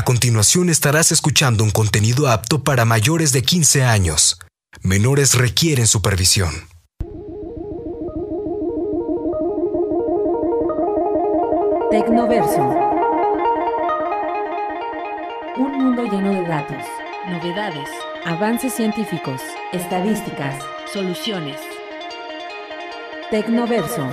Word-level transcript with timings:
A 0.00 0.02
continuación 0.02 0.70
estarás 0.70 1.12
escuchando 1.12 1.62
un 1.62 1.70
contenido 1.70 2.26
apto 2.26 2.64
para 2.64 2.86
mayores 2.86 3.32
de 3.32 3.42
15 3.42 3.84
años. 3.84 4.40
Menores 4.80 5.34
requieren 5.34 5.86
supervisión. 5.86 6.54
Tecnoverso. 11.90 12.62
Un 15.58 15.72
mundo 15.76 16.04
lleno 16.04 16.32
de 16.32 16.48
datos, 16.48 16.82
novedades, 17.28 17.90
avances 18.24 18.72
científicos, 18.72 19.42
estadísticas, 19.74 20.64
soluciones. 20.90 21.60
Tecnoverso. 23.30 24.08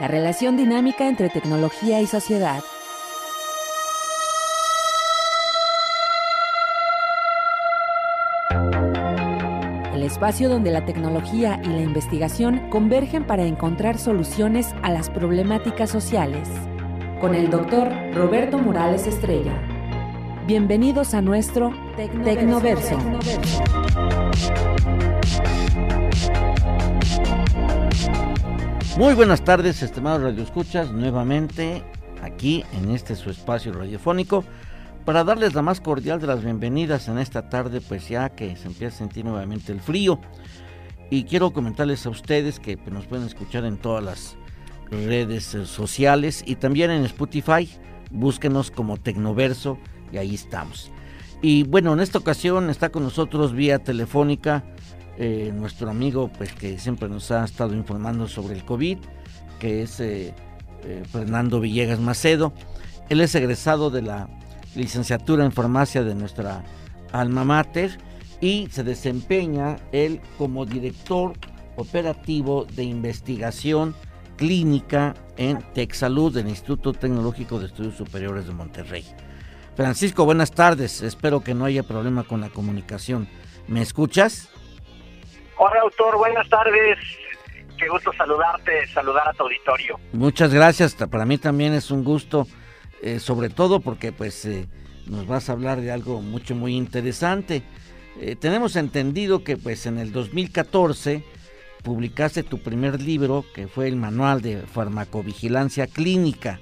La 0.00 0.08
relación 0.08 0.56
dinámica 0.56 1.06
entre 1.08 1.28
tecnología 1.28 2.00
y 2.00 2.06
sociedad. 2.06 2.62
Espacio 10.22 10.48
donde 10.48 10.70
la 10.70 10.84
tecnología 10.84 11.60
y 11.64 11.66
la 11.66 11.80
investigación 11.80 12.70
convergen 12.70 13.26
para 13.26 13.42
encontrar 13.44 13.98
soluciones 13.98 14.68
a 14.84 14.92
las 14.92 15.10
problemáticas 15.10 15.90
sociales. 15.90 16.48
Con 17.20 17.34
el 17.34 17.50
doctor 17.50 17.90
Roberto 18.14 18.56
Morales 18.56 19.08
Estrella. 19.08 19.52
Bienvenidos 20.46 21.14
a 21.14 21.22
nuestro 21.22 21.72
Tecnoverso. 21.96 22.96
Muy 28.96 29.14
buenas 29.14 29.42
tardes, 29.42 29.82
estimados 29.82 30.22
radioescuchas, 30.22 30.92
nuevamente 30.92 31.82
aquí 32.22 32.64
en 32.74 32.92
este 32.92 33.16
su 33.16 33.28
espacio 33.28 33.72
radiofónico 33.72 34.44
para 35.04 35.24
darles 35.24 35.54
la 35.54 35.62
más 35.62 35.80
cordial 35.80 36.20
de 36.20 36.26
las 36.26 36.44
bienvenidas 36.44 37.08
en 37.08 37.18
esta 37.18 37.48
tarde, 37.48 37.80
pues 37.80 38.08
ya 38.08 38.30
que 38.30 38.56
se 38.56 38.68
empieza 38.68 38.94
a 38.94 38.98
sentir 38.98 39.24
nuevamente 39.24 39.72
el 39.72 39.80
frío. 39.80 40.20
Y 41.10 41.24
quiero 41.24 41.52
comentarles 41.52 42.06
a 42.06 42.10
ustedes 42.10 42.60
que 42.60 42.76
pues, 42.76 42.92
nos 42.92 43.06
pueden 43.06 43.26
escuchar 43.26 43.64
en 43.64 43.76
todas 43.76 44.02
las 44.02 44.36
redes 44.90 45.54
eh, 45.54 45.66
sociales 45.66 46.42
y 46.46 46.56
también 46.56 46.90
en 46.90 47.04
Spotify. 47.04 47.68
Búsquenos 48.10 48.70
como 48.70 48.96
Tecnoverso 48.96 49.78
y 50.12 50.18
ahí 50.18 50.34
estamos. 50.34 50.90
Y 51.40 51.64
bueno, 51.64 51.92
en 51.92 52.00
esta 52.00 52.18
ocasión 52.18 52.70
está 52.70 52.90
con 52.90 53.02
nosotros 53.02 53.52
vía 53.52 53.80
telefónica 53.80 54.64
eh, 55.18 55.52
nuestro 55.54 55.90
amigo 55.90 56.30
pues 56.38 56.52
que 56.52 56.78
siempre 56.78 57.08
nos 57.08 57.30
ha 57.30 57.44
estado 57.44 57.74
informando 57.74 58.28
sobre 58.28 58.54
el 58.54 58.64
COVID, 58.64 58.98
que 59.58 59.82
es 59.82 59.98
eh, 60.00 60.32
Fernando 61.10 61.60
Villegas 61.60 61.98
Macedo. 61.98 62.52
Él 63.08 63.20
es 63.20 63.34
egresado 63.34 63.90
de 63.90 64.02
la 64.02 64.28
licenciatura 64.74 65.44
en 65.44 65.52
farmacia 65.52 66.02
de 66.02 66.14
nuestra 66.14 66.62
alma 67.12 67.44
mater 67.44 67.98
y 68.40 68.68
se 68.70 68.82
desempeña 68.82 69.76
él 69.92 70.20
como 70.38 70.66
director 70.66 71.34
operativo 71.76 72.64
de 72.64 72.84
investigación 72.84 73.94
clínica 74.36 75.14
en 75.36 75.62
TechSalud 75.74 76.34
del 76.34 76.48
Instituto 76.48 76.92
Tecnológico 76.92 77.58
de 77.58 77.66
Estudios 77.66 77.94
Superiores 77.94 78.46
de 78.46 78.52
Monterrey. 78.52 79.04
Francisco, 79.76 80.24
buenas 80.24 80.50
tardes. 80.50 81.02
Espero 81.02 81.42
que 81.42 81.54
no 81.54 81.64
haya 81.64 81.82
problema 81.82 82.24
con 82.24 82.40
la 82.40 82.50
comunicación. 82.50 83.28
¿Me 83.68 83.80
escuchas? 83.80 84.50
Hola, 85.56 85.80
doctor. 85.82 86.18
Buenas 86.18 86.48
tardes. 86.48 86.98
Qué 87.78 87.88
gusto 87.88 88.12
saludarte, 88.12 88.86
saludar 88.88 89.28
a 89.28 89.32
tu 89.32 89.44
auditorio. 89.44 89.98
Muchas 90.12 90.52
gracias. 90.52 90.94
Para 90.94 91.24
mí 91.24 91.38
también 91.38 91.72
es 91.72 91.90
un 91.90 92.04
gusto 92.04 92.46
eh, 93.02 93.18
sobre 93.18 93.50
todo 93.50 93.80
porque 93.80 94.12
pues 94.12 94.44
eh, 94.44 94.68
nos 95.06 95.26
vas 95.26 95.48
a 95.48 95.52
hablar 95.52 95.80
de 95.80 95.90
algo 95.90 96.22
mucho 96.22 96.54
muy 96.54 96.76
interesante. 96.76 97.64
Eh, 98.20 98.36
tenemos 98.36 98.76
entendido 98.76 99.42
que 99.42 99.56
pues 99.56 99.86
en 99.86 99.98
el 99.98 100.12
2014 100.12 101.24
publicaste 101.82 102.44
tu 102.44 102.58
primer 102.58 103.02
libro 103.02 103.44
que 103.54 103.66
fue 103.66 103.88
el 103.88 103.96
manual 103.96 104.40
de 104.40 104.58
farmacovigilancia 104.58 105.88
clínica 105.88 106.60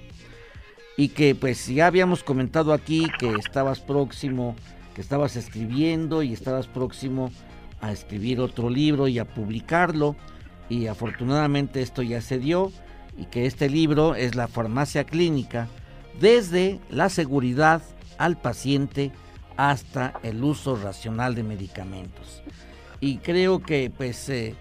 y 0.97 1.09
que 1.09 1.35
pues 1.35 1.67
ya 1.67 1.87
habíamos 1.87 2.25
comentado 2.25 2.73
aquí 2.73 3.07
que 3.19 3.35
estabas 3.35 3.81
próximo, 3.81 4.57
que 4.95 5.03
estabas 5.03 5.37
escribiendo 5.37 6.23
y 6.23 6.33
estabas 6.33 6.69
próximo 6.69 7.31
a 7.83 7.93
escribir 7.93 8.41
otro 8.41 8.71
libro 8.71 9.09
y 9.09 9.19
a 9.19 9.27
publicarlo 9.27 10.17
y 10.71 10.87
afortunadamente 10.87 11.83
esto 11.83 12.01
ya 12.03 12.23
se 12.23 12.39
dio 12.39 12.73
y 13.19 13.27
que 13.27 13.45
este 13.45 13.69
libro 13.69 14.15
es 14.15 14.37
la 14.37 14.49
farmacia 14.49 15.05
clínica 15.05 15.69
desde 16.19 16.81
la 16.91 17.09
seguridad 17.09 17.83
al 18.19 18.37
paciente 18.37 19.13
hasta 19.57 20.15
el 20.23 20.43
uso 20.43 20.77
racional 20.77 21.35
de 21.35 21.43
medicamentos. 21.43 22.43
Y 23.01 23.19
creo 23.19 23.61
que 23.61 23.93
pues 23.95 24.29
eh, 24.29 24.55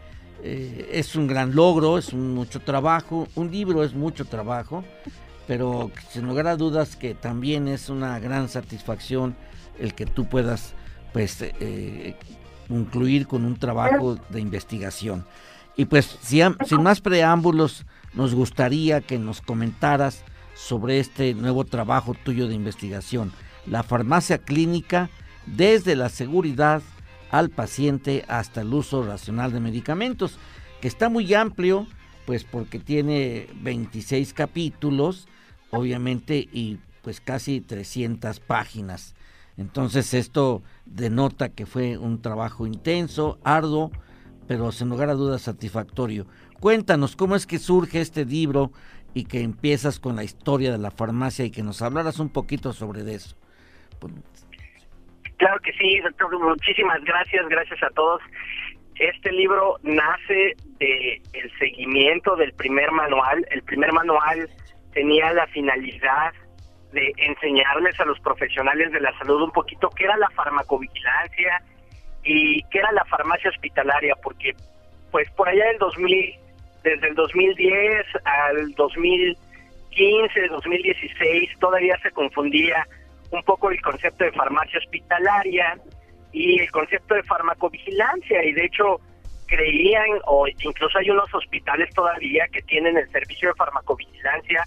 eh, 0.44 0.90
es 0.94 1.16
un 1.16 1.28
gran 1.28 1.56
logro, 1.56 1.98
es 1.98 2.14
mucho 2.14 2.60
trabajo, 2.62 3.28
un 3.36 3.52
libro 3.52 3.84
es 3.84 3.94
mucho 3.94 4.26
trabajo, 4.26 4.84
pero 5.48 5.92
sin 6.10 6.28
lugar 6.28 6.48
a 6.48 6.56
dudas 6.56 6.96
que 6.96 7.16
también 7.16 7.68
es 7.68 7.90
una 7.90 8.20
gran 8.20 8.50
satisfacción 8.50 9.36
el 9.80 9.94
que 9.94 10.06
tú 10.06 10.26
puedas 10.26 10.74
pues 11.12 11.42
eh, 11.42 12.16
concluir 12.68 13.28
con 13.28 13.46
un 13.46 13.58
trabajo 13.58 14.18
de 14.30 14.40
investigación. 14.40 15.26
Y 15.76 15.86
pues 15.86 16.18
sin 16.22 16.84
más 16.84 17.02
preámbulos, 17.02 17.86
nos 18.14 18.36
gustaría 18.36 19.02
que 19.02 19.18
nos 19.18 19.42
comentaras 19.42 20.24
sobre 20.60 21.00
este 21.00 21.34
nuevo 21.34 21.64
trabajo 21.64 22.14
tuyo 22.14 22.48
de 22.48 22.54
investigación, 22.54 23.32
la 23.66 23.82
farmacia 23.82 24.40
clínica 24.40 25.10
desde 25.46 25.96
la 25.96 26.10
seguridad 26.10 26.82
al 27.32 27.50
paciente 27.50 28.26
hasta 28.28 28.62
el 28.62 28.74
uso 28.74 29.04
racional 29.04 29.54
de 29.54 29.62
medicamentos, 29.62 30.38
que 30.82 30.88
está 30.88 31.08
muy 31.10 31.34
amplio, 31.34 31.88
pues 32.26 32.44
porque 32.44 32.78
tiene 32.78 33.48
26 33.62 34.34
capítulos, 34.34 35.28
obviamente, 35.72 36.50
y 36.52 36.78
pues 37.04 37.22
casi 37.22 37.62
300 37.62 38.40
páginas. 38.42 39.16
Entonces 39.56 40.14
esto 40.14 40.62
denota 40.86 41.50
que 41.50 41.66
fue 41.66 41.98
un 41.98 42.22
trabajo 42.22 42.68
intenso, 42.68 43.40
arduo, 43.44 43.92
pero 44.48 44.72
sin 44.72 44.90
lugar 44.90 45.10
a 45.10 45.16
dudas 45.16 45.44
satisfactorio. 45.44 46.28
Cuéntanos 46.60 47.16
cómo 47.16 47.36
es 47.36 47.46
que 47.46 47.60
surge 47.60 48.02
este 48.02 48.26
libro 48.26 48.72
y 49.14 49.26
que 49.26 49.42
empiezas 49.42 50.00
con 50.00 50.16
la 50.16 50.24
historia 50.24 50.72
de 50.72 50.78
la 50.78 50.92
farmacia 50.92 51.46
y 51.46 51.52
que 51.52 51.64
nos 51.64 51.82
hablaras 51.82 52.20
un 52.20 52.30
poquito 52.30 52.74
sobre 52.74 53.02
eso. 53.14 53.36
Pues, 54.00 54.14
claro 55.38 55.60
que 55.62 55.74
sí, 55.74 56.00
doctor. 56.00 56.40
Muchísimas 56.40 57.04
gracias, 57.04 57.48
gracias 57.50 57.82
a 57.84 57.90
todos. 57.92 58.22
Este 58.96 59.32
libro 59.32 59.78
nace 59.82 60.56
de 60.80 61.22
seguimiento 61.58 62.36
del 62.36 62.54
primer 62.54 62.92
manual. 62.92 63.46
El 63.50 63.64
primer 63.64 63.94
manual 63.94 64.50
tenía 64.94 65.34
la 65.34 65.48
finalidad 65.48 66.34
de 66.92 67.14
enseñarles 67.18 68.00
a 68.00 68.06
los 68.06 68.20
profesionales 68.20 68.92
de 68.92 69.00
la 69.00 69.18
salud 69.20 69.44
un 69.44 69.52
poquito 69.52 69.90
qué 69.92 70.06
era 70.06 70.18
la 70.18 70.30
farmacovigilancia 70.32 71.62
y 72.24 72.64
qué 72.64 72.80
era 72.80 72.92
la 72.92 73.06
farmacia 73.06 73.50
hospitalaria, 73.52 74.16
porque 74.24 74.56
pues 75.12 75.30
por 75.32 75.48
allá 75.48 75.72
en 75.72 75.78
2000 75.78 76.40
desde 76.84 77.10
el 77.10 77.16
2010 77.16 78.06
al 78.24 78.72
2015, 78.76 80.48
2016, 80.48 81.50
todavía 81.60 81.98
se 82.02 82.12
confundía 82.12 82.86
un 83.32 83.44
poco 83.44 83.70
el 83.70 83.82
concepto 83.82 84.24
de 84.24 84.32
farmacia 84.32 84.80
hospitalaria 84.80 85.78
y 86.32 86.60
el 86.60 86.72
concepto 86.72 87.16
de 87.16 87.24
farmacovigilancia 87.24 88.44
y 88.44 88.54
de 88.54 88.66
hecho 88.66 89.00
creían 89.48 90.20
o 90.26 90.48
incluso 90.48 90.98
hay 90.98 91.10
unos 91.10 91.34
hospitales 91.34 91.94
todavía 91.94 92.48
que 92.52 92.62
tienen 92.62 92.98
el 92.98 93.10
servicio 93.10 93.50
de 93.50 93.56
farmacovigilancia 93.56 94.64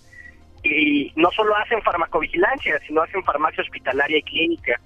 y 0.64 1.12
no 1.16 1.30
solo 1.32 1.56
hacen 1.56 1.82
farmacovigilancia, 1.82 2.78
sino 2.86 3.02
hacen 3.02 3.22
farmacia 3.24 3.62
hospitalaria 3.62 4.18
y 4.18 4.22
clínica. 4.22 4.80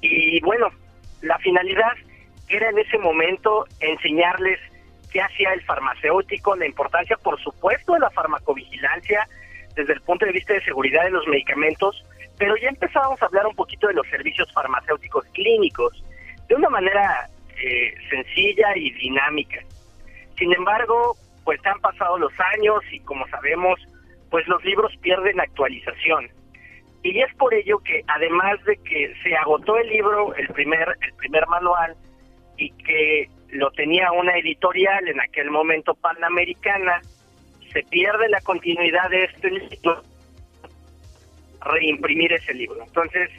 Y 0.00 0.40
bueno, 0.40 0.68
la 1.22 1.38
finalidad 1.38 1.92
era 2.48 2.70
en 2.70 2.78
ese 2.78 2.98
momento 2.98 3.66
enseñarles 3.80 4.58
qué 5.12 5.20
hacía 5.20 5.52
el 5.52 5.62
farmacéutico, 5.62 6.56
la 6.56 6.66
importancia, 6.66 7.16
por 7.16 7.40
supuesto, 7.40 7.94
de 7.94 8.00
la 8.00 8.10
farmacovigilancia 8.10 9.26
desde 9.74 9.92
el 9.92 10.00
punto 10.02 10.26
de 10.26 10.32
vista 10.32 10.54
de 10.54 10.62
seguridad 10.64 11.04
de 11.04 11.10
los 11.10 11.26
medicamentos, 11.28 12.04
pero 12.36 12.56
ya 12.56 12.68
empezábamos 12.68 13.20
a 13.22 13.26
hablar 13.26 13.46
un 13.46 13.54
poquito 13.54 13.86
de 13.86 13.94
los 13.94 14.06
servicios 14.08 14.52
farmacéuticos 14.52 15.24
clínicos 15.32 16.02
de 16.48 16.54
una 16.54 16.68
manera 16.68 17.28
eh, 17.62 17.94
sencilla 18.10 18.76
y 18.76 18.90
dinámica. 18.92 19.60
Sin 20.36 20.52
embargo, 20.52 21.16
pues 21.44 21.64
han 21.66 21.80
pasado 21.80 22.18
los 22.18 22.32
años 22.54 22.82
y 22.90 23.00
como 23.00 23.26
sabemos, 23.28 23.80
pues 24.30 24.46
los 24.48 24.64
libros 24.64 24.92
pierden 25.00 25.40
actualización. 25.40 26.28
Y 27.02 27.20
es 27.20 27.34
por 27.36 27.54
ello 27.54 27.78
que 27.78 28.02
además 28.08 28.62
de 28.64 28.76
que 28.78 29.14
se 29.22 29.34
agotó 29.36 29.76
el 29.78 29.88
libro, 29.88 30.34
el 30.34 30.48
primer, 30.48 30.88
el 31.00 31.14
primer 31.14 31.46
manual, 31.46 31.96
y 32.56 32.70
que 32.72 33.30
lo 33.50 33.70
tenía 33.70 34.12
una 34.12 34.36
editorial 34.36 35.08
en 35.08 35.20
aquel 35.20 35.50
momento 35.50 35.94
panamericana, 35.94 37.00
se 37.72 37.82
pierde 37.84 38.28
la 38.28 38.40
continuidad 38.40 39.08
de 39.10 39.24
este 39.24 39.50
libro, 39.50 40.02
reimprimir 41.60 42.32
ese 42.32 42.54
libro. 42.54 42.82
Entonces, 42.82 43.30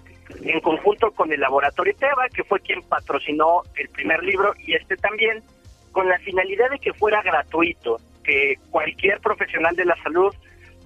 en 0.44 0.59
conjunto 0.61 1.11
con 1.11 1.31
el 1.31 1.39
laboratorio 1.39 1.95
Teva, 1.95 2.27
que 2.29 2.44
fue 2.44 2.59
quien 2.59 2.81
patrocinó 2.83 3.63
el 3.75 3.89
primer 3.89 4.23
libro 4.23 4.53
y 4.59 4.73
este 4.73 4.95
también, 4.97 5.44
con 5.91 6.07
la 6.07 6.19
finalidad 6.19 6.69
de 6.69 6.79
que 6.79 6.94
fuera 6.94 7.21
gratuito, 7.21 8.00
que 8.23 8.57
cualquier 8.69 9.19
profesional 9.21 9.75
de 9.75 9.85
la 9.85 9.95
salud 10.03 10.33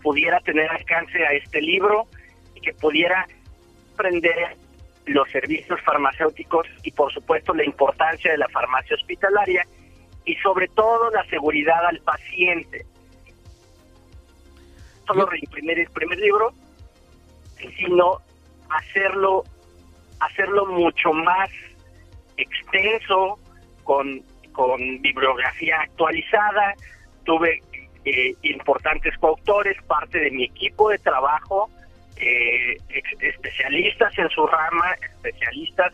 pudiera 0.02 0.40
tener 0.42 0.70
alcance 0.70 1.26
a 1.26 1.34
este 1.34 1.62
libro 1.62 2.08
y 2.56 2.62
que 2.62 2.74
pudiera 2.74 3.28
aprender 3.94 4.56
los 5.06 5.30
servicios 5.30 5.80
farmacéuticos 5.82 6.68
y 6.84 6.92
por 6.92 7.12
supuesto 7.12 7.54
la 7.54 7.64
importancia 7.64 8.32
de 8.32 8.38
la 8.38 8.48
farmacia 8.50 8.96
hospitalaria 8.96 9.66
y 10.26 10.36
sobre 10.36 10.68
todo 10.70 11.10
la 11.12 11.26
seguridad 11.26 11.86
al 11.86 12.00
paciente. 12.00 12.86
Solo 15.06 15.26
reimprimir 15.26 15.80
el 15.80 15.90
primer 15.90 16.18
libro, 16.18 16.54
sino 17.78 18.20
hacerlo, 18.70 19.44
hacerlo 20.20 20.66
mucho 20.68 21.12
más 21.12 21.50
extenso, 22.38 23.38
con, 23.84 24.22
con 24.54 25.02
bibliografía 25.02 25.82
actualizada. 25.82 26.74
Tuve 27.26 27.62
eh, 28.06 28.36
importantes 28.44 29.18
coautores, 29.18 29.82
parte 29.84 30.20
de 30.20 30.32
mi 30.32 30.46
equipo 30.46 30.90
de 30.90 31.00
trabajo, 31.00 31.70
eh, 32.24 32.78
especialistas 33.20 34.18
en 34.18 34.30
su 34.30 34.46
rama, 34.48 34.96
especialistas 35.02 35.94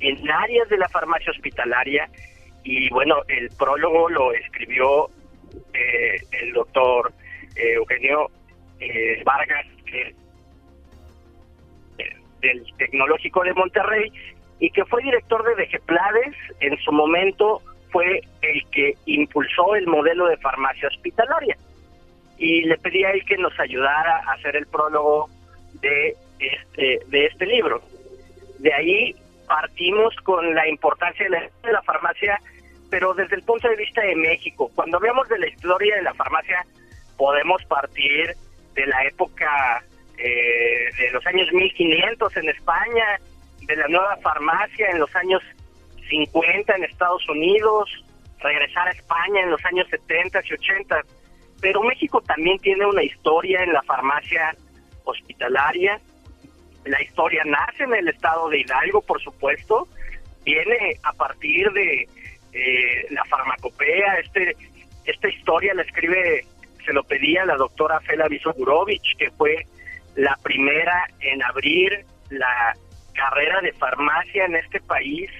en 0.00 0.30
áreas 0.30 0.68
de 0.68 0.78
la 0.78 0.88
farmacia 0.88 1.30
hospitalaria 1.30 2.08
y 2.64 2.88
bueno, 2.90 3.16
el 3.28 3.48
prólogo 3.50 4.08
lo 4.08 4.32
escribió 4.32 5.08
eh, 5.74 6.16
el 6.32 6.52
doctor 6.52 7.12
eh, 7.56 7.74
Eugenio 7.74 8.30
eh, 8.80 9.22
Vargas 9.24 9.66
del 12.40 12.64
Tecnológico 12.76 13.44
de 13.44 13.54
Monterrey 13.54 14.12
y 14.58 14.70
que 14.70 14.84
fue 14.84 15.02
director 15.02 15.44
de 15.44 15.54
Vegeplades, 15.54 16.34
en 16.60 16.76
su 16.78 16.92
momento 16.92 17.60
fue 17.90 18.22
el 18.40 18.66
que 18.70 18.94
impulsó 19.06 19.76
el 19.76 19.86
modelo 19.86 20.26
de 20.26 20.36
farmacia 20.38 20.88
hospitalaria. 20.88 21.56
Y 22.38 22.62
le 22.62 22.78
pedí 22.78 23.04
a 23.04 23.12
él 23.12 23.24
que 23.24 23.36
nos 23.36 23.58
ayudara 23.60 24.22
a 24.26 24.32
hacer 24.32 24.56
el 24.56 24.66
prólogo 24.66 25.28
de 25.82 26.16
este, 26.38 27.00
de 27.08 27.26
este 27.26 27.46
libro. 27.46 27.82
De 28.58 28.72
ahí 28.72 29.14
partimos 29.46 30.14
con 30.22 30.54
la 30.54 30.66
importancia 30.68 31.26
de 31.28 31.70
la, 31.70 31.82
farmacia, 31.82 32.40
pero 32.90 33.12
desde 33.14 33.36
el 33.36 33.42
punto 33.42 33.68
de 33.68 33.76
vista 33.76 34.00
de 34.00 34.16
México. 34.16 34.70
Cuando 34.74 34.96
hablamos 34.96 35.28
de 35.28 35.38
la 35.38 35.48
historia 35.48 35.96
de 35.96 36.02
la 36.02 36.14
farmacia, 36.14 36.64
podemos 37.16 37.62
partir 37.66 38.34
de 38.74 38.86
la 38.86 39.04
época 39.04 39.84
eh, 40.16 40.88
de 40.98 41.10
los 41.10 41.26
años 41.26 41.52
1500 41.52 42.36
en 42.36 42.48
España, 42.48 43.20
de 43.66 43.76
la 43.76 43.88
nueva 43.88 44.16
farmacia 44.18 44.88
en 44.90 44.98
los 44.98 45.14
años 45.16 45.42
50 46.08 46.74
en 46.76 46.84
Estados 46.84 47.28
Unidos, 47.28 47.90
regresar 48.40 48.88
a 48.88 48.92
España 48.92 49.42
en 49.42 49.50
los 49.50 49.64
años 49.64 49.86
70 49.90 50.40
y 50.44 50.52
80. 50.54 51.02
Pero 51.60 51.82
México 51.82 52.20
también 52.22 52.58
tiene 52.58 52.86
una 52.86 53.02
historia 53.02 53.62
en 53.62 53.72
la 53.72 53.82
farmacia 53.82 54.56
hospitalaria. 55.04 56.00
La 56.84 57.00
historia 57.02 57.42
nace 57.44 57.84
en 57.84 57.94
el 57.94 58.08
estado 58.08 58.48
de 58.48 58.60
Hidalgo, 58.60 59.02
por 59.02 59.20
supuesto, 59.20 59.88
viene 60.44 60.96
a 61.02 61.12
partir 61.12 61.70
de 61.72 62.08
eh, 62.52 63.06
la 63.10 63.24
farmacopea. 63.24 64.18
Este, 64.18 64.56
esta 65.04 65.28
historia 65.28 65.74
la 65.74 65.82
escribe, 65.82 66.44
se 66.84 66.92
lo 66.92 67.04
pedía 67.04 67.44
la 67.44 67.56
doctora 67.56 68.00
Fela 68.00 68.28
Visogurovich, 68.28 69.16
que 69.16 69.30
fue 69.32 69.66
la 70.16 70.36
primera 70.42 71.06
en 71.20 71.42
abrir 71.42 72.04
la 72.30 72.74
carrera 73.14 73.60
de 73.60 73.72
farmacia 73.72 74.44
en 74.44 74.56
este 74.56 74.80
país, 74.80 75.30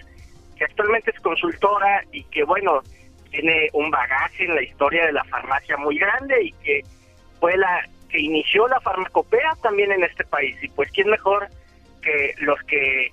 que 0.57 0.65
actualmente 0.65 1.11
es 1.11 1.21
consultora 1.21 2.05
y 2.13 2.25
que, 2.25 2.45
bueno, 2.45 2.83
tiene 3.31 3.71
un 3.73 3.91
bagaje 3.91 4.45
en 4.45 4.55
la 4.55 4.63
historia 4.63 5.07
de 5.07 5.13
la 5.13 5.25
farmacia 5.25 5.77
muy 5.79 5.99
grande 5.99 6.45
y 6.45 6.53
que 6.65 6.83
fue 7.41 7.57
la 7.57 7.89
que 8.13 8.21
inició 8.21 8.69
la 8.69 8.79
farmacopea 8.81 9.57
también 9.63 9.91
en 9.91 10.05
este 10.05 10.25
país. 10.25 10.57
Y 10.63 10.69
pues, 10.69 10.91
¿quién 10.93 11.09
mejor 11.09 11.49
que 12.03 12.35
los 12.39 12.61
que 12.65 13.11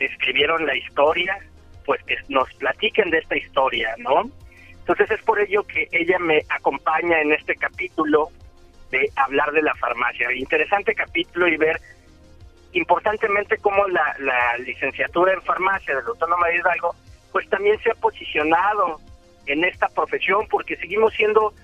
escribieron 0.00 0.66
la 0.66 0.76
historia, 0.76 1.38
pues 1.86 2.02
que 2.02 2.16
nos 2.28 2.52
platiquen 2.54 3.10
de 3.10 3.18
esta 3.18 3.36
historia, 3.36 3.94
¿no? 3.98 4.30
Entonces 4.70 5.10
es 5.12 5.22
por 5.22 5.40
ello 5.40 5.62
que 5.62 5.88
ella 5.92 6.18
me 6.18 6.42
acompaña 6.48 7.20
en 7.20 7.32
este 7.32 7.54
capítulo 7.54 8.28
de 8.90 9.08
hablar 9.16 9.52
de 9.52 9.62
la 9.62 9.74
farmacia. 9.76 10.32
Interesante 10.32 10.94
capítulo 10.94 11.48
y 11.48 11.56
ver 11.56 11.80
importantemente 12.72 13.56
cómo 13.58 13.86
la, 13.88 14.16
la 14.18 14.58
licenciatura 14.58 15.32
en 15.32 15.42
farmacia 15.42 15.94
del 15.94 16.04
doctor 16.04 16.28
María 16.38 16.60
Hidalgo, 16.60 16.94
pues 17.32 17.48
también 17.48 17.78
se 17.82 17.90
ha 17.90 17.94
posicionado 17.94 19.00
en 19.46 19.64
esta 19.64 19.88
profesión, 19.88 20.46
porque 20.48 20.76
seguimos 20.76 21.14
siendo 21.14 21.54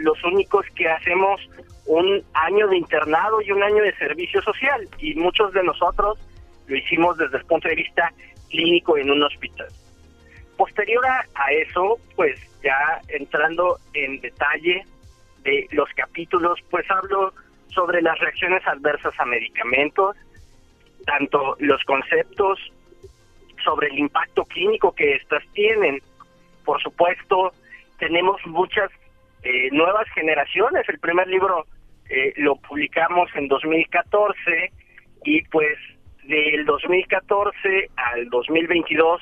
los 0.00 0.22
únicos 0.24 0.66
que 0.74 0.88
hacemos 0.88 1.40
un 1.86 2.22
año 2.34 2.68
de 2.68 2.76
internado 2.76 3.40
y 3.42 3.50
un 3.50 3.62
año 3.62 3.82
de 3.82 3.94
servicio 3.96 4.40
social 4.42 4.88
y 4.98 5.14
muchos 5.14 5.52
de 5.52 5.62
nosotros 5.62 6.18
lo 6.66 6.76
hicimos 6.76 7.16
desde 7.18 7.38
el 7.38 7.44
punto 7.44 7.68
de 7.68 7.74
vista 7.74 8.12
clínico 8.48 8.96
en 8.96 9.10
un 9.10 9.22
hospital. 9.22 9.68
Posterior 10.56 11.04
a, 11.06 11.52
eso, 11.52 11.98
pues 12.16 12.38
ya 12.62 13.00
entrando 13.08 13.78
en 13.94 14.20
detalle 14.20 14.84
de 15.42 15.66
los 15.72 15.88
capítulos, 15.96 16.58
pues 16.70 16.88
hablo 16.90 17.32
sobre 17.68 18.02
las 18.02 18.18
reacciones 18.18 18.66
adversas 18.66 19.14
a 19.18 19.24
medicamentos, 19.24 20.16
tanto 21.06 21.56
los 21.60 21.82
conceptos 21.84 22.58
sobre 23.64 23.88
el 23.88 23.98
impacto 23.98 24.44
clínico 24.44 24.92
que 24.92 25.14
éstas 25.14 25.42
tienen. 25.54 26.02
Por 26.64 26.80
supuesto, 26.82 27.52
tenemos 27.98 28.40
muchas 28.46 28.90
eh, 29.42 29.68
nuevas 29.72 30.06
generaciones. 30.14 30.88
El 30.88 30.98
primer 30.98 31.26
libro 31.28 31.66
eh, 32.08 32.32
lo 32.36 32.56
publicamos 32.56 33.30
en 33.34 33.48
2014 33.48 34.72
y 35.24 35.42
pues 35.44 35.78
del 36.24 36.64
2014 36.64 37.90
al 37.96 38.28
2022 38.28 39.20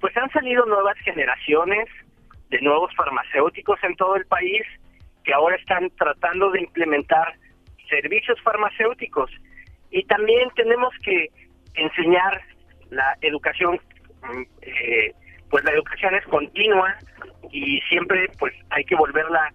pues 0.00 0.16
han 0.16 0.30
salido 0.30 0.64
nuevas 0.66 0.96
generaciones 0.98 1.88
de 2.50 2.60
nuevos 2.60 2.94
farmacéuticos 2.94 3.78
en 3.82 3.96
todo 3.96 4.16
el 4.16 4.24
país 4.26 4.62
que 5.24 5.32
ahora 5.34 5.56
están 5.56 5.90
tratando 5.90 6.50
de 6.50 6.60
implementar 6.60 7.34
servicios 7.90 8.40
farmacéuticos 8.42 9.30
y 9.90 10.04
también 10.04 10.48
tenemos 10.54 10.94
que 11.02 11.28
enseñar 11.74 12.40
la 12.90 13.16
educación 13.20 13.80
mm, 14.22 14.42
eh, 14.62 15.14
pues 15.50 15.64
la 15.64 15.72
educación 15.72 16.14
es 16.14 16.24
continua 16.26 16.96
y 17.50 17.80
siempre 17.88 18.28
pues 18.38 18.54
hay 18.70 18.84
que 18.84 18.94
volverla 18.94 19.52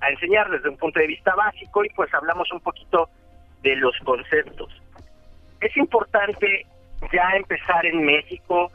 a 0.00 0.10
enseñar 0.10 0.50
desde 0.50 0.68
un 0.68 0.76
punto 0.76 0.98
de 0.98 1.06
vista 1.06 1.34
básico 1.34 1.84
y 1.84 1.88
pues 1.90 2.12
hablamos 2.14 2.50
un 2.52 2.60
poquito 2.60 3.08
de 3.62 3.76
los 3.76 3.96
conceptos. 4.04 4.70
Es 5.60 5.76
importante 5.76 6.66
ya 7.12 7.30
empezar 7.36 7.86
en 7.86 8.04
México 8.04 8.70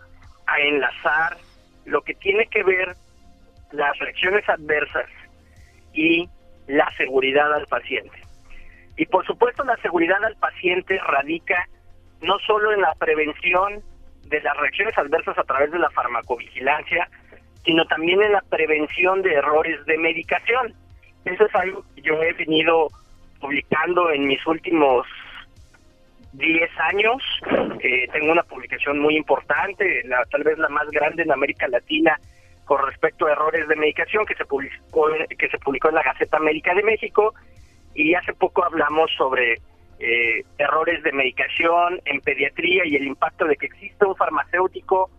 a 0.47 0.59
enlazar 0.59 1.37
lo 1.85 2.01
que 2.01 2.13
tiene 2.15 2.47
que 2.47 2.63
ver 2.63 2.95
las 3.71 3.97
reacciones 3.99 4.47
adversas 4.47 5.07
y 5.93 6.29
la 6.67 6.89
seguridad 6.97 7.53
al 7.53 7.67
paciente. 7.67 8.17
Y 8.97 9.05
por 9.05 9.25
supuesto 9.25 9.63
la 9.63 9.77
seguridad 9.77 10.23
al 10.23 10.35
paciente 10.35 10.99
radica 10.99 11.67
no 12.21 12.37
solo 12.39 12.71
en 12.73 12.81
la 12.81 12.93
prevención 12.95 13.81
de 14.31 14.41
las 14.41 14.57
reacciones 14.57 14.97
adversas 14.97 15.37
a 15.37 15.43
través 15.43 15.71
de 15.71 15.77
la 15.77 15.89
farmacovigilancia, 15.91 17.07
sino 17.63 17.85
también 17.85 18.21
en 18.23 18.31
la 18.31 18.41
prevención 18.49 19.21
de 19.21 19.33
errores 19.33 19.85
de 19.85 19.97
medicación. 19.97 20.73
Eso 21.25 21.45
es 21.45 21.53
algo 21.53 21.83
que 21.93 22.01
yo 22.01 22.21
he 22.23 22.33
venido 22.33 22.87
publicando 23.39 24.09
en 24.09 24.25
mis 24.25 24.45
últimos 24.47 25.05
10 26.33 26.71
años. 26.79 27.21
Eh, 27.81 28.07
tengo 28.13 28.31
una 28.31 28.43
publicación 28.43 28.99
muy 28.99 29.17
importante, 29.17 30.01
la, 30.05 30.23
tal 30.31 30.43
vez 30.43 30.57
la 30.57 30.69
más 30.69 30.89
grande 30.89 31.23
en 31.23 31.31
América 31.31 31.67
Latina 31.67 32.17
con 32.65 32.85
respecto 32.85 33.25
a 33.25 33.33
errores 33.33 33.67
de 33.67 33.75
medicación 33.75 34.25
que 34.25 34.35
se 34.35 34.45
publicó, 34.45 35.09
que 35.37 35.49
se 35.49 35.59
publicó 35.59 35.89
en 35.89 35.95
la 35.95 36.03
Gaceta 36.03 36.39
Médica 36.39 36.73
de 36.73 36.83
México 36.83 37.33
y 37.93 38.13
hace 38.13 38.33
poco 38.33 38.63
hablamos 38.63 39.11
sobre 39.17 39.57
eh, 40.03 40.43
errores 40.57 41.03
de 41.03 41.11
medicación 41.11 42.01
en 42.05 42.21
pediatría 42.21 42.85
y 42.87 42.95
el 42.95 43.03
impacto 43.03 43.45
de 43.45 43.55
que 43.55 43.67
existe 43.67 44.03
un 44.03 44.15
farmacéutico 44.15 45.11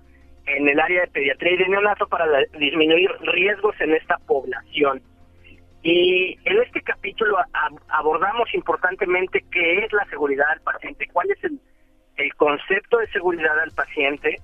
en 0.47 0.69
el 0.69 0.81
área 0.81 1.03
de 1.03 1.07
pediatría 1.07 1.53
y 1.53 1.57
de 1.59 1.69
neonato 1.69 2.09
para 2.09 2.27
disminuir 2.59 3.09
riesgos 3.21 3.81
en 3.81 3.95
esta 3.95 4.19
población. 4.27 5.01
Y 5.85 6.37
en 6.45 6.63
este 6.63 6.81
capítulo 6.83 7.37
abordamos 7.89 8.53
importantemente 8.55 9.45
qué 9.53 9.85
es 9.85 9.93
la 9.93 10.05
seguridad 10.07 10.49
del 10.51 10.61
paciente, 10.63 11.07
cuál 11.13 11.31
es 11.31 11.45
el, 11.45 11.61
concepto 12.37 12.99
de 12.99 13.07
seguridad 13.09 13.59
al 13.61 13.71
paciente, 13.71 14.37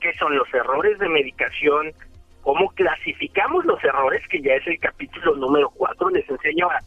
qué 0.00 0.12
son 0.14 0.36
los 0.36 0.52
errores 0.54 0.98
de 0.98 1.08
medicación, 1.08 1.92
cómo 2.40 2.68
clasificamos 2.70 3.64
los 3.66 3.82
errores, 3.84 4.26
que 4.28 4.40
ya 4.40 4.54
es 4.54 4.66
el 4.66 4.78
capítulo 4.78 5.36
número 5.36 5.70
4, 5.70 6.10
les 6.10 6.28
enseño 6.28 6.70
a 6.70 6.78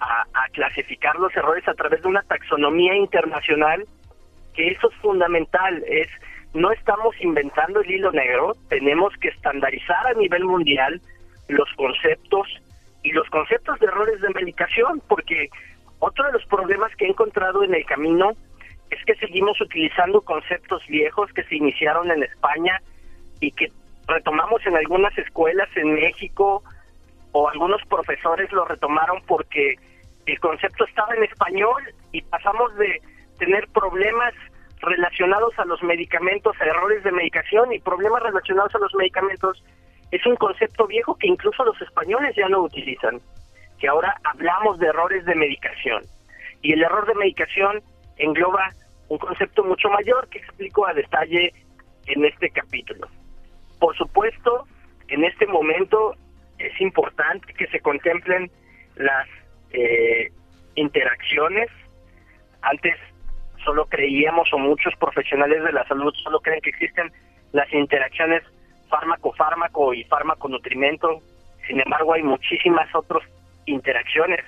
a, 0.00 0.24
clasificar 0.52 1.16
los 1.16 1.34
errores 1.36 1.66
a 1.68 1.74
través 1.74 2.02
de 2.02 2.08
una 2.08 2.22
taxonomía 2.22 2.96
internacional, 2.96 3.84
que 4.54 4.68
eso 4.68 4.90
es 4.90 4.96
fundamental, 4.96 5.84
es 5.86 6.08
no 6.54 6.72
estamos 6.72 7.14
inventando 7.20 7.80
el 7.80 7.90
hilo 7.90 8.10
negro, 8.10 8.54
tenemos 8.68 9.12
que 9.20 9.28
estandarizar 9.28 10.06
a 10.06 10.14
nivel 10.14 10.44
mundial 10.44 11.00
los 11.48 11.68
conceptos 11.74 12.48
y 13.02 13.12
los 13.12 13.28
conceptos 13.30 13.78
de 13.78 13.86
errores 13.86 14.20
de 14.20 14.30
medicación, 14.30 15.00
porque 15.06 15.48
otro 15.98 16.24
de 16.26 16.32
los 16.32 16.44
problemas 16.46 16.94
que 16.96 17.04
he 17.04 17.08
encontrado 17.08 17.62
en 17.62 17.74
el 17.74 17.84
camino 17.84 18.32
es 18.90 19.04
que 19.04 19.14
seguimos 19.16 19.60
utilizando 19.60 20.22
conceptos 20.22 20.82
viejos 20.88 21.30
que 21.32 21.44
se 21.44 21.56
iniciaron 21.56 22.10
en 22.10 22.22
España 22.22 22.80
y 23.40 23.52
que 23.52 23.70
retomamos 24.06 24.64
en 24.66 24.76
algunas 24.76 25.16
escuelas 25.18 25.68
en 25.76 25.94
México 25.94 26.62
o 27.32 27.48
algunos 27.48 27.82
profesores 27.88 28.50
lo 28.52 28.64
retomaron 28.64 29.22
porque 29.26 29.74
el 30.26 30.40
concepto 30.40 30.84
estaba 30.84 31.14
en 31.14 31.24
español 31.24 31.82
y 32.12 32.22
pasamos 32.22 32.74
de 32.76 33.00
tener 33.38 33.68
problemas 33.68 34.34
relacionados 34.80 35.58
a 35.58 35.64
los 35.64 35.82
medicamentos, 35.82 36.54
a 36.60 36.64
errores 36.64 37.02
de 37.04 37.12
medicación 37.12 37.72
y 37.72 37.80
problemas 37.80 38.22
relacionados 38.22 38.74
a 38.74 38.78
los 38.78 38.94
medicamentos 38.94 39.62
es 40.10 40.24
un 40.26 40.36
concepto 40.36 40.86
viejo 40.86 41.16
que 41.16 41.26
incluso 41.26 41.64
los 41.64 41.80
españoles 41.82 42.34
ya 42.36 42.48
no 42.48 42.62
utilizan, 42.62 43.20
que 43.78 43.88
ahora 43.88 44.16
hablamos 44.24 44.78
de 44.78 44.86
errores 44.86 45.24
de 45.24 45.34
medicación. 45.34 46.02
Y 46.62 46.72
el 46.72 46.82
error 46.82 47.06
de 47.06 47.14
medicación 47.14 47.82
engloba 48.16 48.70
un 49.08 49.18
concepto 49.18 49.64
mucho 49.64 49.88
mayor 49.90 50.28
que 50.28 50.38
explico 50.38 50.86
a 50.86 50.94
detalle 50.94 51.52
en 52.06 52.24
este 52.24 52.50
capítulo. 52.50 53.06
Por 53.78 53.96
supuesto, 53.96 54.66
en 55.08 55.24
este 55.24 55.46
momento 55.46 56.14
es 56.58 56.80
importante 56.80 57.52
que 57.54 57.66
se 57.68 57.80
contemplen 57.80 58.50
las 58.96 59.28
eh, 59.70 60.30
interacciones. 60.74 61.68
Antes 62.62 62.96
solo 63.64 63.86
creíamos, 63.86 64.52
o 64.52 64.58
muchos 64.58 64.94
profesionales 64.96 65.62
de 65.64 65.72
la 65.72 65.86
salud 65.86 66.12
solo 66.22 66.40
creen 66.40 66.60
que 66.60 66.70
existen 66.70 67.12
las 67.52 67.72
interacciones 67.72 68.42
fármaco-fármaco 68.88 69.94
y 69.94 70.04
fármaco-nutrimento. 70.04 71.20
Sin 71.66 71.80
embargo, 71.80 72.14
hay 72.14 72.22
muchísimas 72.22 72.92
otras 72.94 73.22
interacciones. 73.66 74.40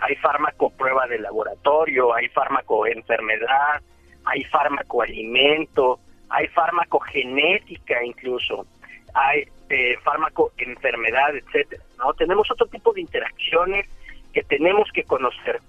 Hay 0.00 0.16
fármaco 0.16 0.70
prueba 0.70 1.06
de 1.06 1.18
laboratorio, 1.18 2.14
hay 2.14 2.28
fármaco 2.28 2.86
enfermedad, 2.86 3.80
hay 4.24 4.42
fármaco 4.44 5.02
alimento, 5.02 6.00
hay 6.28 6.48
fármaco 6.48 6.98
genética 7.00 8.02
incluso, 8.04 8.66
hay 9.14 9.44
eh, 9.72 9.96
fármaco 10.02 10.52
enfermedad, 10.58 11.34
etcétera. 11.34 11.82
¿no? 11.98 12.12
Tenemos 12.14 12.50
otro 12.50 12.66
tipo 12.66 12.92
de 12.92 13.00
interacciones 13.00 13.86
que 14.32 14.42
tenemos 14.42 14.88
que 14.92 15.04
conocer. 15.04 15.60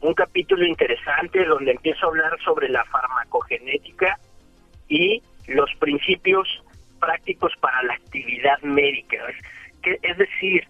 Un 0.00 0.14
capítulo 0.14 0.64
interesante 0.64 1.44
donde 1.44 1.72
empiezo 1.72 2.06
a 2.06 2.08
hablar 2.08 2.38
sobre 2.44 2.68
la 2.68 2.84
farmacogenética 2.86 4.18
y 4.88 5.22
los 5.46 5.70
principios 5.78 6.62
prácticos 7.00 7.52
para 7.60 7.82
la 7.84 7.94
actividad 7.94 8.60
médica. 8.62 9.16
es 9.82 10.18
decir, 10.18 10.66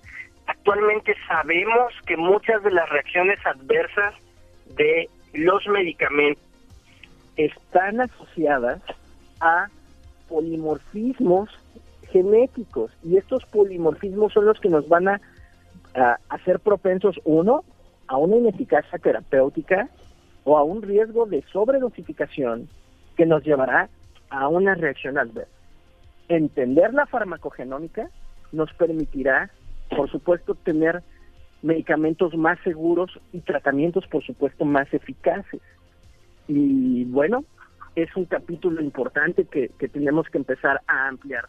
actualmente 0.47 1.15
sabemos 1.27 1.93
que 2.07 2.17
muchas 2.17 2.63
de 2.63 2.71
las 2.71 2.89
reacciones 2.89 3.39
adversas 3.47 4.15
de 4.77 5.09
los 5.33 5.67
medicamentos 5.69 6.43
están 7.37 8.01
asociadas 8.01 8.83
a 9.41 9.69
polimorfismos 10.29 11.49
genéticos 12.11 12.91
y 13.03 13.17
estos 13.17 13.45
polimorfismos 13.47 14.33
son 14.33 14.47
los 14.47 14.61
que 14.61 14.69
nos 14.69 14.89
van 14.89 15.09
a, 15.09 15.21
hacer 16.29 16.61
propensos, 16.61 17.19
uno, 17.25 17.65
a 18.07 18.17
una 18.19 18.37
ineficacia 18.37 18.99
terapéutica 18.99 19.89
o 20.45 20.57
a 20.57 20.63
un 20.63 20.83
riesgo 20.83 21.27
de 21.27 21.43
sobredosificación 21.53 22.69
que 23.17 23.27
nos 23.27 23.43
llevará 23.43 23.89
a 24.31 24.49
una 24.49 24.75
reacción 24.75 25.19
adversa. 25.19 25.51
Entender 26.29 26.95
la 26.95 27.07
farmacogenómica 27.07 28.11
nos 28.53 28.73
permitirá, 28.75 29.51
por 29.91 30.11
supuesto, 30.11 30.55
tener 30.55 31.03
medicamentos 31.63 32.35
más 32.37 32.59
seguros 32.63 33.19
y 33.33 33.41
tratamientos, 33.41 34.07
por 34.07 34.25
supuesto, 34.25 34.65
más 34.65 34.93
eficaces. 34.95 35.61
Y 36.47 37.05
bueno, 37.07 37.45
es 37.95 38.15
un 38.17 38.25
capítulo 38.27 38.81
importante 38.81 39.45
que, 39.45 39.69
tenemos 39.89 40.29
que 40.29 40.39
empezar 40.39 40.81
a 40.87 41.09
ampliar. 41.09 41.49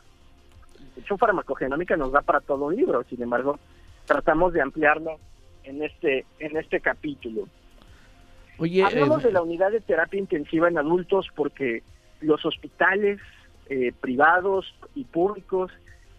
De 0.99 1.03
hecho, 1.03 1.17
farmacogenómica 1.17 1.95
nos 1.95 2.11
da 2.11 2.21
para 2.21 2.41
todo 2.41 2.65
un 2.65 2.75
libro, 2.75 3.05
sin 3.09 3.21
embargo, 3.23 3.57
tratamos 4.05 4.51
de 4.51 4.61
ampliarlo 4.61 5.17
en 5.63 5.81
este, 5.81 6.25
en 6.39 6.57
este 6.57 6.81
capítulo. 6.81 7.47
Oye, 8.57 8.83
Hablamos 8.83 9.23
eh, 9.23 9.27
de 9.27 9.33
la 9.33 9.41
unidad 9.41 9.71
de 9.71 9.79
terapia 9.79 10.19
intensiva 10.19 10.67
en 10.67 10.77
adultos 10.77 11.27
porque 11.33 11.83
los 12.19 12.45
hospitales 12.45 13.21
eh, 13.69 13.93
privados 14.01 14.75
y 14.93 15.05
públicos 15.05 15.71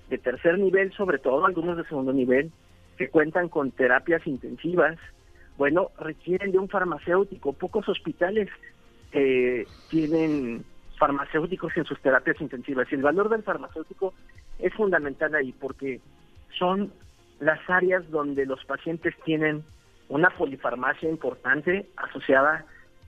de 0.08 0.16
tercer 0.16 0.58
nivel, 0.58 0.94
sobre 0.94 1.18
todo 1.18 1.44
algunos 1.44 1.76
de 1.76 1.84
segundo 1.84 2.14
nivel, 2.14 2.50
que 2.96 3.10
cuentan 3.10 3.50
con 3.50 3.72
terapias 3.72 4.26
intensivas, 4.26 4.96
bueno, 5.58 5.90
requieren 5.98 6.52
de 6.52 6.58
un 6.58 6.70
farmacéutico. 6.70 7.52
Pocos 7.52 7.86
hospitales 7.86 8.48
eh, 9.12 9.66
tienen 9.90 10.64
farmacéuticos 11.00 11.76
en 11.76 11.84
sus 11.84 12.00
terapias 12.00 12.40
intensivas. 12.40 12.86
Y 12.90 12.94
el 12.94 13.02
valor 13.02 13.28
del 13.28 13.42
farmacéutico 13.42 14.14
es 14.62 14.72
fundamental 14.74 15.34
ahí 15.34 15.52
porque 15.52 16.00
son 16.58 16.92
las 17.40 17.58
áreas 17.68 18.08
donde 18.10 18.46
los 18.46 18.64
pacientes 18.64 19.14
tienen 19.24 19.62
una 20.08 20.30
polifarmacia 20.30 21.08
importante 21.08 21.86
asociada 21.96 22.66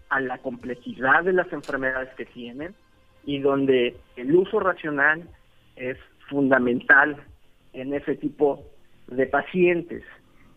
a 0.08 0.20
la 0.20 0.38
complejidad 0.38 1.24
de 1.24 1.32
las 1.32 1.52
enfermedades 1.52 2.10
que 2.16 2.26
tienen 2.26 2.74
y 3.24 3.38
donde 3.40 3.96
el 4.16 4.34
uso 4.34 4.60
racional 4.60 5.28
es 5.76 5.98
fundamental 6.28 7.16
en 7.72 7.94
ese 7.94 8.16
tipo 8.16 8.64
de 9.08 9.26
pacientes. 9.26 10.02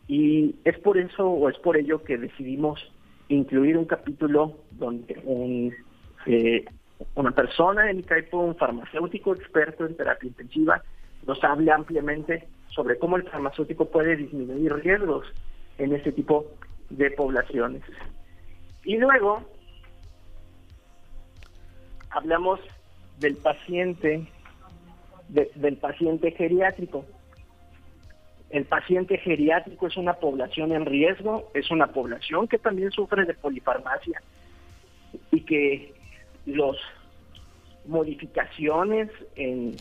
Y 0.07 0.55
es 0.65 0.77
por 0.79 0.97
eso 0.97 1.27
o 1.27 1.49
es 1.49 1.57
por 1.59 1.77
ello 1.77 2.03
que 2.03 2.17
decidimos 2.17 2.91
incluir 3.27 3.77
un 3.77 3.85
capítulo 3.85 4.57
donde 4.71 5.19
un, 5.25 5.73
eh, 6.27 6.65
una 7.15 7.31
persona 7.31 7.89
en 7.89 8.01
CAIPO, 8.01 8.39
un 8.39 8.55
farmacéutico 8.55 9.33
experto 9.33 9.85
en 9.85 9.95
terapia 9.95 10.27
intensiva, 10.27 10.81
nos 11.25 11.43
hable 11.43 11.71
ampliamente 11.71 12.47
sobre 12.69 12.97
cómo 12.97 13.17
el 13.17 13.23
farmacéutico 13.23 13.85
puede 13.85 14.15
disminuir 14.15 14.73
riesgos 14.75 15.25
en 15.77 15.93
este 15.93 16.11
tipo 16.11 16.45
de 16.89 17.11
poblaciones. 17.11 17.83
Y 18.83 18.97
luego 18.97 19.43
hablamos 22.11 22.59
del 23.19 23.35
paciente, 23.37 24.27
del 25.29 25.77
paciente 25.77 26.31
geriátrico. 26.31 27.05
El 28.49 28.65
paciente 28.65 29.17
geriátrico 29.17 29.87
es 29.87 29.97
una 29.97 30.13
población 30.13 30.71
en 30.71 30.85
riesgo, 30.85 31.49
es 31.53 31.71
una 31.71 31.87
población 31.87 32.47
que 32.47 32.59
también 32.59 32.91
sufre 32.91 33.25
de 33.25 33.33
polifarmacia 33.33 34.21
y 35.31 35.41
que 35.41 35.94
los 36.45 36.77
modificaciones 37.85 39.09
en 39.35 39.75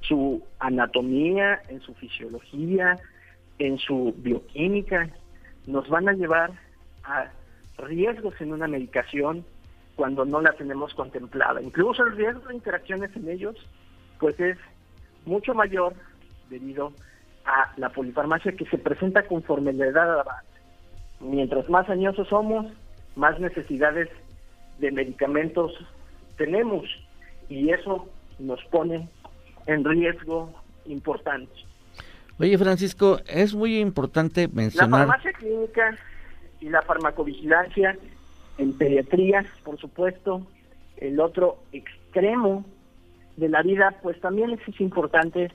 su 0.00 0.42
anatomía, 0.58 1.62
en 1.68 1.80
su 1.80 1.94
fisiología, 1.94 2.96
en 3.58 3.78
su 3.78 4.14
bioquímica, 4.18 5.10
nos 5.66 5.88
van 5.88 6.08
a 6.08 6.12
llevar 6.12 6.52
a 7.04 7.30
riesgos 7.78 8.40
en 8.40 8.52
una 8.52 8.68
medicación 8.68 9.44
cuando 9.96 10.24
no 10.24 10.40
la 10.40 10.52
tenemos 10.52 10.94
contemplada. 10.94 11.60
Incluso 11.62 12.04
el 12.04 12.16
riesgo 12.16 12.48
de 12.48 12.54
interacciones 12.54 13.14
en 13.16 13.28
ellos, 13.28 13.56
pues 14.20 14.38
es 14.38 14.58
mucho 15.24 15.54
mayor 15.54 15.94
debido 16.50 16.92
a 17.44 17.72
la 17.76 17.90
polifarmacia 17.90 18.52
que 18.52 18.66
se 18.66 18.78
presenta 18.78 19.26
conforme 19.26 19.72
la 19.72 19.86
edad 19.86 20.20
avanza. 20.20 20.44
Mientras 21.20 21.68
más 21.70 21.88
añosos 21.88 22.28
somos, 22.28 22.66
más 23.14 23.40
necesidades 23.40 24.08
de 24.78 24.92
medicamentos 24.92 25.72
tenemos 26.36 26.84
y 27.48 27.70
eso 27.70 28.08
nos 28.38 28.62
pone 28.66 29.08
en 29.66 29.84
riesgo 29.84 30.52
importante. 30.86 31.52
Oye 32.38 32.58
Francisco, 32.58 33.18
es 33.26 33.54
muy 33.54 33.78
importante 33.78 34.48
mencionar... 34.48 35.00
La 35.00 35.06
farmacia 35.06 35.32
clínica 35.32 35.98
y 36.60 36.68
la 36.68 36.82
farmacovigilancia 36.82 37.96
en 38.58 38.72
pediatría, 38.74 39.46
por 39.64 39.78
supuesto, 39.78 40.46
el 40.98 41.20
otro 41.20 41.58
extremo 41.72 42.64
de 43.36 43.48
la 43.48 43.62
vida, 43.62 43.94
pues 44.02 44.20
también 44.20 44.50
es 44.50 44.80
importante 44.80 45.50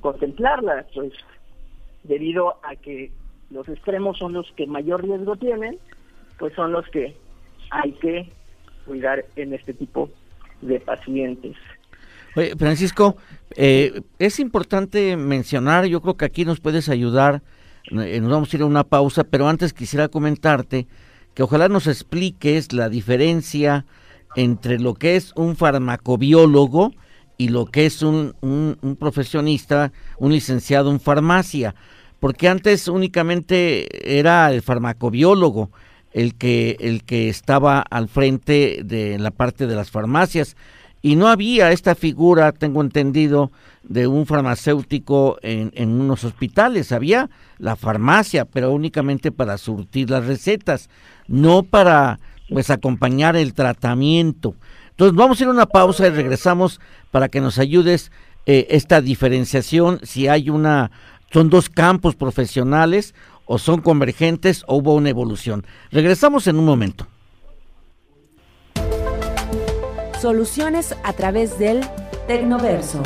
contemplarla, 0.00 0.86
pues 0.94 1.12
debido 2.04 2.58
a 2.62 2.76
que 2.76 3.12
los 3.50 3.68
extremos 3.68 4.18
son 4.18 4.32
los 4.32 4.50
que 4.52 4.66
mayor 4.66 5.02
riesgo 5.04 5.36
tienen, 5.36 5.78
pues 6.38 6.54
son 6.54 6.72
los 6.72 6.86
que 6.88 7.16
hay 7.70 7.92
que 7.92 8.30
cuidar 8.86 9.24
en 9.36 9.52
este 9.52 9.74
tipo 9.74 10.08
de 10.08 10.25
pacientes. 10.84 11.56
Francisco, 12.58 13.16
eh, 13.56 14.02
es 14.18 14.40
importante 14.40 15.16
mencionar, 15.16 15.86
yo 15.86 16.02
creo 16.02 16.16
que 16.16 16.26
aquí 16.26 16.44
nos 16.44 16.60
puedes 16.60 16.90
ayudar 16.90 17.42
eh, 17.90 18.20
nos 18.20 18.30
vamos 18.30 18.52
a 18.52 18.56
ir 18.56 18.62
a 18.62 18.66
una 18.66 18.84
pausa, 18.84 19.24
pero 19.24 19.48
antes 19.48 19.72
quisiera 19.72 20.08
comentarte 20.08 20.86
que 21.34 21.42
ojalá 21.42 21.68
nos 21.68 21.86
expliques 21.86 22.72
la 22.72 22.88
diferencia 22.88 23.86
entre 24.34 24.78
lo 24.80 24.94
que 24.94 25.16
es 25.16 25.32
un 25.36 25.56
farmacobiólogo 25.56 26.92
y 27.38 27.48
lo 27.48 27.66
que 27.66 27.86
es 27.86 28.02
un, 28.02 28.34
un, 28.40 28.96
profesionista, 28.98 29.92
un 30.18 30.32
licenciado 30.32 30.90
en 30.90 30.98
farmacia, 30.98 31.74
porque 32.18 32.48
antes 32.48 32.88
únicamente 32.88 34.18
era 34.18 34.50
el 34.52 34.62
farmacobiólogo 34.62 35.70
el 36.16 36.34
que, 36.34 36.78
el 36.80 37.04
que 37.04 37.28
estaba 37.28 37.80
al 37.80 38.08
frente 38.08 38.80
de 38.82 39.18
la 39.18 39.30
parte 39.30 39.66
de 39.66 39.76
las 39.76 39.90
farmacias 39.90 40.56
y 41.02 41.14
no 41.14 41.28
había 41.28 41.72
esta 41.72 41.94
figura, 41.94 42.52
tengo 42.52 42.80
entendido, 42.80 43.52
de 43.82 44.06
un 44.06 44.24
farmacéutico 44.24 45.36
en, 45.42 45.70
en, 45.74 45.90
unos 46.00 46.24
hospitales. 46.24 46.90
Había 46.90 47.28
la 47.58 47.76
farmacia, 47.76 48.46
pero 48.46 48.72
únicamente 48.72 49.30
para 49.30 49.58
surtir 49.58 50.08
las 50.08 50.24
recetas, 50.24 50.88
no 51.28 51.62
para 51.62 52.18
pues 52.48 52.70
acompañar 52.70 53.36
el 53.36 53.52
tratamiento. 53.52 54.56
Entonces 54.92 55.14
vamos 55.14 55.38
a 55.38 55.42
ir 55.44 55.48
a 55.50 55.52
una 55.52 55.66
pausa 55.66 56.06
y 56.06 56.10
regresamos 56.10 56.80
para 57.10 57.28
que 57.28 57.42
nos 57.42 57.58
ayudes 57.58 58.10
eh, 58.46 58.68
esta 58.70 59.02
diferenciación, 59.02 60.00
si 60.02 60.28
hay 60.28 60.48
una, 60.48 60.90
son 61.30 61.50
dos 61.50 61.68
campos 61.68 62.16
profesionales 62.16 63.14
o 63.46 63.58
son 63.58 63.80
convergentes 63.80 64.64
o 64.66 64.76
hubo 64.76 64.94
una 64.94 65.08
evolución. 65.08 65.64
Regresamos 65.90 66.46
en 66.46 66.56
un 66.58 66.66
momento. 66.66 67.06
Soluciones 70.20 70.94
a 71.04 71.12
través 71.12 71.58
del 71.58 71.82
Tecnoverso. 72.26 73.02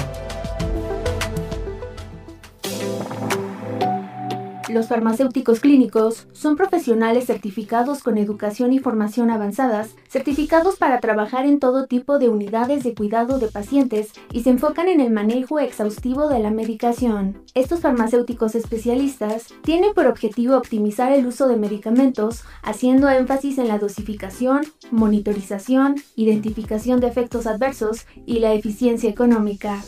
Los 4.72 4.86
farmacéuticos 4.86 5.58
clínicos 5.58 6.28
son 6.32 6.54
profesionales 6.54 7.26
certificados 7.26 8.04
con 8.04 8.18
educación 8.18 8.72
y 8.72 8.78
formación 8.78 9.28
avanzadas, 9.28 9.96
certificados 10.08 10.76
para 10.76 11.00
trabajar 11.00 11.44
en 11.44 11.58
todo 11.58 11.86
tipo 11.86 12.20
de 12.20 12.28
unidades 12.28 12.84
de 12.84 12.94
cuidado 12.94 13.40
de 13.40 13.48
pacientes 13.48 14.12
y 14.32 14.44
se 14.44 14.50
enfocan 14.50 14.88
en 14.88 15.00
el 15.00 15.10
manejo 15.10 15.58
exhaustivo 15.58 16.28
de 16.28 16.38
la 16.38 16.52
medicación. 16.52 17.42
Estos 17.54 17.80
farmacéuticos 17.80 18.54
especialistas 18.54 19.48
tienen 19.64 19.92
por 19.92 20.06
objetivo 20.06 20.56
optimizar 20.56 21.10
el 21.10 21.26
uso 21.26 21.48
de 21.48 21.56
medicamentos, 21.56 22.44
haciendo 22.62 23.08
énfasis 23.08 23.58
en 23.58 23.66
la 23.66 23.80
dosificación, 23.80 24.60
monitorización, 24.92 25.96
identificación 26.14 27.00
de 27.00 27.08
efectos 27.08 27.48
adversos 27.48 28.06
y 28.24 28.38
la 28.38 28.52
eficiencia 28.52 29.10
económica. 29.10 29.82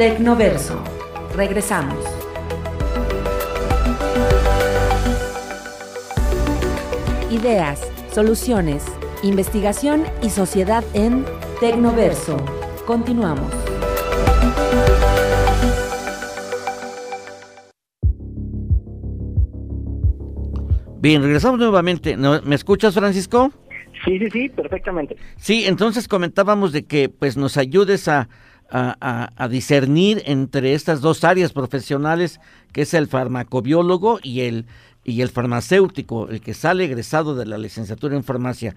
Tecnoverso. 0.00 0.82
Regresamos. 1.36 2.02
Ideas, 7.30 7.86
soluciones, 8.10 8.82
investigación 9.22 10.04
y 10.22 10.30
sociedad 10.30 10.82
en 10.94 11.26
Tecnoverso. 11.60 12.38
Continuamos. 12.86 13.52
Bien, 21.02 21.22
regresamos 21.22 21.58
nuevamente. 21.58 22.16
¿Me 22.16 22.54
escuchas, 22.54 22.94
Francisco? 22.94 23.52
Sí, 24.06 24.18
sí, 24.18 24.30
sí, 24.30 24.48
perfectamente. 24.48 25.18
Sí, 25.36 25.66
entonces 25.66 26.08
comentábamos 26.08 26.72
de 26.72 26.86
que 26.86 27.10
pues 27.10 27.36
nos 27.36 27.58
ayudes 27.58 28.08
a, 28.08 28.30
a, 28.70 29.48
discernir 29.48 30.22
entre 30.26 30.74
estas 30.74 31.00
dos 31.00 31.24
áreas 31.24 31.52
profesionales, 31.52 32.40
que 32.72 32.82
es 32.82 32.94
el 32.94 33.08
farmacobiólogo 33.08 34.20
y 34.22 34.42
el, 34.42 34.66
y 35.04 35.22
el 35.22 35.28
farmacéutico, 35.28 36.28
el 36.28 36.40
que 36.40 36.54
sale 36.54 36.84
egresado 36.84 37.34
de 37.34 37.46
la 37.46 37.58
licenciatura 37.58 38.16
en 38.16 38.24
farmacia. 38.24 38.74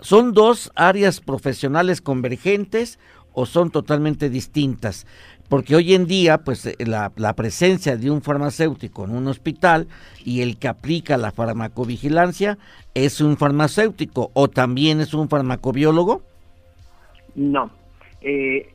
¿Son 0.00 0.32
dos 0.32 0.72
áreas 0.74 1.20
profesionales 1.20 2.00
convergentes 2.00 2.98
o 3.32 3.46
son 3.46 3.70
totalmente 3.70 4.30
distintas? 4.30 5.06
Porque 5.48 5.76
hoy 5.76 5.94
en 5.94 6.06
día, 6.06 6.38
pues 6.38 6.66
eh, 6.66 6.74
la, 6.80 7.12
la, 7.14 7.36
presencia 7.36 7.96
de 7.96 8.10
un 8.10 8.20
farmacéutico 8.20 9.04
en 9.04 9.12
un 9.12 9.28
hospital 9.28 9.86
y 10.24 10.40
el 10.40 10.58
que 10.58 10.66
aplica 10.66 11.16
la 11.16 11.30
farmacovigilancia 11.30 12.58
es 12.94 13.20
un 13.20 13.36
farmacéutico 13.36 14.32
o 14.34 14.48
también 14.48 15.00
es 15.00 15.14
un 15.14 15.28
farmacobiólogo? 15.28 16.22
No. 17.36 17.70
Eh, 18.22 18.74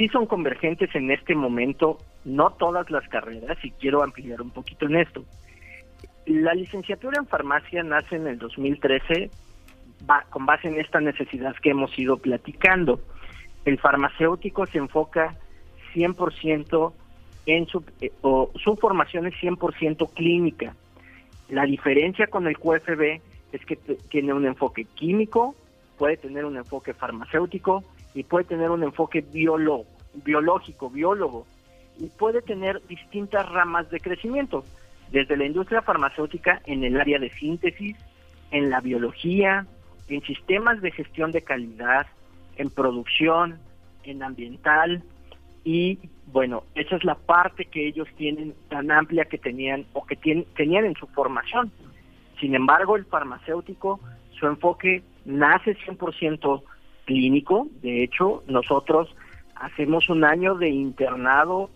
sí 0.00 0.08
son 0.08 0.24
convergentes 0.24 0.88
en 0.94 1.10
este 1.10 1.34
momento, 1.34 1.98
no 2.24 2.52
todas 2.52 2.90
las 2.90 3.06
carreras, 3.08 3.58
y 3.62 3.70
quiero 3.72 4.02
ampliar 4.02 4.40
un 4.40 4.48
poquito 4.48 4.86
en 4.86 4.96
esto. 4.96 5.26
La 6.24 6.54
licenciatura 6.54 7.18
en 7.18 7.26
farmacia 7.26 7.82
nace 7.82 8.16
en 8.16 8.26
el 8.26 8.38
2013 8.38 9.30
con 10.30 10.46
base 10.46 10.68
en 10.68 10.80
esta 10.80 11.00
necesidad 11.00 11.54
que 11.56 11.70
hemos 11.70 11.96
ido 11.98 12.16
platicando. 12.16 13.00
El 13.66 13.78
farmacéutico 13.78 14.64
se 14.64 14.78
enfoca 14.78 15.36
100% 15.94 16.92
en 17.44 17.66
su, 17.66 17.84
eh, 18.00 18.10
o 18.22 18.50
su 18.54 18.76
formación 18.76 19.26
es 19.26 19.34
100% 19.34 20.14
clínica. 20.14 20.74
La 21.50 21.66
diferencia 21.66 22.26
con 22.28 22.46
el 22.46 22.56
QFB 22.56 23.20
es 23.52 23.66
que 23.66 23.76
tiene 24.08 24.32
un 24.32 24.46
enfoque 24.46 24.86
químico, 24.94 25.54
puede 25.98 26.16
tener 26.16 26.46
un 26.46 26.56
enfoque 26.56 26.94
farmacéutico 26.94 27.84
y 28.14 28.24
puede 28.24 28.44
tener 28.44 28.70
un 28.70 28.82
enfoque 28.82 29.20
biológico, 29.20 30.90
biólogo, 30.90 31.46
y 31.98 32.06
puede 32.06 32.42
tener 32.42 32.80
distintas 32.86 33.48
ramas 33.50 33.90
de 33.90 34.00
crecimiento, 34.00 34.64
desde 35.12 35.36
la 35.36 35.44
industria 35.44 35.82
farmacéutica 35.82 36.62
en 36.66 36.84
el 36.84 37.00
área 37.00 37.18
de 37.18 37.30
síntesis, 37.30 37.96
en 38.50 38.70
la 38.70 38.80
biología, 38.80 39.66
en 40.08 40.22
sistemas 40.22 40.80
de 40.80 40.90
gestión 40.90 41.30
de 41.32 41.42
calidad, 41.42 42.06
en 42.56 42.70
producción, 42.70 43.58
en 44.04 44.22
ambiental, 44.22 45.02
y 45.64 45.98
bueno, 46.26 46.64
esa 46.74 46.96
es 46.96 47.04
la 47.04 47.16
parte 47.16 47.66
que 47.66 47.86
ellos 47.86 48.08
tienen 48.16 48.54
tan 48.68 48.90
amplia 48.90 49.26
que 49.26 49.38
tenían 49.38 49.84
o 49.92 50.06
que 50.06 50.16
tenían 50.16 50.84
en 50.84 50.94
su 50.94 51.06
formación. 51.08 51.70
Sin 52.40 52.54
embargo, 52.54 52.96
el 52.96 53.04
farmacéutico, 53.04 54.00
su 54.38 54.46
enfoque 54.46 55.02
nace 55.24 55.76
100% 55.76 56.62
clínico. 57.10 57.66
De 57.82 58.04
hecho, 58.04 58.44
nosotros 58.46 59.08
hacemos 59.56 60.08
un 60.08 60.22
año 60.24 60.54
de 60.54 60.68
internado 60.68 61.68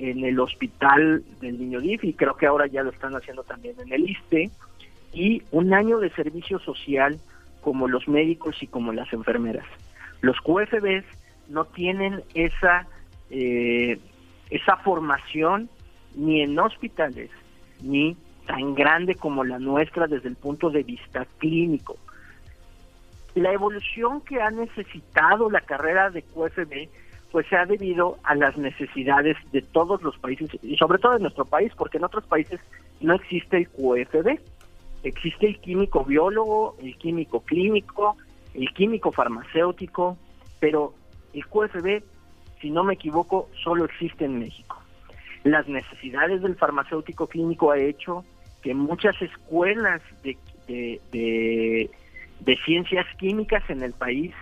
en 0.00 0.24
el 0.24 0.40
hospital 0.40 1.22
del 1.40 1.60
Niño 1.60 1.80
DIF 1.80 2.02
y 2.02 2.12
creo 2.14 2.36
que 2.36 2.46
ahora 2.46 2.66
ya 2.66 2.82
lo 2.82 2.90
están 2.90 3.14
haciendo 3.14 3.44
también 3.44 3.76
en 3.80 3.92
el 3.92 4.10
ISTE 4.10 4.50
y 5.12 5.42
un 5.52 5.72
año 5.72 5.98
de 5.98 6.10
servicio 6.10 6.58
social 6.58 7.20
como 7.60 7.86
los 7.86 8.08
médicos 8.08 8.60
y 8.62 8.66
como 8.66 8.92
las 8.92 9.12
enfermeras. 9.12 9.66
Los 10.22 10.40
QFBs 10.40 11.04
no 11.48 11.66
tienen 11.66 12.22
esa 12.34 12.88
eh, 13.30 13.96
esa 14.50 14.76
formación 14.78 15.68
ni 16.16 16.42
en 16.42 16.58
hospitales 16.58 17.30
ni 17.80 18.16
tan 18.48 18.74
grande 18.74 19.14
como 19.14 19.44
la 19.44 19.60
nuestra 19.60 20.08
desde 20.08 20.28
el 20.28 20.36
punto 20.36 20.70
de 20.70 20.82
vista 20.82 21.26
clínico 21.38 21.96
la 23.34 23.52
evolución 23.52 24.20
que 24.22 24.40
ha 24.40 24.50
necesitado 24.50 25.50
la 25.50 25.60
carrera 25.60 26.10
de 26.10 26.22
QFB 26.22 26.88
pues 27.30 27.46
se 27.46 27.56
ha 27.56 27.64
debido 27.64 28.18
a 28.24 28.34
las 28.34 28.56
necesidades 28.56 29.36
de 29.52 29.62
todos 29.62 30.02
los 30.02 30.18
países 30.18 30.50
y 30.62 30.76
sobre 30.76 30.98
todo 30.98 31.16
en 31.16 31.22
nuestro 31.22 31.44
país 31.44 31.72
porque 31.76 31.98
en 31.98 32.04
otros 32.04 32.24
países 32.26 32.60
no 33.00 33.14
existe 33.14 33.56
el 33.56 33.68
QFB 33.68 34.38
existe 35.04 35.46
el 35.46 35.60
químico 35.60 36.04
biólogo 36.04 36.76
el 36.82 36.96
químico 36.96 37.40
clínico 37.40 38.16
el 38.54 38.68
químico 38.74 39.12
farmacéutico 39.12 40.18
pero 40.58 40.92
el 41.32 41.46
QFB 41.46 42.02
si 42.60 42.70
no 42.70 42.84
me 42.84 42.94
equivoco 42.94 43.48
solo 43.62 43.86
existe 43.86 44.24
en 44.24 44.38
México. 44.38 44.76
Las 45.44 45.66
necesidades 45.66 46.42
del 46.42 46.56
farmacéutico 46.56 47.26
clínico 47.26 47.70
ha 47.70 47.78
hecho 47.78 48.24
que 48.62 48.74
muchas 48.74 49.20
escuelas 49.22 50.02
de, 50.22 50.36
de 50.68 51.00
de 51.10 51.90
ciencias 52.64 53.06
químicas 53.16 53.62
en 53.68 53.82
el 53.82 53.92
país 53.92 54.32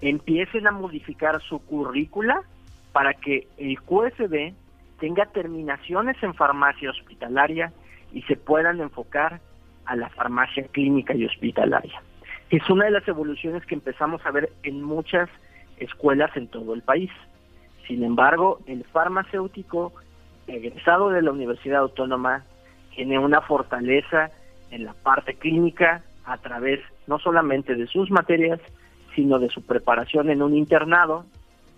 empiecen 0.00 0.66
a 0.66 0.72
modificar 0.72 1.40
su 1.42 1.58
currícula 1.60 2.42
para 2.92 3.14
que 3.14 3.46
el 3.58 3.80
QFB 3.80 4.52
tenga 5.00 5.26
terminaciones 5.26 6.16
en 6.22 6.34
farmacia 6.34 6.90
hospitalaria 6.90 7.72
y 8.12 8.22
se 8.22 8.36
puedan 8.36 8.80
enfocar 8.80 9.40
a 9.84 9.96
la 9.96 10.08
farmacia 10.10 10.64
clínica 10.64 11.14
y 11.14 11.24
hospitalaria. 11.24 12.02
Es 12.50 12.68
una 12.70 12.86
de 12.86 12.92
las 12.92 13.06
evoluciones 13.06 13.64
que 13.66 13.74
empezamos 13.74 14.24
a 14.24 14.30
ver 14.30 14.50
en 14.62 14.82
muchas 14.82 15.28
escuelas 15.78 16.34
en 16.36 16.48
todo 16.48 16.74
el 16.74 16.82
país. 16.82 17.10
Sin 17.86 18.02
embargo, 18.02 18.60
el 18.66 18.84
farmacéutico 18.84 19.92
egresado 20.46 21.10
de 21.10 21.22
la 21.22 21.30
Universidad 21.30 21.80
Autónoma 21.80 22.44
tiene 22.94 23.18
una 23.18 23.40
fortaleza 23.42 24.30
en 24.70 24.84
la 24.84 24.94
parte 24.94 25.34
clínica 25.34 26.02
a 26.28 26.36
través 26.36 26.80
no 27.06 27.18
solamente 27.18 27.74
de 27.74 27.86
sus 27.86 28.10
materias, 28.10 28.60
sino 29.14 29.38
de 29.38 29.48
su 29.48 29.62
preparación 29.62 30.30
en 30.30 30.42
un 30.42 30.54
internado, 30.54 31.24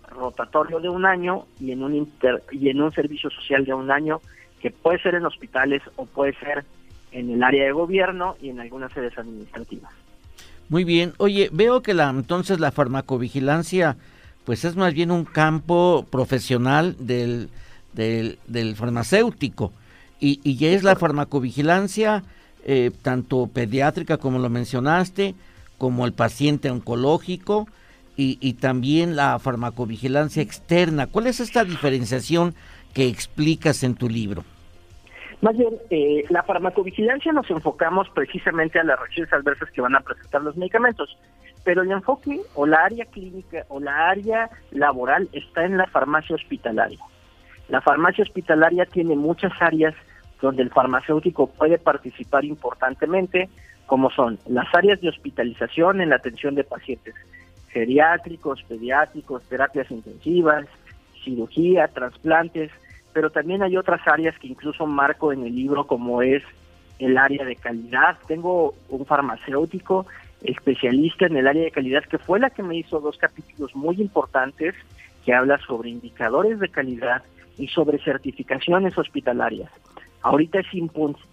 rotatorio 0.09 0.81
de 0.81 0.89
un 0.89 1.05
año 1.05 1.45
y 1.59 1.71
en 1.71 1.83
un 1.83 2.11
y 2.51 2.69
en 2.69 2.81
un 2.81 2.91
servicio 2.91 3.29
social 3.29 3.63
de 3.63 3.73
un 3.73 3.89
año 3.89 4.19
que 4.61 4.69
puede 4.69 5.01
ser 5.01 5.15
en 5.15 5.25
hospitales 5.25 5.81
o 5.95 6.05
puede 6.05 6.33
ser 6.33 6.65
en 7.13 7.31
el 7.31 7.41
área 7.41 7.63
de 7.63 7.71
gobierno 7.71 8.35
y 8.41 8.49
en 8.49 8.59
algunas 8.59 8.91
sedes 8.91 9.17
administrativas. 9.17 9.91
Muy 10.67 10.83
bien. 10.83 11.13
Oye, 11.17 11.49
veo 11.51 11.81
que 11.81 11.93
la 11.93 12.09
entonces 12.09 12.59
la 12.59 12.71
farmacovigilancia 12.71 13.95
pues 14.43 14.65
es 14.65 14.75
más 14.75 14.93
bien 14.93 15.11
un 15.11 15.23
campo 15.23 16.05
profesional 16.11 16.97
del, 16.99 17.49
del, 17.93 18.75
farmacéutico 18.75 19.71
y, 20.19 20.41
y 20.43 20.65
es 20.65 20.83
la 20.83 20.95
farmacovigilancia 20.95 22.23
eh, 22.65 22.91
tanto 23.01 23.47
pediátrica 23.47 24.17
como 24.17 24.39
lo 24.39 24.49
mencionaste, 24.49 25.35
como 25.77 26.05
el 26.05 26.13
paciente 26.13 26.69
oncológico 26.69 27.67
y, 28.15 28.37
y, 28.41 28.53
también 28.53 29.15
la 29.15 29.39
farmacovigilancia 29.39 30.43
externa. 30.43 31.07
¿Cuál 31.07 31.27
es 31.27 31.39
esta 31.39 31.63
diferenciación 31.63 32.53
que 32.93 33.07
explicas 33.07 33.83
en 33.83 33.95
tu 33.95 34.09
libro? 34.09 34.43
Más 35.41 35.57
bien, 35.57 35.73
eh, 35.89 36.23
la 36.29 36.43
farmacovigilancia 36.43 37.31
nos 37.33 37.49
enfocamos 37.49 38.07
precisamente 38.09 38.79
a 38.79 38.83
las 38.83 38.99
reacciones 38.99 39.33
adversas 39.33 39.71
que 39.71 39.81
van 39.81 39.95
a 39.95 40.01
presentar 40.01 40.43
los 40.43 40.55
medicamentos, 40.55 41.17
pero 41.63 41.81
el 41.81 41.91
enfoque 41.91 42.41
o 42.53 42.67
la 42.67 42.85
área 42.85 43.05
clínica 43.05 43.65
o 43.69 43.79
la 43.79 44.09
área 44.09 44.51
laboral 44.69 45.29
está 45.33 45.65
en 45.65 45.77
la 45.77 45.87
farmacia 45.87 46.35
hospitalaria. 46.35 46.99
La 47.69 47.81
farmacia 47.81 48.23
hospitalaria 48.23 48.85
tiene 48.85 49.15
muchas 49.15 49.51
áreas 49.59 49.95
donde 50.41 50.63
el 50.63 50.71
farmacéutico 50.71 51.47
puede 51.47 51.77
participar 51.77 52.43
importantemente, 52.45 53.49
como 53.85 54.09
son 54.09 54.39
las 54.47 54.67
áreas 54.73 54.99
de 55.01 55.09
hospitalización 55.09 56.01
en 56.01 56.09
la 56.09 56.15
atención 56.15 56.55
de 56.55 56.63
pacientes 56.63 57.13
geriátricos, 57.69 58.63
pediátricos, 58.63 59.43
terapias 59.43 59.89
intensivas, 59.91 60.65
cirugía, 61.23 61.87
trasplantes, 61.87 62.71
pero 63.13 63.29
también 63.29 63.63
hay 63.63 63.77
otras 63.77 64.01
áreas 64.07 64.37
que 64.39 64.47
incluso 64.47 64.85
marco 64.85 65.31
en 65.31 65.45
el 65.45 65.55
libro 65.55 65.85
como 65.85 66.21
es 66.21 66.43
el 66.99 67.17
área 67.17 67.45
de 67.45 67.55
calidad. 67.55 68.17
Tengo 68.27 68.73
un 68.89 69.05
farmacéutico 69.05 70.05
especialista 70.43 71.25
en 71.25 71.37
el 71.37 71.47
área 71.47 71.63
de 71.63 71.71
calidad 71.71 72.03
que 72.03 72.17
fue 72.17 72.39
la 72.39 72.49
que 72.49 72.63
me 72.63 72.77
hizo 72.77 72.99
dos 72.99 73.17
capítulos 73.17 73.75
muy 73.75 74.01
importantes 74.01 74.75
que 75.25 75.33
habla 75.33 75.59
sobre 75.59 75.89
indicadores 75.89 76.59
de 76.59 76.69
calidad 76.69 77.23
y 77.57 77.67
sobre 77.67 77.99
certificaciones 77.99 78.97
hospitalarias. 78.97 79.69
Ahorita 80.21 80.59
es 80.59 80.67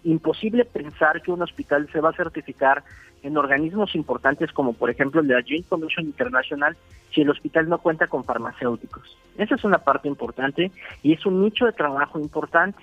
imposible 0.04 0.64
pensar 0.64 1.20
que 1.22 1.30
un 1.30 1.42
hospital 1.42 1.88
se 1.92 2.00
va 2.00 2.10
a 2.10 2.14
certificar 2.14 2.82
en 3.22 3.36
organismos 3.36 3.94
importantes 3.94 4.52
como 4.52 4.72
por 4.72 4.90
ejemplo 4.90 5.20
la 5.22 5.42
Joint 5.46 5.68
Commission 5.68 6.06
International 6.06 6.76
si 7.12 7.22
el 7.22 7.30
hospital 7.30 7.68
no 7.68 7.78
cuenta 7.78 8.06
con 8.06 8.24
farmacéuticos. 8.24 9.16
Esa 9.36 9.56
es 9.56 9.64
una 9.64 9.78
parte 9.78 10.08
importante 10.08 10.70
y 11.02 11.12
es 11.12 11.26
un 11.26 11.42
nicho 11.42 11.66
de 11.66 11.72
trabajo 11.72 12.18
importante. 12.18 12.82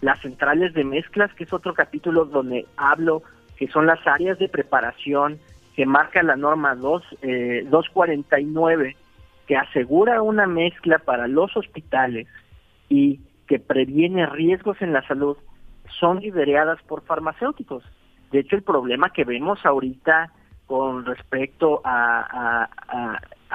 Las 0.00 0.20
centrales 0.20 0.74
de 0.74 0.84
mezclas, 0.84 1.32
que 1.34 1.44
es 1.44 1.52
otro 1.52 1.74
capítulo 1.74 2.24
donde 2.24 2.66
hablo, 2.76 3.22
que 3.56 3.68
son 3.68 3.86
las 3.86 4.04
áreas 4.06 4.38
de 4.38 4.48
preparación 4.48 5.38
que 5.74 5.86
marca 5.86 6.22
la 6.22 6.36
norma 6.36 6.74
2, 6.74 7.02
249, 7.70 8.88
eh, 8.88 8.96
que 9.46 9.56
asegura 9.56 10.22
una 10.22 10.46
mezcla 10.46 10.98
para 10.98 11.28
los 11.28 11.56
hospitales 11.56 12.26
y 12.88 13.20
que 13.46 13.58
previene 13.58 14.26
riesgos 14.26 14.80
en 14.80 14.92
la 14.92 15.06
salud 15.06 15.36
son 15.98 16.20
lideradas 16.20 16.82
por 16.82 17.02
farmacéuticos. 17.02 17.84
De 18.30 18.40
hecho, 18.40 18.56
el 18.56 18.62
problema 18.62 19.10
que 19.10 19.24
vemos 19.24 19.64
ahorita 19.64 20.32
con 20.66 21.04
respecto 21.06 21.80
a, 21.84 22.68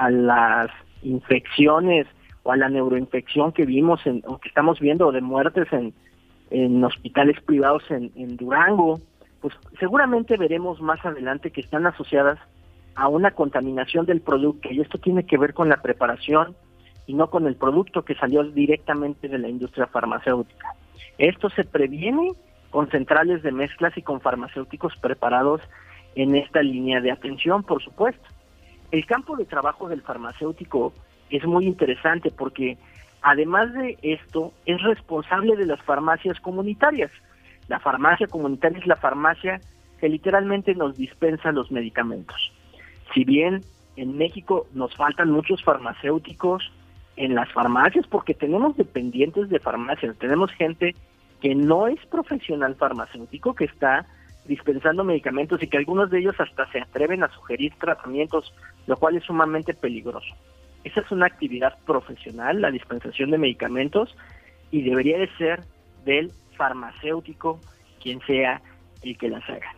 las 0.10 0.70
infecciones 1.04 2.08
o 2.44 2.52
a 2.52 2.58
la 2.58 2.70
neuroinfección 2.70 3.52
que 3.52 3.66
vimos 3.66 4.06
en, 4.06 4.24
o 4.26 4.38
que 4.38 4.48
estamos 4.48 4.80
viendo 4.80 5.12
de 5.12 5.22
muertes 5.22 5.68
en, 5.72 5.94
hospitales 6.84 7.40
privados 7.42 7.84
en 7.90 8.38
Durango, 8.38 9.00
pues 9.42 9.56
seguramente 9.80 10.38
veremos 10.38 10.82
más 10.82 11.04
adelante 11.06 11.52
que 11.52 11.62
están 11.62 11.86
asociadas 11.88 12.40
a 12.96 13.08
una 13.08 13.32
contaminación 13.32 14.06
del 14.06 14.22
producto 14.22 14.70
y 14.72 14.82
esto 14.82 15.00
tiene 15.00 15.26
que 15.26 15.38
ver 15.38 15.54
con 15.54 15.70
la 15.70 15.82
preparación 15.82 16.56
y 17.12 17.14
no 17.14 17.30
con 17.30 17.46
el 17.46 17.58
producto 17.58 18.06
que 18.06 18.16
salió 18.16 18.42
directamente 18.42 19.28
de 19.28 19.38
la 19.38 19.50
industria 19.50 19.86
farmacéutica. 19.86 20.76
Esto 21.18 21.50
se 21.50 21.66
previene 21.66 22.32
con 22.70 22.90
centrales 22.90 23.44
de 23.44 23.52
mezclas 23.52 23.98
y 23.98 24.02
con 24.02 24.22
farmacéuticos 24.22 24.96
preparados 24.96 25.60
en 26.16 26.38
esta 26.38 26.64
línea 26.64 27.02
de 27.02 27.12
atención, 27.12 27.64
por 27.64 27.84
supuesto. 27.84 28.24
El 28.92 29.06
campo 29.06 29.36
de 29.36 29.44
trabajo 29.44 29.90
del 29.90 30.04
farmacéutico 30.04 30.94
es 31.30 31.44
muy 31.44 31.66
interesante 31.66 32.32
porque 32.32 32.78
además 33.22 33.74
de 33.74 33.98
esto 34.04 34.54
es 34.66 34.82
responsable 34.82 35.58
de 35.58 35.66
las 35.66 35.82
farmacias 35.82 36.40
comunitarias. 36.40 37.12
La 37.68 37.82
farmacia 37.82 38.28
comunitaria 38.28 38.80
es 38.80 38.88
la 38.88 38.96
farmacia 38.96 39.60
que 40.00 40.08
literalmente 40.08 40.76
nos 40.76 40.96
dispensa 40.96 41.52
los 41.52 41.74
medicamentos. 41.74 42.54
Si 43.14 43.26
bien 43.26 43.64
en 43.98 44.18
México 44.18 44.66
nos 44.74 44.96
faltan 44.96 45.30
muchos 45.30 45.62
farmacéuticos, 45.62 46.72
en 47.16 47.36
las 47.36 47.52
farmacias 47.52 48.08
porque 48.08 48.34
tenemos 48.34 48.78
dependientes 48.78 49.50
de 49.50 49.60
farmacias, 49.60 50.18
tenemos 50.18 50.52
gente 50.54 50.96
que 51.42 51.56
no 51.56 51.88
es 51.88 52.00
profesional 52.06 52.76
farmacéutico, 52.76 53.56
que 53.56 53.66
está 53.66 54.06
dispensando 54.46 55.04
medicamentos 55.04 55.62
y 55.62 55.68
que 55.68 55.78
algunos 55.78 56.10
de 56.10 56.20
ellos 56.20 56.36
hasta 56.40 56.70
se 56.72 56.80
atreven 56.80 57.24
a 57.24 57.30
sugerir 57.30 57.74
tratamientos, 57.80 58.54
lo 58.88 58.98
cual 58.98 59.18
es 59.18 59.24
sumamente 59.24 59.74
peligroso. 59.74 60.36
Esa 60.84 61.02
es 61.02 61.12
una 61.12 61.28
actividad 61.28 61.78
profesional, 61.86 62.62
la 62.62 62.72
dispensación 62.72 63.32
de 63.32 63.38
medicamentos, 63.38 64.16
y 64.72 64.82
debería 64.82 65.20
de 65.20 65.30
ser 65.38 65.62
del 66.06 66.32
farmacéutico 66.58 67.60
quien 68.02 68.20
sea 68.22 68.62
el 69.04 69.18
que 69.18 69.30
las 69.30 69.48
haga. 69.50 69.76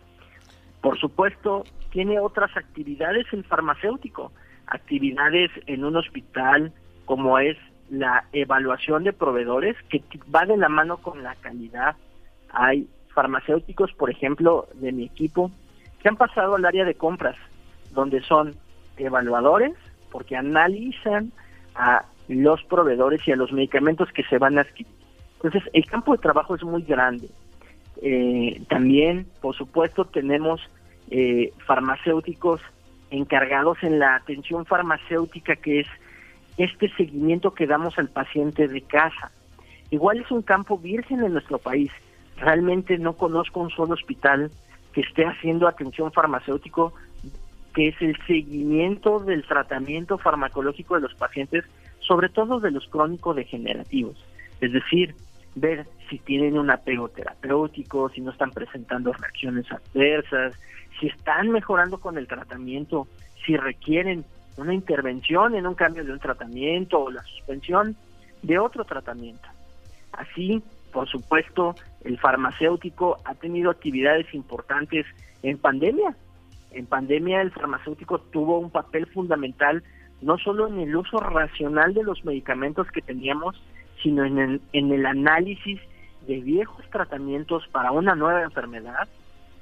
Por 0.81 0.99
supuesto, 0.99 1.63
tiene 1.91 2.19
otras 2.19 2.55
actividades 2.55 3.25
el 3.31 3.43
farmacéutico, 3.43 4.31
actividades 4.67 5.51
en 5.65 5.83
un 5.83 5.95
hospital, 5.95 6.73
como 7.05 7.39
es 7.39 7.57
la 7.89 8.25
evaluación 8.33 9.03
de 9.03 9.13
proveedores, 9.13 9.75
que 9.89 10.03
va 10.33 10.45
de 10.45 10.57
la 10.57 10.69
mano 10.69 10.97
con 10.97 11.23
la 11.23 11.35
calidad. 11.35 11.95
Hay 12.49 12.87
farmacéuticos, 13.13 13.91
por 13.93 14.09
ejemplo, 14.09 14.67
de 14.75 14.91
mi 14.91 15.05
equipo, 15.05 15.51
que 16.01 16.09
han 16.09 16.17
pasado 16.17 16.55
al 16.55 16.65
área 16.65 16.85
de 16.85 16.95
compras, 16.95 17.35
donde 17.91 18.21
son 18.21 18.55
evaluadores, 18.97 19.73
porque 20.11 20.35
analizan 20.35 21.31
a 21.75 22.05
los 22.27 22.63
proveedores 22.63 23.27
y 23.27 23.31
a 23.31 23.35
los 23.35 23.51
medicamentos 23.51 24.11
que 24.11 24.23
se 24.23 24.37
van 24.37 24.57
a 24.57 24.61
adquirir. 24.61 24.91
Entonces, 25.35 25.63
el 25.73 25.85
campo 25.85 26.13
de 26.13 26.19
trabajo 26.19 26.55
es 26.55 26.63
muy 26.63 26.83
grande. 26.83 27.29
Eh, 28.01 28.61
también, 28.69 29.27
por 29.41 29.55
supuesto, 29.55 30.05
tenemos 30.05 30.61
eh, 31.09 31.53
farmacéuticos 31.65 32.61
encargados 33.11 33.77
en 33.83 33.99
la 33.99 34.15
atención 34.15 34.65
farmacéutica, 34.65 35.55
que 35.55 35.81
es 35.81 35.87
este 36.57 36.89
seguimiento 36.95 37.53
que 37.53 37.67
damos 37.67 37.97
al 37.97 38.09
paciente 38.09 38.67
de 38.67 38.81
casa. 38.81 39.31
Igual 39.89 40.19
es 40.19 40.31
un 40.31 40.41
campo 40.41 40.77
virgen 40.77 41.23
en 41.23 41.33
nuestro 41.33 41.57
país. 41.57 41.91
Realmente 42.37 42.97
no 42.97 43.13
conozco 43.13 43.59
un 43.59 43.69
solo 43.69 43.93
hospital 43.93 44.51
que 44.91 45.01
esté 45.01 45.25
haciendo 45.25 45.67
atención 45.67 46.11
farmacéutico, 46.11 46.93
que 47.73 47.89
es 47.89 48.01
el 48.01 48.15
seguimiento 48.27 49.19
del 49.19 49.43
tratamiento 49.45 50.17
farmacológico 50.17 50.95
de 50.95 51.01
los 51.01 51.13
pacientes, 51.15 51.65
sobre 51.99 52.29
todo 52.29 52.59
de 52.59 52.71
los 52.71 52.87
crónicos 52.87 53.35
degenerativos. 53.35 54.23
Es 54.61 54.71
decir, 54.71 55.15
ver 55.55 55.85
si 56.09 56.19
tienen 56.19 56.57
un 56.57 56.69
apego 56.69 57.09
terapéutico, 57.09 58.09
si 58.09 58.21
no 58.21 58.31
están 58.31 58.51
presentando 58.51 59.13
reacciones 59.13 59.65
adversas, 59.71 60.55
si 60.99 61.07
están 61.07 61.49
mejorando 61.49 61.99
con 61.99 62.17
el 62.17 62.27
tratamiento, 62.27 63.07
si 63.45 63.57
requieren 63.57 64.25
una 64.57 64.73
intervención 64.73 65.55
en 65.55 65.67
un 65.67 65.75
cambio 65.75 66.03
de 66.03 66.11
un 66.11 66.19
tratamiento 66.19 66.99
o 66.99 67.11
la 67.11 67.23
suspensión 67.23 67.95
de 68.41 68.59
otro 68.59 68.85
tratamiento. 68.85 69.47
Así, 70.11 70.63
por 70.91 71.07
supuesto, 71.07 71.75
el 72.03 72.19
farmacéutico 72.19 73.17
ha 73.25 73.33
tenido 73.35 73.71
actividades 73.71 74.31
importantes 74.33 75.05
en 75.41 75.57
pandemia. 75.57 76.15
En 76.71 76.85
pandemia 76.85 77.41
el 77.41 77.51
farmacéutico 77.51 78.19
tuvo 78.19 78.59
un 78.59 78.69
papel 78.69 79.07
fundamental 79.07 79.83
no 80.21 80.37
solo 80.37 80.67
en 80.67 80.79
el 80.79 80.95
uso 80.95 81.17
racional 81.17 81.93
de 81.93 82.03
los 82.03 82.23
medicamentos 82.23 82.87
que 82.91 83.01
teníamos, 83.01 83.61
sino 84.01 84.23
en 84.23 84.39
el, 84.39 84.61
en 84.71 84.91
el 84.91 85.05
análisis 85.05 85.79
de 86.27 86.39
viejos 86.39 86.85
tratamientos 86.89 87.67
para 87.71 87.91
una 87.91 88.15
nueva 88.15 88.43
enfermedad 88.43 89.07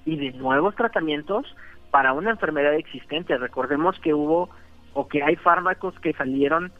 y 0.05 0.17
de 0.17 0.31
nuevos 0.33 0.75
tratamientos 0.75 1.55
para 1.89 2.13
una 2.13 2.31
enfermedad 2.31 2.75
existente. 2.75 3.37
Recordemos 3.37 3.99
que 3.99 4.13
hubo 4.13 4.49
o 4.93 5.07
que 5.07 5.23
hay 5.23 5.35
fármacos 5.35 5.97
que 5.99 6.13
salieron 6.13 6.71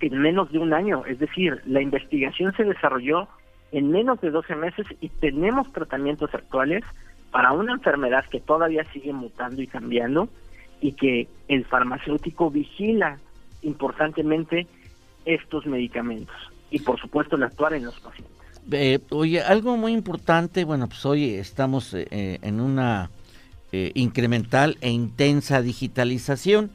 en 0.00 0.18
menos 0.18 0.52
de 0.52 0.58
un 0.58 0.74
año, 0.74 1.04
es 1.06 1.18
decir, 1.18 1.62
la 1.64 1.80
investigación 1.80 2.54
se 2.56 2.64
desarrolló 2.64 3.28
en 3.72 3.90
menos 3.90 4.20
de 4.20 4.30
12 4.30 4.54
meses 4.54 4.86
y 5.00 5.08
tenemos 5.08 5.72
tratamientos 5.72 6.32
actuales 6.34 6.84
para 7.30 7.52
una 7.52 7.72
enfermedad 7.72 8.24
que 8.30 8.40
todavía 8.40 8.84
sigue 8.92 9.12
mutando 9.12 9.62
y 9.62 9.66
cambiando 9.66 10.28
y 10.80 10.92
que 10.92 11.28
el 11.48 11.64
farmacéutico 11.64 12.50
vigila 12.50 13.18
importantemente 13.62 14.66
estos 15.24 15.66
medicamentos 15.66 16.36
y 16.70 16.80
por 16.80 17.00
supuesto 17.00 17.36
el 17.36 17.42
actuar 17.42 17.74
en 17.74 17.86
los 17.86 17.98
pacientes. 18.00 18.36
Eh, 18.70 18.98
oye, 19.10 19.40
algo 19.42 19.76
muy 19.76 19.92
importante, 19.92 20.64
bueno, 20.64 20.88
pues 20.88 21.04
hoy 21.06 21.34
estamos 21.34 21.94
eh, 21.94 22.38
en 22.42 22.60
una 22.60 23.10
eh, 23.72 23.92
incremental 23.94 24.78
e 24.80 24.90
intensa 24.90 25.62
digitalización 25.62 26.70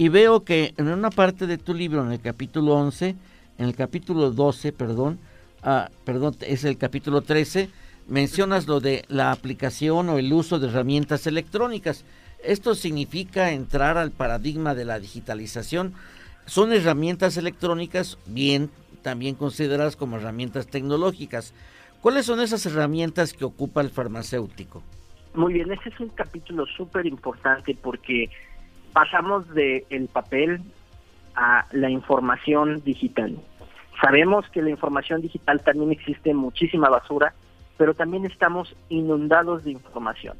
y 0.00 0.08
veo 0.08 0.44
que 0.44 0.72
en 0.78 0.88
una 0.88 1.10
parte 1.10 1.46
de 1.46 1.58
tu 1.58 1.74
libro, 1.74 2.02
en 2.02 2.12
el 2.12 2.20
capítulo 2.20 2.72
11, 2.74 3.16
en 3.58 3.66
el 3.66 3.74
capítulo 3.74 4.30
12, 4.30 4.72
perdón, 4.72 5.18
ah, 5.62 5.90
perdón, 6.06 6.36
es 6.40 6.64
el 6.64 6.78
capítulo 6.78 7.20
13, 7.20 7.68
mencionas 8.08 8.66
lo 8.66 8.80
de 8.80 9.04
la 9.08 9.30
aplicación 9.30 10.08
o 10.08 10.18
el 10.18 10.32
uso 10.32 10.58
de 10.58 10.68
herramientas 10.68 11.26
electrónicas. 11.26 12.04
Esto 12.42 12.74
significa 12.74 13.52
entrar 13.52 13.98
al 13.98 14.10
paradigma 14.10 14.74
de 14.74 14.86
la 14.86 14.98
digitalización. 14.98 15.92
Son 16.46 16.72
herramientas 16.72 17.36
electrónicas 17.36 18.16
bien 18.24 18.70
también 19.02 19.34
consideradas 19.34 19.96
como 19.96 20.16
herramientas 20.16 20.66
tecnológicas. 20.66 21.52
¿Cuáles 22.00 22.24
son 22.24 22.40
esas 22.40 22.64
herramientas 22.64 23.34
que 23.34 23.44
ocupa 23.44 23.82
el 23.82 23.90
farmacéutico? 23.90 24.82
Muy 25.34 25.54
bien, 25.54 25.70
ese 25.70 25.90
es 25.90 26.00
un 26.00 26.08
capítulo 26.08 26.66
súper 26.66 27.06
importante 27.06 27.76
porque 27.80 28.30
pasamos 28.92 29.48
del 29.54 29.84
el 29.90 30.08
papel 30.08 30.60
a 31.36 31.66
la 31.72 31.88
información 31.88 32.82
digital. 32.84 33.38
Sabemos 34.00 34.48
que 34.50 34.62
la 34.62 34.70
información 34.70 35.20
digital 35.20 35.62
también 35.62 35.92
existe 35.92 36.34
muchísima 36.34 36.88
basura, 36.88 37.32
pero 37.76 37.94
también 37.94 38.24
estamos 38.24 38.74
inundados 38.88 39.64
de 39.64 39.70
información. 39.72 40.36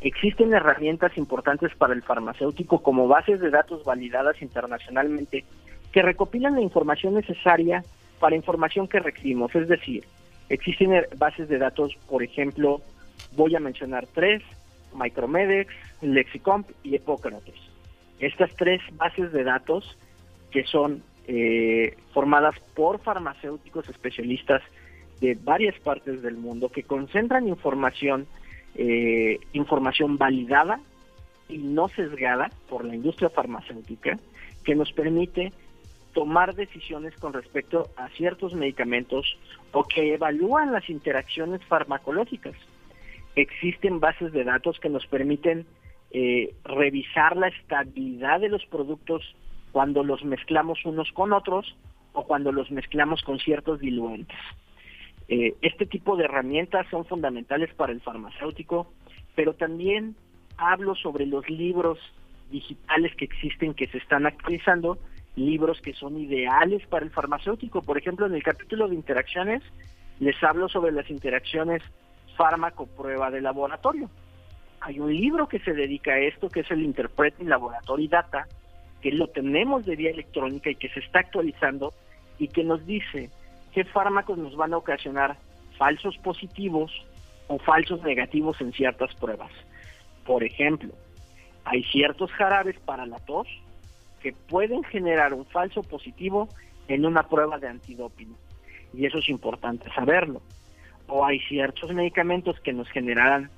Existen 0.00 0.52
herramientas 0.52 1.16
importantes 1.16 1.74
para 1.74 1.94
el 1.94 2.02
farmacéutico 2.02 2.82
como 2.82 3.08
bases 3.08 3.40
de 3.40 3.50
datos 3.50 3.84
validadas 3.84 4.40
internacionalmente 4.42 5.44
que 5.92 6.02
recopilan 6.02 6.54
la 6.54 6.60
información 6.60 7.14
necesaria 7.14 7.84
para 8.20 8.36
información 8.36 8.88
que 8.88 9.00
requerimos. 9.00 9.54
Es 9.54 9.68
decir, 9.68 10.04
existen 10.48 11.06
bases 11.16 11.48
de 11.48 11.58
datos, 11.58 11.96
por 12.08 12.22
ejemplo, 12.22 12.80
voy 13.34 13.54
a 13.56 13.60
mencionar 13.60 14.06
tres, 14.12 14.42
Micromedex, 14.94 15.72
Lexicomp 16.00 16.68
y 16.82 16.96
Epocrates. 16.96 17.54
Estas 18.18 18.54
tres 18.56 18.80
bases 18.92 19.32
de 19.32 19.44
datos 19.44 19.96
que 20.50 20.64
son 20.64 21.02
eh, 21.26 21.96
formadas 22.12 22.54
por 22.74 23.00
farmacéuticos 23.00 23.88
especialistas 23.88 24.62
de 25.20 25.38
varias 25.42 25.78
partes 25.78 26.22
del 26.22 26.36
mundo 26.36 26.68
que 26.68 26.82
concentran 26.82 27.48
información, 27.48 28.26
eh, 28.74 29.38
información 29.52 30.18
validada 30.18 30.80
y 31.48 31.58
no 31.58 31.88
sesgada 31.88 32.50
por 32.68 32.84
la 32.84 32.94
industria 32.94 33.30
farmacéutica, 33.30 34.18
que 34.64 34.74
nos 34.74 34.92
permite 34.92 35.52
tomar 36.12 36.54
decisiones 36.54 37.14
con 37.16 37.32
respecto 37.32 37.88
a 37.96 38.08
ciertos 38.10 38.54
medicamentos 38.54 39.36
o 39.72 39.84
que 39.84 40.14
evalúan 40.14 40.72
las 40.72 40.88
interacciones 40.90 41.64
farmacológicas. 41.64 42.54
Existen 43.34 44.00
bases 44.00 44.32
de 44.32 44.44
datos 44.44 44.78
que 44.78 44.88
nos 44.88 45.06
permiten 45.06 45.66
eh, 46.10 46.54
revisar 46.64 47.36
la 47.36 47.48
estabilidad 47.48 48.40
de 48.40 48.50
los 48.50 48.64
productos 48.66 49.34
cuando 49.72 50.04
los 50.04 50.22
mezclamos 50.24 50.84
unos 50.84 51.10
con 51.12 51.32
otros 51.32 51.74
o 52.12 52.24
cuando 52.26 52.52
los 52.52 52.70
mezclamos 52.70 53.22
con 53.22 53.38
ciertos 53.38 53.80
diluentes. 53.80 54.36
Eh, 55.28 55.54
este 55.62 55.86
tipo 55.86 56.16
de 56.16 56.24
herramientas 56.24 56.86
son 56.90 57.06
fundamentales 57.06 57.72
para 57.74 57.92
el 57.92 58.02
farmacéutico, 58.02 58.92
pero 59.34 59.54
también 59.54 60.14
hablo 60.58 60.94
sobre 60.94 61.24
los 61.24 61.48
libros 61.48 61.98
digitales 62.50 63.14
que 63.16 63.24
existen 63.24 63.72
que 63.72 63.86
se 63.86 63.98
están 63.98 64.26
actualizando 64.26 64.98
libros 65.36 65.80
que 65.80 65.94
son 65.94 66.18
ideales 66.18 66.86
para 66.88 67.06
el 67.06 67.10
farmacéutico. 67.10 67.80
Por 67.80 67.96
ejemplo, 67.96 68.26
en 68.26 68.34
el 68.34 68.42
capítulo 68.42 68.88
de 68.88 68.94
interacciones 68.94 69.62
les 70.20 70.40
hablo 70.42 70.68
sobre 70.68 70.92
las 70.92 71.08
interacciones 71.10 71.82
fármaco-prueba 72.36 73.30
de 73.30 73.40
laboratorio. 73.40 74.10
Hay 74.80 74.98
un 74.98 75.14
libro 75.14 75.48
que 75.48 75.60
se 75.60 75.72
dedica 75.72 76.12
a 76.12 76.18
esto, 76.18 76.48
que 76.48 76.60
es 76.60 76.70
el 76.70 76.82
Interpreting 76.82 77.48
Laboratory 77.48 78.08
Data, 78.08 78.46
que 79.00 79.12
lo 79.12 79.28
tenemos 79.28 79.84
de 79.84 79.96
vía 79.96 80.10
electrónica 80.10 80.70
y 80.70 80.76
que 80.76 80.88
se 80.88 81.00
está 81.00 81.20
actualizando 81.20 81.92
y 82.38 82.48
que 82.48 82.64
nos 82.64 82.84
dice 82.86 83.30
qué 83.72 83.84
fármacos 83.84 84.38
nos 84.38 84.56
van 84.56 84.74
a 84.74 84.78
ocasionar 84.78 85.36
falsos 85.78 86.16
positivos 86.18 86.92
o 87.48 87.58
falsos 87.58 88.02
negativos 88.02 88.60
en 88.60 88.72
ciertas 88.72 89.14
pruebas. 89.14 89.50
Por 90.24 90.44
ejemplo, 90.44 90.92
hay 91.64 91.82
ciertos 91.84 92.30
jarabes 92.32 92.78
para 92.80 93.06
la 93.06 93.18
tos 93.18 93.48
que 94.20 94.32
pueden 94.32 94.84
generar 94.84 95.34
un 95.34 95.44
falso 95.46 95.82
positivo 95.82 96.48
en 96.88 97.04
una 97.04 97.28
prueba 97.28 97.58
de 97.58 97.68
antidoping. 97.68 98.36
Y 98.94 99.06
eso 99.06 99.18
es 99.18 99.28
importante 99.28 99.90
saberlo. 99.94 100.42
O 101.14 101.26
hay 101.26 101.40
ciertos 101.40 101.92
medicamentos 101.92 102.58
que 102.60 102.72
nos 102.72 102.88
generarán 102.88 103.50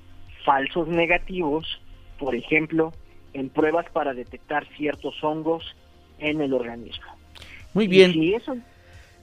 falsos 0.43 0.89
negativos, 0.89 1.79
por 2.19 2.35
ejemplo, 2.35 2.91
en 3.33 3.47
pruebas 3.47 3.85
para 3.93 4.13
detectar 4.13 4.67
ciertos 4.75 5.23
hongos 5.23 5.63
en 6.19 6.41
el 6.41 6.53
organismo. 6.53 7.05
Muy 7.73 7.87
bien. 7.87 8.13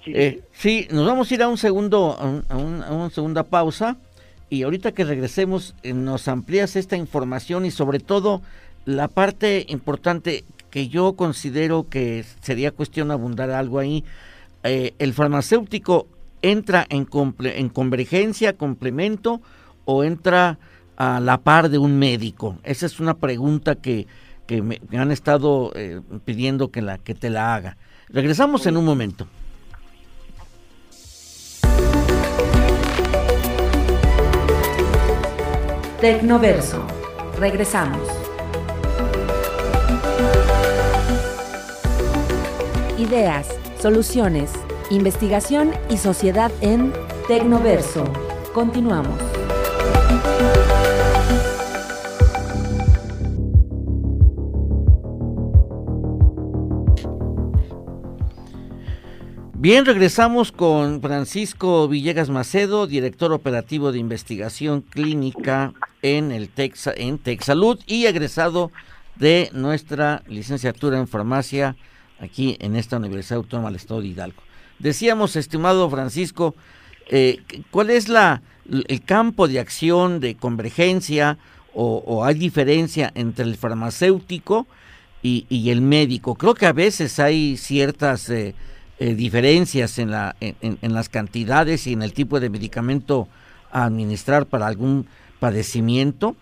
Eh, 0.06 0.40
sí, 0.52 0.88
nos 0.90 1.06
vamos 1.06 1.30
a 1.30 1.34
ir 1.34 1.42
a 1.42 1.48
un 1.48 1.58
segundo, 1.58 2.16
a, 2.48 2.56
una 2.56 3.10
segunda 3.10 3.44
pausa 3.44 3.98
y 4.48 4.62
ahorita 4.62 4.92
que 4.92 5.04
regresemos 5.04 5.74
eh, 5.82 5.92
nos 5.92 6.26
amplías 6.26 6.74
esta 6.76 6.96
información 6.96 7.66
y 7.66 7.70
sobre 7.70 8.00
todo 8.00 8.40
la 8.86 9.08
parte 9.08 9.66
importante 9.68 10.44
que 10.70 10.88
yo 10.88 11.16
considero 11.16 11.86
que 11.90 12.24
sería 12.40 12.70
cuestión 12.70 13.10
abundar 13.10 13.50
algo 13.50 13.78
ahí. 13.78 14.04
Eh, 14.64 14.94
¿El 14.98 15.12
farmacéutico 15.12 16.08
entra 16.42 16.86
en, 16.88 17.08
en 17.40 17.68
convergencia, 17.68 18.56
complemento 18.56 19.40
o 19.84 20.04
entra 20.04 20.58
a 20.96 21.20
la 21.20 21.38
par 21.38 21.70
de 21.70 21.78
un 21.78 21.98
médico? 21.98 22.58
Esa 22.64 22.86
es 22.86 23.00
una 23.00 23.14
pregunta 23.14 23.76
que, 23.76 24.06
me, 24.48 24.80
han 24.96 25.10
estado 25.10 25.72
eh, 25.74 26.00
pidiendo 26.24 26.70
que, 26.70 26.82
la, 26.82 26.98
que 26.98 27.14
te 27.14 27.30
la 27.30 27.54
haga. 27.54 27.76
Regresamos 28.08 28.66
en 28.66 28.76
un 28.76 28.84
momento. 28.84 29.26
Tecnoverso. 36.02 36.84
Regresamos. 37.38 38.08
Ideas, 42.98 43.48
soluciones, 43.80 44.50
investigación 44.92 45.72
y 45.88 45.96
sociedad 45.96 46.52
en 46.60 46.92
Tecnoverso. 47.26 48.04
Continuamos. 48.52 49.18
Bien, 59.54 59.86
regresamos 59.86 60.50
con 60.50 61.00
Francisco 61.00 61.86
Villegas 61.86 62.28
Macedo, 62.28 62.86
director 62.86 63.32
operativo 63.32 63.92
de 63.92 63.98
investigación 63.98 64.82
clínica 64.82 65.72
en 66.02 66.32
el 66.32 66.48
Texa, 66.48 66.92
en 66.96 67.18
Texalud 67.18 67.78
y 67.86 68.06
egresado 68.06 68.72
de 69.16 69.50
nuestra 69.52 70.22
licenciatura 70.26 70.98
en 70.98 71.06
farmacia 71.06 71.76
aquí 72.18 72.56
en 72.60 72.76
esta 72.76 72.96
Universidad 72.96 73.36
Autónoma 73.36 73.68
del 73.68 73.76
Estado 73.76 74.00
de 74.00 74.08
Hidalgo. 74.08 74.42
Decíamos, 74.82 75.36
estimado 75.36 75.88
Francisco, 75.88 76.56
eh, 77.08 77.38
¿cuál 77.70 77.90
es 77.90 78.08
la, 78.08 78.42
el 78.68 79.04
campo 79.04 79.46
de 79.46 79.60
acción 79.60 80.18
de 80.18 80.34
convergencia 80.34 81.38
o, 81.72 82.24
hay 82.24 82.34
diferencia 82.34 83.10
entre 83.14 83.44
el 83.44 83.54
farmacéutico 83.54 84.66
y, 85.22 85.70
el 85.70 85.82
médico? 85.82 86.34
Creo 86.34 86.54
que 86.54 86.66
a 86.66 86.72
veces 86.72 87.20
hay 87.20 87.56
ciertas 87.56 88.28
eh, 88.28 88.56
eh, 88.98 89.14
diferencias 89.14 90.00
en, 90.00 90.10
la, 90.10 90.34
en, 90.40 90.92
las 90.92 91.08
cantidades 91.08 91.86
y 91.86 91.92
en 91.92 92.02
el 92.02 92.12
tipo 92.12 92.40
de 92.40 92.50
medicamento 92.50 93.28
a 93.70 93.84
administrar 93.84 94.46
para 94.46 94.66
algún 94.66 95.06
padecimiento. 95.38 96.34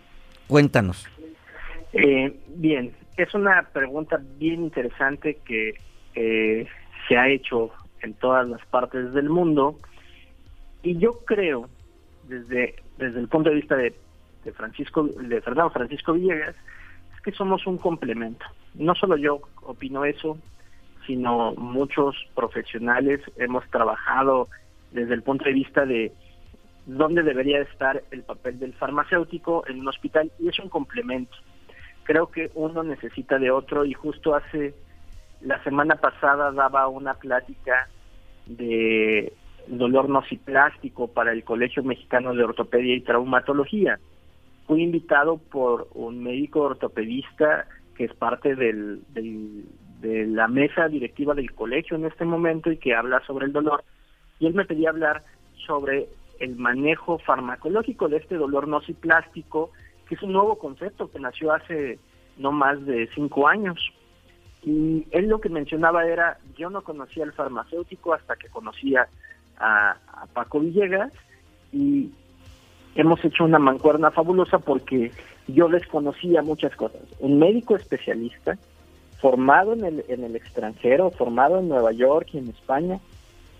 Cuéntanos. 0.47 1.07
bien, 2.55 2.91
es 3.17 3.33
una 3.35 3.69
pregunta 3.71 4.19
bien 4.39 4.63
interesante 4.63 5.37
que 5.45 5.75
se 7.07 7.17
ha 7.17 7.29
hecho 7.29 7.71
en 8.01 8.13
todas 8.15 8.47
las 8.47 8.65
partes 8.67 9.13
del 9.13 9.29
mundo. 9.29 9.75
Y 10.83 10.97
yo 10.97 11.11
creo 11.25 11.69
desde 12.27 12.75
desde 12.97 13.19
el 13.19 13.27
punto 13.27 13.49
de 13.49 13.55
vista 13.55 13.75
de, 13.75 13.95
de 14.43 14.51
Francisco 14.53 15.03
de 15.03 15.41
Fernando 15.41 15.71
Francisco 15.71 16.13
Villegas 16.13 16.55
es 17.15 17.21
que 17.21 17.31
somos 17.31 17.65
un 17.65 17.77
complemento. 17.77 18.45
No 18.75 18.95
solo 18.95 19.17
yo 19.17 19.41
opino 19.63 20.05
eso 20.05 20.37
sino 21.07 21.53
muchos 21.55 22.15
profesionales. 22.35 23.21
Hemos 23.37 23.67
trabajado 23.69 24.49
desde 24.91 25.13
el 25.13 25.23
punto 25.23 25.45
de 25.45 25.53
vista 25.53 25.85
de 25.85 26.11
dónde 26.85 27.23
debería 27.23 27.61
estar 27.61 28.03
el 28.11 28.23
papel 28.23 28.59
del 28.59 28.73
farmacéutico 28.73 29.63
en 29.67 29.79
un 29.79 29.87
hospital 29.87 30.31
y 30.39 30.49
es 30.49 30.59
un 30.59 30.69
complemento. 30.69 31.35
Creo 32.03 32.27
que 32.27 32.51
uno 32.55 32.83
necesita 32.83 33.39
de 33.39 33.51
otro 33.51 33.85
y 33.85 33.93
justo 33.93 34.35
hace 34.35 34.73
la 35.43 35.63
semana 35.63 35.95
pasada 35.95 36.51
daba 36.51 36.87
una 36.87 37.15
plática 37.15 37.87
de 38.45 39.33
dolor 39.67 40.09
nociplástico 40.09 41.07
para 41.07 41.31
el 41.31 41.43
Colegio 41.43 41.83
Mexicano 41.83 42.33
de 42.33 42.43
Ortopedia 42.43 42.95
y 42.95 43.01
Traumatología. 43.01 43.99
Fui 44.67 44.83
invitado 44.83 45.37
por 45.37 45.87
un 45.93 46.23
médico 46.23 46.61
ortopedista 46.61 47.67
que 47.95 48.05
es 48.05 48.13
parte 48.13 48.55
del, 48.55 49.01
de 49.09 50.25
la 50.27 50.47
mesa 50.47 50.87
directiva 50.87 51.33
del 51.33 51.53
colegio 51.53 51.97
en 51.97 52.05
este 52.05 52.25
momento 52.25 52.71
y 52.71 52.77
que 52.77 52.95
habla 52.95 53.21
sobre 53.25 53.45
el 53.45 53.53
dolor. 53.53 53.83
Y 54.39 54.47
él 54.47 54.53
me 54.53 54.65
pedía 54.65 54.89
hablar 54.89 55.23
sobre 55.65 56.07
el 56.39 56.55
manejo 56.55 57.19
farmacológico 57.19 58.09
de 58.09 58.17
este 58.17 58.35
dolor 58.35 58.67
nociplástico, 58.67 59.71
que 60.07 60.15
es 60.15 60.23
un 60.23 60.33
nuevo 60.33 60.57
concepto 60.57 61.11
que 61.11 61.19
nació 61.19 61.53
hace 61.53 61.99
no 62.37 62.51
más 62.51 62.83
de 62.85 63.07
cinco 63.13 63.47
años. 63.47 63.77
Y 64.63 65.07
él 65.11 65.27
lo 65.27 65.41
que 65.41 65.49
mencionaba 65.49 66.05
era, 66.05 66.37
yo 66.55 66.69
no 66.69 66.83
conocía 66.83 67.23
al 67.23 67.33
farmacéutico 67.33 68.13
hasta 68.13 68.35
que 68.35 68.49
conocía 68.49 69.07
a, 69.57 69.95
Paco 70.33 70.59
Villegas 70.59 71.11
y 71.71 72.11
hemos 72.95 73.23
hecho 73.25 73.43
una 73.43 73.59
mancuerna 73.59 74.11
fabulosa 74.11 74.59
porque 74.59 75.11
yo 75.47 75.67
desconocía 75.67 76.41
muchas 76.41 76.75
cosas. 76.75 77.01
Un 77.19 77.39
médico 77.39 77.75
especialista, 77.75 78.57
formado 79.19 79.73
en 79.73 79.85
el, 79.85 80.05
en 80.07 80.23
el 80.23 80.35
extranjero, 80.35 81.09
formado 81.11 81.59
en 81.59 81.69
Nueva 81.69 81.91
York 81.91 82.29
y 82.33 82.37
en 82.37 82.49
España, 82.49 82.99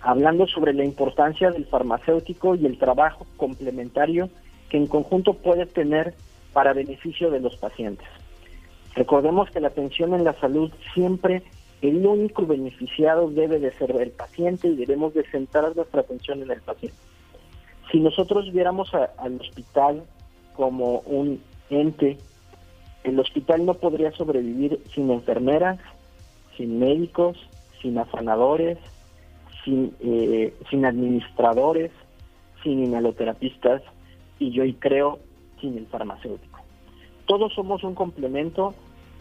hablando 0.01 0.47
sobre 0.47 0.73
la 0.73 0.83
importancia 0.83 1.51
del 1.51 1.65
farmacéutico 1.65 2.55
y 2.55 2.65
el 2.65 2.77
trabajo 2.77 3.25
complementario 3.37 4.29
que 4.69 4.77
en 4.77 4.87
conjunto 4.87 5.33
puede 5.33 5.65
tener 5.65 6.13
para 6.53 6.73
beneficio 6.73 7.31
de 7.31 7.39
los 7.39 7.55
pacientes. 7.57 8.07
Recordemos 8.95 9.49
que 9.51 9.59
la 9.59 9.69
atención 9.69 10.13
en 10.13 10.23
la 10.23 10.33
salud 10.39 10.71
siempre 10.93 11.43
el 11.81 12.05
único 12.05 12.45
beneficiado 12.45 13.29
debe 13.29 13.59
de 13.59 13.71
ser 13.73 13.91
el 13.91 14.11
paciente 14.11 14.67
y 14.67 14.75
debemos 14.75 15.13
de 15.13 15.23
centrar 15.23 15.75
nuestra 15.75 16.01
atención 16.01 16.41
en 16.43 16.51
el 16.51 16.61
paciente. 16.61 16.97
Si 17.91 17.99
nosotros 17.99 18.51
viéramos 18.51 18.93
al 18.93 19.41
hospital 19.41 20.03
como 20.55 20.99
un 20.99 21.41
ente, 21.69 22.17
el 23.03 23.19
hospital 23.19 23.65
no 23.65 23.73
podría 23.73 24.11
sobrevivir 24.11 24.79
sin 24.93 25.09
enfermeras, 25.09 25.79
sin 26.55 26.79
médicos, 26.79 27.37
sin 27.81 27.97
afanadores, 27.97 28.77
sin, 29.65 29.95
eh, 30.01 30.53
sin 30.69 30.85
administradores, 30.85 31.91
sin 32.63 32.83
inhaloterapistas 32.83 33.81
y 34.37 34.51
yo 34.51 34.63
y 34.63 34.73
creo 34.73 35.19
sin 35.59 35.77
el 35.77 35.87
farmacéutico. 35.87 36.50
Todos 37.31 37.53
somos 37.53 37.81
un 37.85 37.95
complemento 37.95 38.73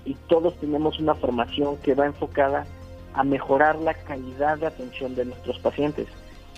y 0.05 0.15
todos 0.15 0.57
tenemos 0.57 0.99
una 0.99 1.15
formación 1.15 1.77
que 1.77 1.95
va 1.95 2.07
enfocada 2.07 2.67
a 3.15 3.23
mejorar 3.23 3.79
la 3.79 3.95
calidad 3.95 4.59
de 4.59 4.67
atención 4.67 5.15
de 5.15 5.27
nuestros 5.27 5.61
pacientes, 5.61 6.09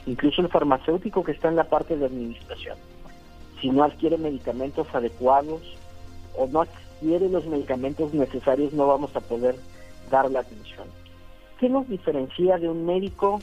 incluso 0.06 0.40
el 0.40 0.48
farmacéutico 0.48 1.22
que 1.22 1.32
está 1.32 1.48
en 1.48 1.56
la 1.56 1.64
parte 1.64 1.94
de 1.94 2.06
administración. 2.06 2.78
Si 3.60 3.68
no 3.68 3.84
adquiere 3.84 4.16
medicamentos 4.16 4.86
adecuados 4.94 5.60
o 6.38 6.46
no 6.46 6.62
adquiere 6.62 7.28
los 7.28 7.44
medicamentos 7.44 8.14
necesarios, 8.14 8.72
no 8.72 8.86
vamos 8.86 9.14
a 9.14 9.20
poder 9.20 9.54
dar 10.10 10.30
la 10.30 10.40
atención. 10.40 10.86
¿Qué 11.60 11.68
nos 11.68 11.86
diferencia 11.86 12.56
de 12.56 12.70
un 12.70 12.86
médico, 12.86 13.40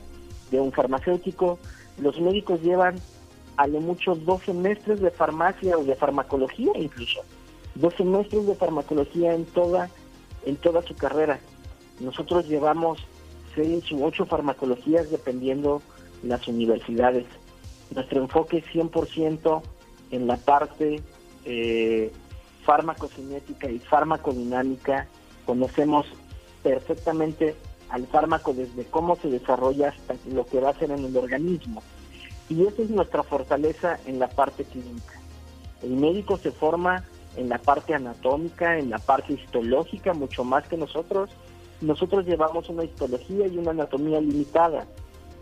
de 0.49 0.59
un 0.59 0.71
farmacéutico? 0.71 1.59
Los 2.01 2.19
médicos 2.19 2.59
llevan 2.63 2.95
a 3.57 3.67
lo 3.67 3.79
mucho 3.81 4.15
dos 4.15 4.41
semestres 4.41 4.99
de 4.99 5.11
farmacia 5.11 5.77
o 5.77 5.83
de 5.83 5.93
farmacología 5.93 6.71
incluso 6.73 7.21
dos 7.79 7.93
semestres 7.95 8.45
de 8.45 8.55
farmacología 8.55 9.33
en 9.33 9.45
toda, 9.45 9.89
en 10.45 10.55
toda 10.57 10.81
su 10.83 10.95
carrera. 10.95 11.39
Nosotros 11.99 12.47
llevamos 12.47 12.99
seis 13.55 13.91
u 13.91 14.03
ocho 14.03 14.25
farmacologías 14.25 15.09
dependiendo 15.09 15.81
las 16.23 16.47
universidades. 16.47 17.25
Nuestro 17.93 18.21
enfoque 18.21 18.57
es 18.57 18.65
100% 18.65 19.61
en 20.11 20.27
la 20.27 20.37
parte 20.37 21.01
eh, 21.45 22.11
farmacocinética 22.63 23.69
y 23.69 23.79
farmacodinámica. 23.79 25.07
Conocemos 25.45 26.05
perfectamente 26.61 27.55
al 27.89 28.05
fármaco 28.07 28.53
desde 28.53 28.85
cómo 28.85 29.15
se 29.15 29.29
desarrolla 29.29 29.89
hasta 29.89 30.15
lo 30.31 30.45
que 30.45 30.59
va 30.59 30.69
a 30.69 30.71
hacer 30.71 30.91
en 30.91 31.05
el 31.05 31.17
organismo. 31.17 31.81
Y 32.49 32.65
esa 32.65 32.81
es 32.81 32.89
nuestra 32.89 33.23
fortaleza 33.23 33.99
en 34.05 34.19
la 34.19 34.27
parte 34.27 34.63
clínica. 34.63 35.19
El 35.81 35.91
médico 35.91 36.37
se 36.37 36.51
forma 36.51 37.05
en 37.39 37.47
la 37.47 37.57
parte 37.57 37.93
anatómica, 37.93 38.77
en 38.77 38.89
la 38.89 38.97
parte 38.99 39.33
histológica, 39.33 40.13
mucho 40.13 40.43
más 40.43 40.67
que 40.67 40.75
nosotros. 40.75 41.29
Nosotros 41.79 42.25
llevamos 42.25 42.67
una 42.67 42.83
histología 42.83 43.47
y 43.47 43.57
una 43.57 43.71
anatomía 43.71 44.19
limitada, 44.19 44.85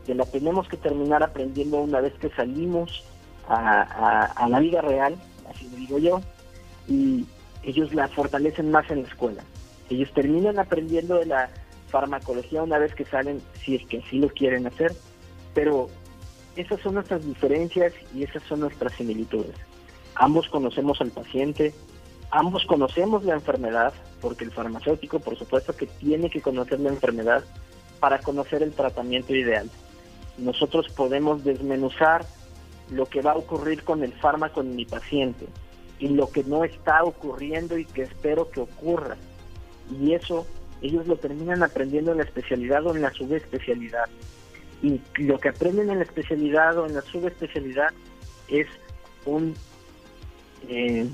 que 0.05 0.13
la 0.13 0.25
tenemos 0.25 0.67
que 0.67 0.77
terminar 0.77 1.23
aprendiendo 1.23 1.77
una 1.77 1.99
vez 1.99 2.13
que 2.19 2.29
salimos 2.29 3.03
a, 3.49 4.47
la 4.47 4.59
vida 4.59 4.81
real, 4.81 5.15
así 5.49 5.67
lo 5.69 5.77
digo 5.77 5.97
yo, 5.97 6.21
y 6.87 7.25
ellos 7.63 7.93
la 7.93 8.07
fortalecen 8.09 8.69
más 8.69 8.89
en 8.91 9.01
la 9.01 9.07
escuela. 9.07 9.43
Ellos 9.89 10.13
terminan 10.13 10.59
aprendiendo 10.59 11.15
de 11.15 11.25
la 11.25 11.49
farmacología 11.87 12.61
una 12.61 12.77
vez 12.77 12.93
que 12.93 13.05
salen, 13.05 13.41
si 13.63 13.75
es 13.75 13.85
que 13.87 13.99
así 13.99 14.19
lo 14.19 14.29
quieren 14.29 14.67
hacer, 14.67 14.93
pero 15.55 15.89
esas 16.55 16.79
son 16.81 16.95
nuestras 16.95 17.25
diferencias 17.25 17.93
y 18.13 18.23
esas 18.23 18.43
son 18.43 18.59
nuestras 18.59 18.93
similitudes. 18.93 19.55
Ambos 20.19 20.49
conocemos 20.49 20.99
al 20.99 21.11
paciente, 21.11 21.75
ambos 22.31 22.65
conocemos 22.65 23.23
la 23.23 23.35
enfermedad, 23.35 23.93
porque 24.19 24.45
el 24.45 24.51
farmacéutico 24.51 25.19
por 25.19 25.37
supuesto 25.37 25.75
que 25.75 25.85
tiene 25.85 26.29
que 26.29 26.41
conocer 26.41 26.79
la 26.79 26.89
enfermedad 26.89 27.43
para 27.99 28.19
conocer 28.19 28.63
el 28.63 28.73
tratamiento 28.73 29.35
ideal. 29.35 29.69
Nosotros 30.39 30.89
podemos 30.89 31.43
desmenuzar 31.43 32.25
lo 32.91 33.05
que 33.05 33.21
va 33.21 33.33
a 33.33 33.37
ocurrir 33.37 33.83
con 33.83 34.03
el 34.03 34.13
fármaco 34.13 34.61
en 34.61 34.75
mi 34.75 34.85
paciente 34.85 35.45
y 35.99 36.07
lo 36.09 36.29
que 36.29 36.43
no 36.43 36.63
está 36.63 37.03
ocurriendo 37.03 37.77
y 37.77 37.85
que 37.85 38.03
espero 38.03 38.49
que 38.49 38.61
ocurra. 38.61 39.17
Y 39.99 40.13
eso 40.13 40.47
ellos 40.81 41.05
lo 41.07 41.17
terminan 41.17 41.61
aprendiendo 41.61 42.11
en 42.11 42.17
la 42.17 42.23
especialidad 42.23 42.85
o 42.85 42.95
en 42.95 43.01
la 43.03 43.11
subespecialidad. 43.13 44.05
Y 44.81 44.99
lo 45.17 45.39
que 45.39 45.49
aprenden 45.49 45.89
en 45.89 45.99
la 45.99 46.03
especialidad 46.03 46.77
o 46.77 46.85
en 46.85 46.95
la 46.95 47.01
subespecialidad 47.01 47.89
es 48.47 48.67
un 49.25 49.55
eh, 50.67 51.07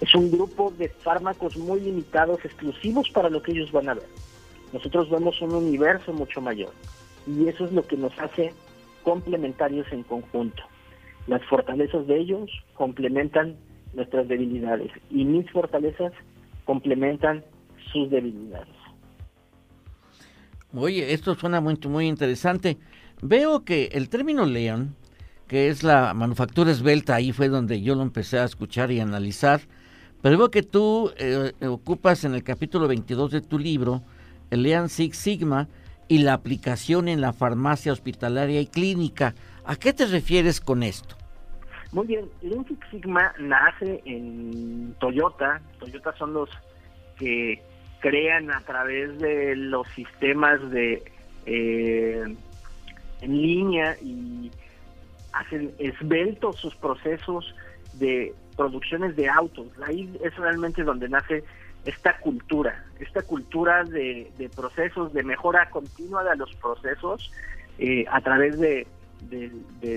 es 0.00 0.14
un 0.14 0.30
grupo 0.30 0.72
de 0.76 0.88
fármacos 0.88 1.56
muy 1.56 1.80
limitados, 1.80 2.44
exclusivos 2.44 3.08
para 3.10 3.30
lo 3.30 3.42
que 3.42 3.52
ellos 3.52 3.70
van 3.70 3.88
a 3.88 3.94
ver. 3.94 4.08
Nosotros 4.72 5.10
vemos 5.10 5.40
un 5.40 5.54
universo 5.54 6.12
mucho 6.12 6.40
mayor 6.40 6.72
y 7.26 7.48
eso 7.48 7.64
es 7.64 7.72
lo 7.72 7.86
que 7.86 7.96
nos 7.96 8.18
hace 8.18 8.52
complementarios 9.04 9.86
en 9.92 10.02
conjunto. 10.02 10.62
Las 11.26 11.44
fortalezas 11.44 12.06
de 12.06 12.18
ellos 12.18 12.50
complementan 12.74 13.56
nuestras 13.94 14.26
debilidades 14.26 14.90
y 15.10 15.24
mis 15.24 15.48
fortalezas 15.50 16.12
complementan 16.64 17.44
sus 17.92 18.10
debilidades. 18.10 18.74
Oye, 20.74 21.12
esto 21.12 21.34
suena 21.34 21.60
muy, 21.60 21.78
muy 21.88 22.06
interesante. 22.06 22.78
Veo 23.20 23.64
que 23.64 23.90
el 23.92 24.08
término 24.08 24.46
León 24.46 24.96
que 25.52 25.68
es 25.68 25.82
la 25.82 26.14
manufactura 26.14 26.70
esbelta, 26.70 27.14
ahí 27.14 27.30
fue 27.30 27.50
donde 27.50 27.82
yo 27.82 27.94
lo 27.94 28.00
empecé 28.00 28.38
a 28.38 28.44
escuchar 28.44 28.90
y 28.90 29.00
analizar. 29.00 29.60
Pero 30.22 30.38
veo 30.38 30.50
que 30.50 30.62
tú 30.62 31.12
eh, 31.18 31.52
ocupas 31.68 32.24
en 32.24 32.34
el 32.34 32.42
capítulo 32.42 32.88
22 32.88 33.32
de 33.32 33.42
tu 33.42 33.58
libro 33.58 34.02
el 34.50 34.62
Lean 34.62 34.88
Six 34.88 35.14
Sigma 35.14 35.68
y 36.08 36.20
la 36.20 36.32
aplicación 36.32 37.06
en 37.06 37.20
la 37.20 37.34
farmacia 37.34 37.92
hospitalaria 37.92 38.62
y 38.62 38.66
clínica. 38.66 39.34
¿A 39.66 39.76
qué 39.76 39.92
te 39.92 40.06
refieres 40.06 40.58
con 40.58 40.82
esto? 40.82 41.16
Muy 41.92 42.06
bien, 42.06 42.30
Lean 42.40 42.64
Six 42.66 42.80
Sigma 42.90 43.34
nace 43.38 44.00
en 44.06 44.94
Toyota. 45.00 45.60
Toyota 45.78 46.16
son 46.16 46.32
los 46.32 46.48
que 47.18 47.62
crean 48.00 48.50
a 48.50 48.62
través 48.62 49.18
de 49.18 49.54
los 49.54 49.86
sistemas 49.88 50.70
de 50.70 51.02
eh, 51.44 52.24
en 53.20 53.42
línea 53.42 53.98
y 54.00 54.50
hacen 55.32 55.74
esbeltos 55.78 56.56
sus 56.56 56.74
procesos 56.76 57.54
de 57.94 58.34
producciones 58.56 59.16
de 59.16 59.28
autos. 59.28 59.66
Ahí 59.86 60.18
es 60.22 60.34
realmente 60.36 60.82
donde 60.82 61.08
nace 61.08 61.44
esta 61.84 62.18
cultura, 62.18 62.84
esta 63.00 63.22
cultura 63.22 63.84
de, 63.84 64.30
procesos, 64.54 65.12
de 65.12 65.22
mejora 65.22 65.68
continua 65.70 66.22
de 66.22 66.36
los 66.36 66.54
procesos 66.56 67.32
eh, 67.78 68.04
a 68.10 68.20
través 68.20 68.58
de, 68.58 68.86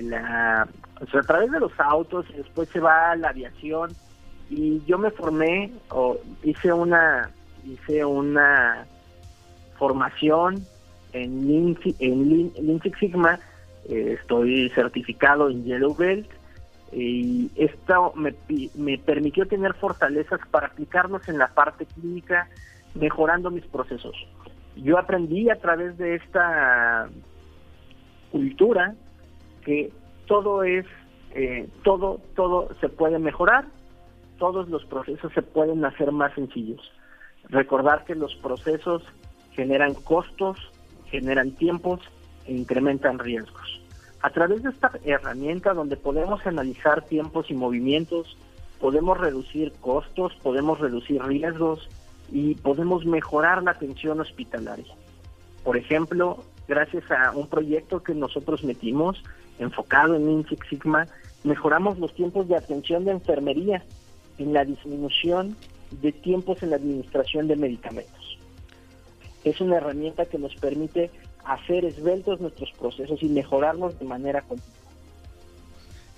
la, 0.02 0.62
a 0.62 1.22
través 1.26 1.50
de 1.50 1.60
los 1.60 1.78
autos 1.78 2.26
y 2.30 2.34
después 2.34 2.68
se 2.70 2.80
va 2.80 3.12
a 3.12 3.16
la 3.16 3.28
aviación 3.28 3.92
y 4.50 4.82
yo 4.86 4.98
me 4.98 5.10
formé 5.10 5.72
o 5.90 6.18
hice 6.42 6.72
una 6.72 7.30
hice 7.64 8.04
una 8.04 8.86
formación 9.76 10.64
en 11.12 11.46
Lean, 11.48 11.78
en 11.98 12.52
Lean 12.54 12.80
Six 12.82 12.98
Sigma 12.98 13.40
eh, 13.88 14.16
estoy 14.20 14.70
certificado 14.70 15.48
en 15.48 15.64
Yellow 15.64 15.94
Belt 15.94 16.28
y 16.92 17.50
esto 17.56 18.12
me, 18.14 18.34
me 18.74 18.98
permitió 18.98 19.46
tener 19.46 19.74
fortalezas 19.74 20.40
para 20.50 20.68
aplicarlos 20.68 21.28
en 21.28 21.38
la 21.38 21.48
parte 21.48 21.86
clínica, 21.86 22.48
mejorando 22.94 23.50
mis 23.50 23.64
procesos. 23.66 24.14
Yo 24.76 24.98
aprendí 24.98 25.50
a 25.50 25.56
través 25.56 25.96
de 25.98 26.16
esta 26.16 27.08
cultura 28.30 28.94
que 29.64 29.92
todo 30.26 30.62
es, 30.62 30.86
eh, 31.34 31.68
todo, 31.82 32.20
todo 32.34 32.68
se 32.80 32.88
puede 32.88 33.18
mejorar, 33.18 33.66
todos 34.38 34.68
los 34.68 34.84
procesos 34.84 35.32
se 35.32 35.42
pueden 35.42 35.84
hacer 35.84 36.12
más 36.12 36.34
sencillos. 36.34 36.92
Recordar 37.48 38.04
que 38.04 38.14
los 38.14 38.34
procesos 38.36 39.02
generan 39.52 39.94
costos, 39.94 40.58
generan 41.10 41.52
tiempos 41.52 42.00
e 42.46 42.52
incrementan 42.52 43.18
riesgos. 43.18 43.80
A 44.22 44.30
través 44.30 44.62
de 44.62 44.70
esta 44.70 44.90
herramienta 45.04 45.74
donde 45.74 45.96
podemos 45.96 46.44
analizar 46.46 47.02
tiempos 47.04 47.50
y 47.50 47.54
movimientos, 47.54 48.36
podemos 48.80 49.18
reducir 49.18 49.72
costos, 49.80 50.34
podemos 50.42 50.80
reducir 50.80 51.22
riesgos 51.22 51.88
y 52.32 52.54
podemos 52.56 53.04
mejorar 53.04 53.62
la 53.62 53.72
atención 53.72 54.20
hospitalaria. 54.20 54.94
Por 55.62 55.76
ejemplo, 55.76 56.42
gracias 56.66 57.04
a 57.10 57.32
un 57.32 57.48
proyecto 57.48 58.02
que 58.02 58.14
nosotros 58.14 58.64
metimos 58.64 59.22
enfocado 59.58 60.14
en 60.16 60.46
Six 60.48 60.66
Sigma, 60.68 61.06
mejoramos 61.44 61.98
los 61.98 62.14
tiempos 62.14 62.48
de 62.48 62.56
atención 62.56 63.04
de 63.04 63.12
enfermería 63.12 63.82
en 64.38 64.52
la 64.52 64.64
disminución 64.64 65.56
de 65.90 66.12
tiempos 66.12 66.62
en 66.62 66.70
la 66.70 66.76
administración 66.76 67.48
de 67.48 67.56
medicamentos. 67.56 68.38
Es 69.44 69.60
una 69.60 69.76
herramienta 69.76 70.26
que 70.26 70.38
nos 70.38 70.54
permite 70.56 71.10
hacer 71.46 71.84
esbeltos 71.84 72.40
nuestros 72.40 72.70
procesos 72.72 73.22
y 73.22 73.28
mejorarlos 73.28 73.98
de 73.98 74.04
manera 74.04 74.42
continua. 74.42 74.76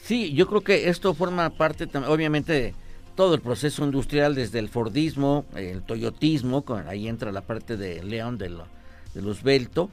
Sí, 0.03 0.33
yo 0.33 0.47
creo 0.47 0.63
que 0.63 0.89
esto 0.89 1.13
forma 1.13 1.51
parte, 1.51 1.87
obviamente, 2.09 2.53
de 2.53 2.75
todo 3.15 3.35
el 3.35 3.41
proceso 3.41 3.85
industrial, 3.85 4.35
desde 4.35 4.59
el 4.59 4.69
Fordismo, 4.69 5.45
el 5.55 5.83
Toyotismo, 5.83 6.65
ahí 6.87 7.09
entra 7.09 7.33
la 7.33 7.43
parte 7.43 7.77
de 7.77 8.03
León, 8.03 8.39
de 8.39 8.49
lo, 8.49 8.65
de 9.13 9.31
esbelto, 9.31 9.91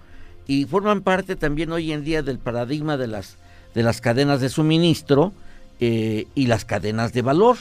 y 0.48 0.66
forman 0.66 1.02
parte 1.02 1.36
también 1.36 1.72
hoy 1.72 1.92
en 1.92 2.04
día 2.04 2.22
del 2.22 2.40
paradigma 2.40 2.98
de 2.98 3.08
las, 3.08 3.38
de 3.74 3.84
las 3.84 4.00
cadenas 4.00 4.42
de 4.42 4.50
suministro 4.50 5.34
eh, 5.80 6.28
y 6.36 6.48
las 6.48 6.64
cadenas 6.64 7.12
de 7.12 7.24
valor, 7.24 7.58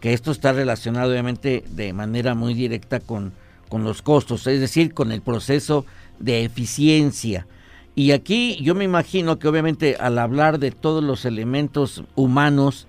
que 0.00 0.12
esto 0.12 0.32
está 0.32 0.52
relacionado 0.52 1.12
obviamente 1.12 1.62
de 1.70 1.92
manera 1.92 2.34
muy 2.34 2.54
directa 2.54 2.98
con, 2.98 3.32
con 3.68 3.84
los 3.84 4.02
costos, 4.02 4.46
es 4.46 4.60
decir, 4.60 4.92
con 4.92 5.12
el 5.12 5.22
proceso 5.22 5.86
de 6.18 6.44
eficiencia. 6.44 7.46
Y 7.94 8.12
aquí 8.12 8.58
yo 8.62 8.74
me 8.74 8.84
imagino 8.84 9.38
que 9.38 9.48
obviamente 9.48 9.96
al 9.96 10.18
hablar 10.18 10.58
de 10.58 10.70
todos 10.70 11.04
los 11.04 11.24
elementos 11.24 12.04
humanos 12.14 12.86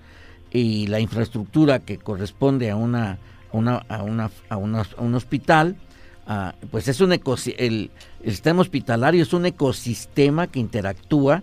y 0.50 0.86
la 0.86 1.00
infraestructura 1.00 1.80
que 1.80 1.98
corresponde 1.98 2.70
a 2.70 2.76
una, 2.76 3.18
una, 3.52 3.84
a, 3.88 4.02
una, 4.02 4.30
a, 4.48 4.56
un 4.56 5.14
hospital, 5.14 5.76
ah, 6.26 6.54
pues 6.70 6.88
es 6.88 7.00
un 7.00 7.12
el, 7.12 7.20
el, 7.58 7.90
sistema 8.30 8.62
hospitalario 8.62 9.22
es 9.22 9.32
un 9.34 9.44
ecosistema 9.46 10.46
que 10.46 10.60
interactúa 10.60 11.42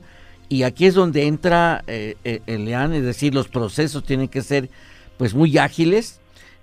y 0.50 0.64
aquí 0.64 0.86
es 0.86 0.96
donde 0.96 1.28
entra 1.28 1.84
eh, 1.88 2.16
eh, 2.24 2.42
el 2.48 2.68
EAN, 2.68 2.94
es 2.94 3.04
decir, 3.04 3.34
los 3.34 3.48
procesos 3.48 4.04
tienen 4.04 4.28
que 4.28 4.42
ser 4.42 4.70
pues 5.18 5.34
muy 5.36 5.58
ágiles 5.58 6.20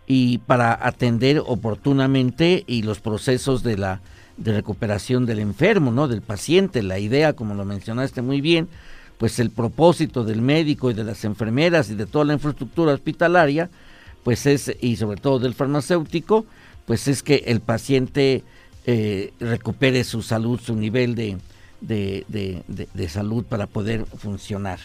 y 0.07 0.39
para 0.39 0.87
atender 0.87 1.43
oportunamente 1.47 2.65
y 2.67 2.83
los 2.83 3.01
procesos 3.01 3.63
de 3.63 3.79
la 3.79 4.01
de 4.39 4.53
recuperación 4.53 5.27
del 5.27 5.41
enfermo, 5.41 5.91
¿no? 5.91 6.09
Del 6.09 6.23
paciente. 6.23 6.83
La 6.83 6.99
idea, 6.99 7.35
como 7.35 7.55
lo 7.55 7.65
mencionaste 7.65 8.23
muy 8.23 8.41
bien, 8.41 8.69
pues 9.19 9.39
el 9.41 9.51
propósito 9.51 10.25
del 10.25 10.41
médico 10.41 10.91
y 10.91 10.95
de 10.95 11.05
las 11.05 11.25
enfermeras 11.25 11.91
y 11.91 11.97
de 11.97 12.07
toda 12.07 12.25
la 12.25 12.35
infraestructura 12.35 12.95
hospitalaria, 12.95 13.69
pues 14.23 14.47
es, 14.47 14.75
y 14.81 14.97
sobre 14.97 15.21
todo 15.21 15.41
del 15.41 15.55
farmacéutico, 15.55 16.47
pues 16.87 17.09
es 17.09 17.23
que 17.23 17.43
el 17.47 17.61
paciente 17.61 18.45
eh, 18.87 19.33
recupere 19.41 20.05
su 20.05 20.23
salud, 20.23 20.61
su 20.61 20.75
nivel 20.75 21.15
de, 21.15 21.37
de, 21.81 22.25
de, 22.69 23.09
salud 23.09 23.45
para 23.45 23.67
poder 23.67 24.07
funcionar. 24.07 24.79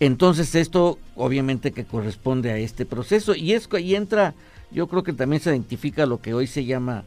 Entonces 0.00 0.54
esto 0.54 0.98
obviamente 1.14 1.72
que 1.72 1.84
corresponde 1.84 2.50
a 2.50 2.58
este 2.58 2.86
proceso 2.86 3.34
y 3.34 3.52
es 3.52 3.68
y 3.80 3.94
entra, 3.94 4.34
yo 4.70 4.86
creo 4.86 5.02
que 5.02 5.12
también 5.12 5.42
se 5.42 5.50
identifica 5.50 6.06
lo 6.06 6.20
que 6.20 6.34
hoy 6.34 6.46
se 6.46 6.64
llama 6.64 7.04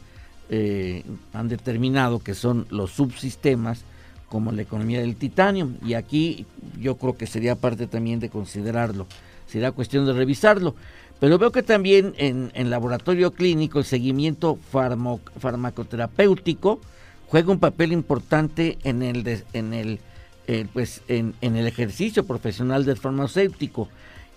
eh, 0.54 1.06
han 1.32 1.48
determinado 1.48 2.20
que 2.20 2.36
son 2.36 2.68
los 2.70 2.92
subsistemas 2.92 3.86
como 4.28 4.52
la 4.52 4.62
economía 4.62 5.00
del 5.00 5.16
titanio 5.16 5.72
y 5.86 5.94
aquí 5.94 6.46
yo 6.78 6.98
creo 6.98 7.16
que 7.16 7.26
sería 7.26 7.56
parte 7.56 7.88
también 7.88 8.20
de 8.20 8.28
considerarlo, 8.30 9.08
sería 9.48 9.72
cuestión 9.72 10.06
de 10.06 10.12
revisarlo. 10.12 10.76
Pero 11.22 11.38
veo 11.38 11.54
que 11.54 11.64
también 11.64 12.14
en, 12.18 12.52
en 12.54 12.70
laboratorio 12.70 13.32
clínico 13.32 13.80
el 13.80 13.86
seguimiento 13.86 14.60
farmacoterapéutico 15.40 16.82
juega 17.28 17.52
un 17.52 17.60
papel 17.60 17.94
importante 17.94 18.78
en 18.84 19.04
el, 19.04 19.44
en 19.54 19.74
el, 19.74 20.00
eh, 20.48 20.66
pues 20.74 21.02
en 21.08 21.36
el 21.42 21.66
ejercicio 21.66 22.26
profesional 22.26 22.84
del 22.84 22.98
farmacéutico. 22.98 23.88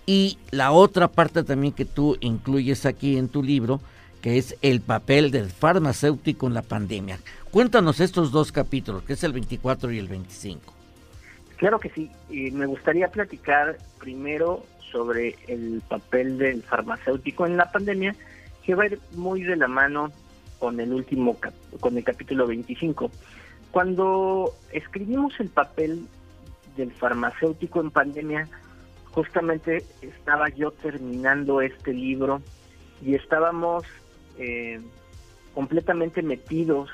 Y 0.05 0.37
la 0.51 0.71
otra 0.71 1.09
parte 1.09 1.43
también 1.43 1.73
que 1.73 1.83
tú 1.83 2.15
incluyes 2.21 2.85
aquí 2.85 3.17
en 3.17 3.27
tu 3.27 3.43
libro, 3.43 3.81
que 4.25 4.39
es 4.39 4.57
el 4.63 4.81
papel 4.81 5.29
del 5.29 5.51
farmacéutico 5.51 6.47
en 6.47 6.55
la 6.55 6.63
pandemia. 6.63 7.19
Cuéntanos 7.51 7.99
estos 7.99 8.31
dos 8.31 8.51
capítulos, 8.51 9.03
que 9.03 9.13
es 9.13 9.23
el 9.23 9.33
24 9.33 9.91
y 9.91 9.99
el 9.99 10.07
25. 10.07 10.73
Claro 11.57 11.79
que 11.79 11.91
sí, 11.91 12.09
y 12.31 12.49
me 12.49 12.65
gustaría 12.65 13.07
platicar 13.09 13.77
primero 13.99 14.65
sobre 14.91 15.35
el 15.47 15.79
papel 15.87 16.39
del 16.39 16.63
farmacéutico 16.63 17.45
en 17.45 17.55
la 17.55 17.71
pandemia, 17.71 18.15
que 18.63 18.73
va 18.73 18.85
a 18.85 18.87
ir 18.87 18.99
muy 19.13 19.43
de 19.43 19.57
la 19.57 19.67
mano 19.67 20.11
con 20.57 20.79
el 20.79 20.91
último, 20.91 21.37
con 21.79 21.95
el 21.95 22.03
capítulo 22.03 22.47
25. 22.47 23.11
Cuando 23.69 24.55
escribimos 24.71 25.39
el 25.39 25.49
papel 25.49 26.07
del 26.75 26.91
farmacéutico 26.93 27.79
en 27.79 27.91
pandemia, 27.91 28.47
justamente 29.11 29.85
estaba 30.01 30.49
yo 30.49 30.71
terminando 30.71 31.61
este 31.61 31.93
libro 31.93 32.41
y 33.03 33.13
estábamos 33.13 33.85
eh, 34.37 34.79
completamente 35.53 36.21
metidos 36.21 36.89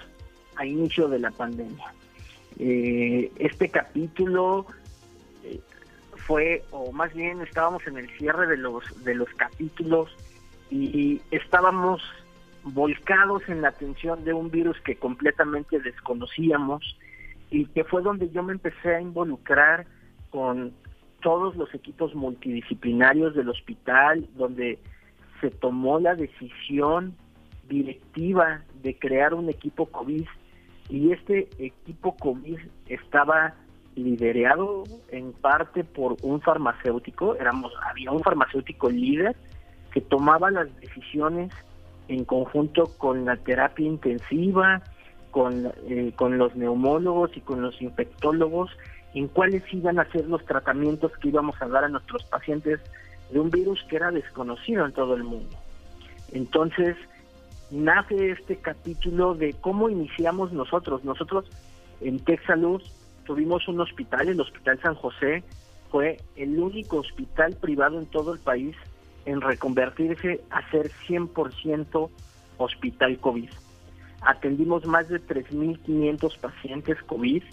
a 0.56 0.66
inicio 0.66 1.08
de 1.08 1.20
la 1.20 1.32
pandemia. 1.32 1.94
Eh, 2.60 3.32
este 3.38 3.70
capítulo 3.70 4.66
eh, 5.44 5.60
fue, 6.28 6.64
o 6.72 6.92
más 6.92 7.14
bien 7.14 7.42
estábamos 7.42 7.86
en 7.88 7.98
el 7.98 8.10
cierre 8.18 8.48
de 8.48 8.58
los, 8.58 8.84
de 9.04 9.16
los 9.16 9.30
capítulos 9.36 10.10
y 10.70 11.22
estábamos 11.32 12.02
volcados 12.64 13.44
en 13.50 13.62
la 13.62 13.70
atención 13.70 14.24
de 14.24 14.34
un 14.34 14.50
virus 14.52 14.80
que 14.82 14.96
completamente 14.96 15.80
desconocíamos 15.80 16.98
y 17.50 17.66
que 17.66 17.84
fue 17.84 18.02
donde 18.02 18.30
yo 18.30 18.44
me 18.44 18.54
empecé 18.54 18.96
a 18.96 19.02
involucrar 19.02 19.86
con 20.30 20.74
todos 21.22 21.56
los 21.56 21.74
equipos 21.74 22.16
multidisciplinarios 22.16 23.36
del 23.36 23.50
hospital, 23.50 24.28
donde 24.36 24.80
se 25.39 25.52
tomó 25.52 26.00
la 26.00 26.16
decisión 26.16 27.16
directiva 27.72 28.61
de 28.84 28.99
crear 28.99 29.34
un 29.34 29.49
equipo 29.49 29.86
COVID 29.86 30.26
y 30.89 31.11
este 31.13 31.47
equipo 31.57 32.15
COVID 32.17 32.59
estaba 32.88 33.53
liderado 33.95 34.84
en 35.09 35.32
parte 35.32 35.84
por 35.84 36.17
un 36.22 36.41
farmacéutico, 36.41 37.36
éramos 37.36 37.74
había 37.89 38.11
un 38.11 38.22
farmacéutico 38.22 38.89
líder 38.89 39.36
que 39.93 40.01
tomaba 40.01 40.51
las 40.51 40.67
decisiones 40.80 41.53
en 42.09 42.26
conjunto 42.26 42.91
con 42.97 43.26
la 43.26 43.38
terapia 43.38 43.88
intensiva, 43.88 44.82
con, 45.32 45.72
eh, 45.88 46.11
con 46.15 46.38
los 46.38 46.55
neumólogos 46.55 47.36
y 47.38 47.41
con 47.41 47.61
los 47.61 47.82
infectólogos 47.82 48.69
en 49.13 49.28
cuáles 49.28 49.63
iban 49.74 49.99
a 49.99 50.05
ser 50.11 50.28
los 50.28 50.45
tratamientos 50.45 51.11
que 51.17 51.30
íbamos 51.30 51.61
a 51.61 51.67
dar 51.67 51.86
a 51.86 51.89
nuestros 51.89 52.24
pacientes 52.26 52.80
de 53.32 53.39
un 53.39 53.49
virus 53.49 53.82
que 53.89 53.95
era 53.95 54.11
desconocido 54.11 54.86
en 54.86 54.91
todo 54.91 55.15
el 55.15 55.24
mundo. 55.24 55.55
Entonces, 56.34 56.97
nace 57.72 58.32
este 58.32 58.57
capítulo 58.57 59.34
de 59.34 59.53
cómo 59.53 59.89
iniciamos 59.89 60.51
nosotros. 60.51 61.03
Nosotros 61.03 61.45
en 62.01 62.19
Texaluz 62.19 62.84
tuvimos 63.26 63.67
un 63.67 63.80
hospital, 63.80 64.28
el 64.28 64.41
Hospital 64.41 64.80
San 64.82 64.95
José, 64.95 65.43
fue 65.89 66.19
el 66.36 66.59
único 66.59 66.97
hospital 66.97 67.55
privado 67.59 67.99
en 67.99 68.05
todo 68.05 68.34
el 68.34 68.39
país 68.39 68.76
en 69.26 69.41
reconvertirse 69.41 70.41
a 70.49 70.69
ser 70.72 70.91
100% 71.07 72.09
hospital 72.57 73.17
COVID. 73.19 73.49
Atendimos 74.22 74.86
más 74.86 75.09
de 75.09 75.19
3.500 75.19 76.38
pacientes 76.39 77.01
COVID 77.03 77.43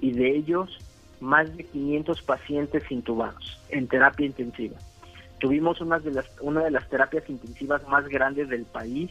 y 0.00 0.12
de 0.12 0.36
ellos 0.36 0.78
más 1.20 1.54
de 1.56 1.64
500 1.64 2.22
pacientes 2.22 2.90
intubados 2.90 3.58
en 3.70 3.86
terapia 3.88 4.26
intensiva. 4.26 4.76
Tuvimos 5.38 5.80
una 5.80 5.98
de 5.98 6.12
las, 6.12 6.26
una 6.40 6.64
de 6.64 6.70
las 6.70 6.88
terapias 6.88 7.28
intensivas 7.28 7.86
más 7.88 8.08
grandes 8.08 8.48
del 8.48 8.64
país 8.64 9.10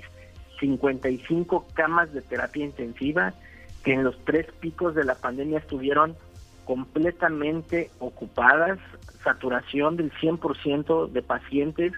55 0.66 1.68
camas 1.74 2.12
de 2.12 2.22
terapia 2.22 2.66
intensiva 2.66 3.34
que 3.84 3.94
en 3.94 4.04
los 4.04 4.18
tres 4.26 4.48
picos 4.60 4.96
de 4.96 5.04
la 5.04 5.16
pandemia 5.16 5.60
estuvieron 5.60 6.16
completamente 6.66 7.92
ocupadas, 8.00 8.80
saturación 9.24 9.96
del 9.98 10.12
100% 10.14 11.12
de 11.12 11.22
pacientes 11.22 11.94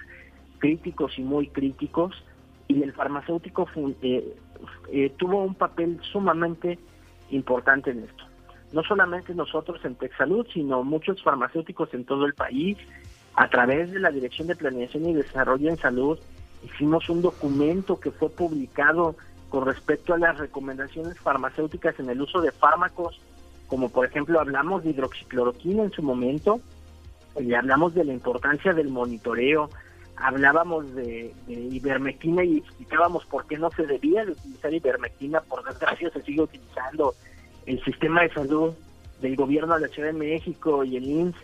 críticos 0.60 1.18
y 1.18 1.22
muy 1.22 1.48
críticos 1.48 2.14
y 2.68 2.84
el 2.84 2.92
farmacéutico 2.92 3.70
eh, 4.02 4.36
eh, 4.92 5.14
tuvo 5.18 5.44
un 5.44 5.56
papel 5.56 6.00
sumamente 6.12 6.78
importante 7.30 7.92
en 7.92 8.04
esto. 8.04 8.26
No 8.74 8.84
solamente 8.84 9.34
nosotros 9.34 9.80
en 9.86 9.96
Texalud, 9.96 10.46
sino 10.54 10.84
muchos 10.84 11.24
farmacéuticos 11.24 11.94
en 11.94 12.04
todo 12.04 12.26
el 12.26 12.34
país, 12.34 12.78
a 13.36 13.50
través 13.50 13.92
de 13.92 14.00
la 14.00 14.12
Dirección 14.12 14.48
de 14.50 14.58
Planeación 14.58 15.06
y 15.06 15.14
Desarrollo 15.14 15.70
en 15.70 15.78
Salud, 15.78 16.20
hicimos 16.68 17.10
un 17.10 17.22
documento 17.22 18.00
que 18.00 18.12
fue 18.12 18.30
publicado 18.30 19.16
con 19.50 19.66
respecto 19.66 20.14
a 20.14 20.18
las 20.18 20.38
recomendaciones 20.38 21.18
farmacéuticas 21.20 22.00
en 22.00 22.10
el 22.10 22.22
uso 22.22 22.42
de 22.42 22.52
fármacos, 22.52 23.20
como 23.68 23.90
por 23.90 24.06
ejemplo 24.06 24.40
hablamos 24.40 24.84
de 24.84 24.92
hidroxicloroquina 24.92 25.84
en 25.84 25.92
su 25.92 26.04
momento, 26.04 26.60
y 27.40 27.54
hablamos 27.54 27.94
de 27.94 28.04
la 28.04 28.14
importancia 28.14 28.74
del 28.74 28.90
monitoreo, 28.90 29.70
hablábamos 30.18 30.94
de, 30.96 31.34
ivermectina 31.48 32.44
y 32.44 32.58
explicábamos 32.58 33.26
por 33.26 33.46
qué 33.46 33.58
no 33.58 33.70
se 33.72 33.86
debía 33.86 34.26
de 34.26 34.32
utilizar 34.32 34.74
ivermectina, 34.74 35.42
por 35.42 35.64
desgracia 35.64 36.10
se 36.10 36.22
sigue 36.24 36.42
utilizando 36.42 37.14
el 37.66 37.84
sistema 37.84 38.24
de 38.24 38.34
salud 38.34 38.74
del 39.22 39.36
gobierno 39.36 39.76
de 39.76 39.82
la 39.82 39.88
Ciudad 39.88 40.10
de 40.10 40.18
México 40.18 40.84
y 40.84 40.98
el 40.98 41.06
INS 41.06 41.36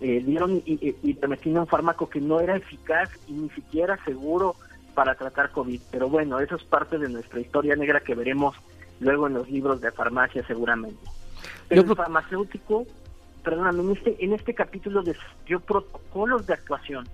eh, 0.00 0.22
dieron 0.24 0.62
ivermectina 0.64 1.60
un 1.60 1.66
fármaco 1.66 2.08
que 2.08 2.20
no 2.20 2.40
era 2.40 2.56
eficaz 2.56 3.10
y 3.26 3.32
ni 3.32 3.50
siquiera 3.50 3.98
seguro 4.04 4.54
para 4.94 5.14
tratar 5.14 5.50
COVID. 5.50 5.80
Pero 5.90 6.08
bueno, 6.08 6.40
eso 6.40 6.56
es 6.56 6.64
parte 6.64 6.98
de 6.98 7.08
nuestra 7.08 7.40
historia 7.40 7.76
negra 7.76 8.00
que 8.00 8.14
veremos 8.14 8.56
luego 9.00 9.26
en 9.26 9.34
los 9.34 9.50
libros 9.50 9.80
de 9.80 9.90
farmacia 9.92 10.46
seguramente. 10.46 11.00
Pero 11.68 11.82
el 11.82 11.96
farmacéutico, 11.96 12.86
perdóname, 13.42 13.82
en 13.82 13.90
este, 13.92 14.24
en 14.24 14.32
este 14.32 14.54
capítulo 14.54 15.02
desarrolló 15.02 15.60
protocolos 15.60 16.46
de 16.46 16.54
actuación 16.54 17.08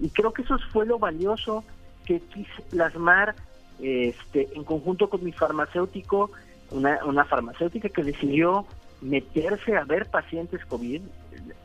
y 0.00 0.08
creo 0.10 0.32
que 0.32 0.42
eso 0.42 0.56
fue 0.72 0.86
lo 0.86 0.98
valioso 0.98 1.62
que 2.06 2.20
quise 2.20 2.62
plasmar 2.70 3.34
este, 3.80 4.48
en 4.54 4.64
conjunto 4.64 5.08
con 5.08 5.22
mi 5.22 5.32
farmacéutico, 5.32 6.30
una, 6.70 7.04
una 7.04 7.24
farmacéutica 7.24 7.88
que 7.88 8.02
decidió 8.02 8.66
meterse 9.00 9.76
a 9.76 9.84
ver 9.84 10.06
pacientes 10.06 10.64
COVID. 10.66 11.02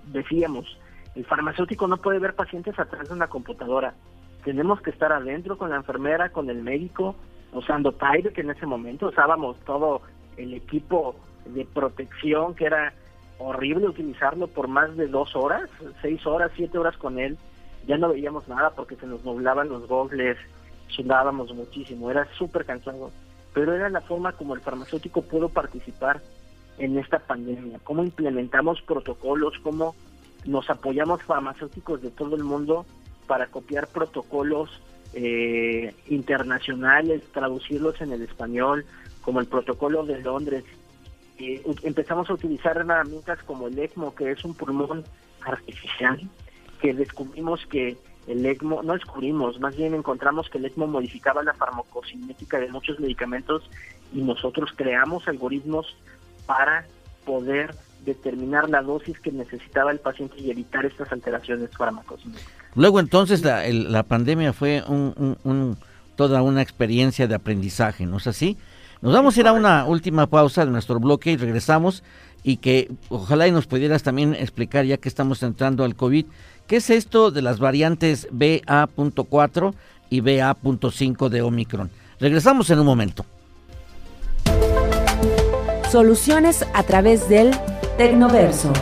Decíamos, 0.07 0.77
el 1.15 1.25
farmacéutico 1.25 1.87
no 1.87 1.97
puede 1.97 2.19
ver 2.19 2.35
pacientes 2.35 2.77
a 2.79 2.85
través 2.85 3.09
de 3.09 3.15
una 3.15 3.27
computadora. 3.27 3.93
Tenemos 4.43 4.81
que 4.81 4.91
estar 4.91 5.11
adentro 5.11 5.57
con 5.57 5.69
la 5.69 5.77
enfermera, 5.77 6.29
con 6.29 6.49
el 6.49 6.61
médico, 6.61 7.15
usando 7.53 7.93
Tide, 7.93 8.33
que 8.33 8.41
en 8.41 8.51
ese 8.51 8.65
momento 8.65 9.07
usábamos 9.07 9.57
todo 9.61 10.01
el 10.37 10.53
equipo 10.53 11.15
de 11.45 11.65
protección, 11.65 12.53
que 12.53 12.65
era 12.65 12.93
horrible 13.37 13.87
utilizarlo 13.87 14.47
por 14.47 14.67
más 14.67 14.95
de 14.95 15.07
dos 15.07 15.35
horas, 15.35 15.69
seis 16.01 16.25
horas, 16.25 16.51
siete 16.55 16.77
horas 16.77 16.97
con 16.97 17.19
él 17.19 17.37
ya 17.87 17.97
no 17.97 18.09
veíamos 18.09 18.47
nada 18.47 18.71
porque 18.71 18.95
se 18.95 19.05
nos 19.05 19.23
nublaban 19.23 19.69
los 19.69 19.87
gogles, 19.87 20.37
sudábamos 20.87 21.53
muchísimo, 21.53 22.09
era 22.09 22.27
súper 22.37 22.65
cansado, 22.65 23.11
pero 23.53 23.73
era 23.73 23.89
la 23.89 24.01
forma 24.01 24.31
como 24.33 24.55
el 24.55 24.61
farmacéutico 24.61 25.21
pudo 25.21 25.49
participar 25.49 26.21
en 26.77 26.97
esta 26.97 27.19
pandemia, 27.19 27.79
cómo 27.83 28.03
implementamos 28.03 28.81
protocolos, 28.81 29.53
cómo 29.63 29.95
nos 30.45 30.69
apoyamos 30.69 31.23
farmacéuticos 31.23 32.01
de 32.01 32.11
todo 32.11 32.35
el 32.35 32.43
mundo 32.43 32.85
para 33.27 33.47
copiar 33.47 33.87
protocolos 33.87 34.69
eh, 35.13 35.93
internacionales, 36.07 37.23
traducirlos 37.31 37.99
en 38.01 38.11
el 38.11 38.21
español, 38.21 38.85
como 39.21 39.39
el 39.39 39.47
protocolo 39.47 40.05
de 40.05 40.21
Londres. 40.21 40.63
Eh, 41.39 41.63
empezamos 41.83 42.29
a 42.29 42.33
utilizar 42.33 42.77
herramientas 42.77 43.41
como 43.43 43.67
el 43.67 43.79
ECMO, 43.79 44.13
que 44.13 44.31
es 44.31 44.43
un 44.45 44.53
pulmón 44.53 45.03
artificial, 45.45 46.21
que 46.81 46.93
descubrimos 46.93 47.65
que 47.67 47.97
el 48.27 48.45
ECMO, 48.45 48.83
no 48.83 48.93
descubrimos, 48.93 49.59
más 49.59 49.75
bien 49.75 49.93
encontramos 49.93 50.49
que 50.49 50.57
el 50.57 50.65
ECMO 50.65 50.87
modificaba 50.87 51.43
la 51.43 51.53
farmacocinética 51.53 52.59
de 52.59 52.69
muchos 52.69 52.99
medicamentos 52.99 53.69
y 54.13 54.21
nosotros 54.21 54.71
creamos 54.75 55.27
algoritmos 55.27 55.95
para 56.45 56.85
poder 57.25 57.75
determinar 58.05 58.69
la 58.69 58.81
dosis 58.81 59.19
que 59.19 59.31
necesitaba 59.31 59.91
el 59.91 59.99
paciente 59.99 60.35
y 60.39 60.51
evitar 60.51 60.85
estas 60.85 61.11
alteraciones 61.11 61.71
farmacocinéticas. 61.75 62.53
Luego 62.75 62.99
entonces 62.99 63.43
la, 63.43 63.67
la 63.67 64.03
pandemia 64.03 64.53
fue 64.53 64.83
un, 64.87 65.77
toda 66.15 66.41
una 66.41 66.61
experiencia 66.61 67.27
de 67.27 67.35
aprendizaje, 67.35 68.05
¿no 68.05 68.17
es 68.17 68.27
así? 68.27 68.57
Nos 69.01 69.13
vamos 69.13 69.35
a 69.35 69.39
ir 69.39 69.47
a 69.47 69.53
una 69.53 69.85
última 69.85 70.27
pausa 70.27 70.65
de 70.65 70.71
nuestro 70.71 70.99
bloque 70.99 71.31
y 71.31 71.37
regresamos 71.37 72.03
y 72.43 72.57
que 72.57 72.91
ojalá 73.09 73.47
y 73.47 73.51
nos 73.51 73.65
pudieras 73.65 74.03
también 74.03 74.35
explicar 74.35 74.85
ya 74.85 74.97
que 74.97 75.09
estamos 75.09 75.41
entrando 75.41 75.83
al 75.83 75.95
COVID, 75.95 76.25
¿qué 76.67 76.77
es 76.77 76.89
esto 76.89 77.31
de 77.31 77.41
las 77.41 77.59
variantes 77.59 78.27
BA.4 78.31 79.73
y 80.09 80.21
BA.5 80.21 81.29
de 81.29 81.41
Omicron? 81.41 81.89
Regresamos 82.19 82.69
en 82.69 82.79
un 82.79 82.85
momento. 82.85 83.25
Soluciones 85.95 86.65
a 86.73 86.83
través 86.83 87.29
del 87.29 87.51
Tecnoverso. 87.97 88.73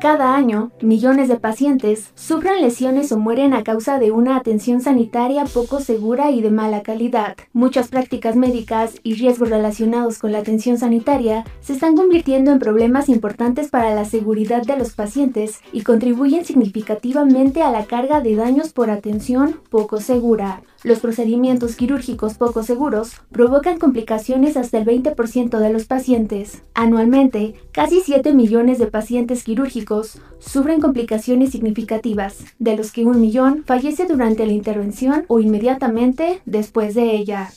Cada 0.00 0.34
año, 0.34 0.72
millones 0.82 1.28
de 1.28 1.36
pacientes 1.36 2.10
sufren 2.16 2.60
lesiones 2.60 3.12
o 3.12 3.18
mueren 3.18 3.54
a 3.54 3.62
causa 3.62 4.00
de 4.00 4.10
una 4.10 4.34
atención 4.34 4.80
sanitaria 4.80 5.44
poco 5.44 5.78
segura 5.78 6.32
y 6.32 6.42
de 6.42 6.50
mala 6.50 6.82
calidad. 6.82 7.36
Muchas 7.52 7.86
prácticas 7.86 8.34
médicas 8.34 8.96
y 9.04 9.14
riesgos 9.14 9.50
relacionados 9.50 10.18
con 10.18 10.32
la 10.32 10.38
atención 10.38 10.76
sanitaria 10.76 11.44
se 11.60 11.74
están 11.74 11.96
convirtiendo 11.96 12.50
en 12.50 12.58
problemas 12.58 13.08
importantes 13.08 13.68
para 13.68 13.94
la 13.94 14.06
seguridad 14.06 14.62
de 14.62 14.76
los 14.76 14.92
pacientes 14.94 15.60
y 15.72 15.82
contribuyen 15.82 16.44
significativamente 16.44 17.62
a 17.62 17.70
la 17.70 17.84
carga 17.84 18.20
de 18.20 18.34
daños 18.34 18.72
por 18.72 18.90
atención 18.90 19.60
poco 19.70 20.00
segura. 20.00 20.62
Los 20.84 20.98
procedimientos 21.00 21.76
quirúrgicos 21.76 22.34
poco 22.34 22.62
seguros 22.62 23.12
provocan 23.32 23.78
complicaciones 23.78 24.58
hasta 24.58 24.76
el 24.76 24.84
20% 24.84 25.58
de 25.58 25.72
los 25.72 25.86
pacientes. 25.86 26.60
Anualmente, 26.74 27.54
casi 27.72 28.02
7 28.02 28.34
millones 28.34 28.78
de 28.78 28.88
pacientes 28.88 29.44
quirúrgicos 29.44 30.18
sufren 30.40 30.82
complicaciones 30.82 31.52
significativas, 31.52 32.36
de 32.58 32.76
los 32.76 32.92
que 32.92 33.06
un 33.06 33.18
millón 33.18 33.64
fallece 33.64 34.04
durante 34.04 34.44
la 34.44 34.52
intervención 34.52 35.24
o 35.28 35.40
inmediatamente 35.40 36.42
después 36.44 36.94
de 36.94 37.16
ella. 37.16 37.50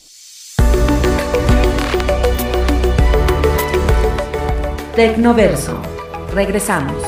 Tecnoverso. 4.96 5.78
Regresamos. 6.34 7.04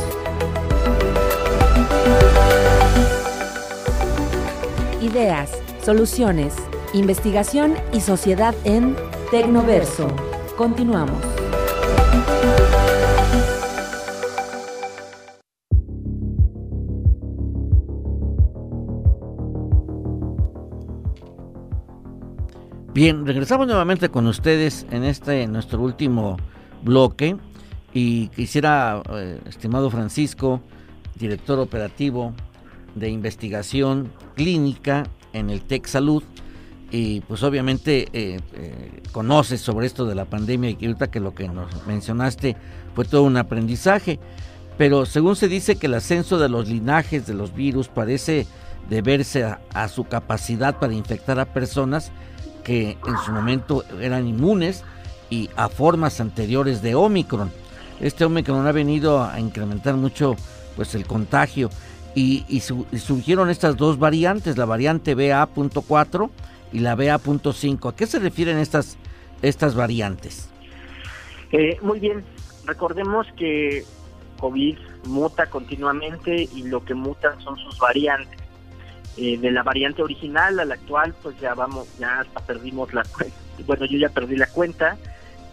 Ideas 5.02 5.50
Soluciones, 5.90 6.54
investigación 6.94 7.74
y 7.92 8.02
sociedad 8.02 8.54
en 8.64 8.96
Tecnoverso. 9.32 10.08
Continuamos. 10.56 11.18
Bien, 22.94 23.26
regresamos 23.26 23.66
nuevamente 23.66 24.10
con 24.10 24.28
ustedes 24.28 24.86
en 24.92 25.04
este 25.04 25.48
nuestro 25.48 25.82
último 25.82 26.38
bloque 26.84 27.36
y 27.96 28.28
quisiera, 28.28 29.02
eh, 29.10 29.42
estimado 29.48 29.90
Francisco, 29.90 30.62
director 31.16 31.58
operativo 31.58 32.36
de 32.94 33.10
investigación 33.10 34.12
clínica 34.36 35.10
en 35.34 35.50
el 35.50 35.62
Tech 35.62 35.86
Salud 35.88 36.24
y 36.92 37.22
pues 37.22 37.44
obviamente 37.44 38.08
eh, 38.14 38.40
eh, 38.54 39.04
conoces 39.12 39.62
sobre 39.62 39.86
esto 39.86 40.06
de 40.06 40.16
la 40.16 40.26
pandemia 40.26 40.72
y 40.72 40.86
ahorita 40.86 41.12
que 41.12 41.20
lo 41.20 41.36
que 41.36 41.48
nos 41.48 41.86
mencionaste 41.86 42.56
fue 42.96 43.06
todo 43.06 43.24
un 43.24 43.38
aprendizaje, 43.38 44.20
pero 44.78 45.06
según 45.06 45.36
se 45.36 45.48
dice 45.48 45.76
que 45.76 45.88
el 45.88 45.94
ascenso 45.94 46.40
de 46.40 46.50
los 46.50 46.68
linajes 46.68 47.28
de 47.28 47.34
los 47.34 47.54
virus 47.54 47.88
parece 47.88 48.48
deberse 48.90 49.44
a, 49.44 49.88
su 49.88 50.06
capacidad 50.06 50.80
para 50.80 50.94
infectar 50.94 51.40
a 51.40 51.54
personas 51.54 52.12
que 52.64 52.98
en 53.06 53.18
su 53.24 53.32
momento 53.32 53.84
eran 54.02 54.28
inmunes 54.28 54.84
y 55.30 55.50
a 55.56 55.70
formas 55.70 56.20
anteriores 56.20 56.82
de 56.82 56.96
Omicron. 56.96 57.52
Este 58.02 58.26
Omicron 58.26 58.66
ha 58.66 58.72
venido 58.72 59.24
a 59.24 59.40
incrementar 59.40 59.96
mucho 59.96 60.36
pues 60.76 60.96
el 60.96 61.06
contagio 61.06 61.70
y, 62.20 62.60
surgieron 62.60 63.50
estas 63.50 63.78
dos 63.78 63.98
variantes, 63.98 64.58
la 64.58 64.66
variante 64.66 65.16
BA.4 65.16 66.30
y 66.74 66.80
la 66.80 66.96
BA.5. 66.96 67.90
¿A 67.90 67.96
qué 67.96 68.08
se 68.08 68.20
refieren 68.20 68.58
estas, 68.58 68.98
estas 69.42 69.76
variantes? 69.76 70.50
Eh, 71.52 71.78
muy 71.82 72.00
bien, 72.00 72.24
recordemos 72.66 73.26
que 73.38 73.86
COVID 74.40 74.78
muta 75.06 75.50
continuamente 75.50 76.50
y 76.54 76.64
lo 76.64 76.84
que 76.84 76.94
muta 76.94 77.40
son 77.42 77.58
sus 77.58 77.78
variantes. 77.80 78.38
Eh, 79.18 79.38
de 79.38 79.52
la 79.52 79.64
variante 79.64 80.02
original 80.02 80.60
a 80.60 80.66
la 80.66 80.76
actual, 80.76 81.14
pues 81.22 81.38
ya 81.40 81.54
vamos, 81.54 81.88
ya 82.00 82.20
hasta 82.20 82.40
perdimos 82.42 82.94
la 82.94 83.04
cuenta. 83.04 83.36
Bueno, 83.66 83.86
yo 83.86 83.98
ya 83.98 84.10
perdí 84.10 84.38
la 84.38 84.48
cuenta, 84.48 84.98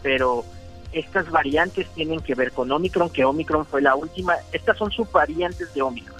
pero 0.02 0.44
estas 0.92 1.30
variantes 1.30 1.88
tienen 1.94 2.20
que 2.20 2.34
ver 2.34 2.52
con 2.52 2.70
Omicron, 2.70 3.10
que 3.10 3.24
Omicron 3.24 3.66
fue 3.66 3.82
la 3.82 3.96
última. 3.96 4.34
Estas 4.52 4.78
son 4.78 4.92
subvariantes 4.92 5.72
de 5.74 5.82
Omicron. 5.82 6.15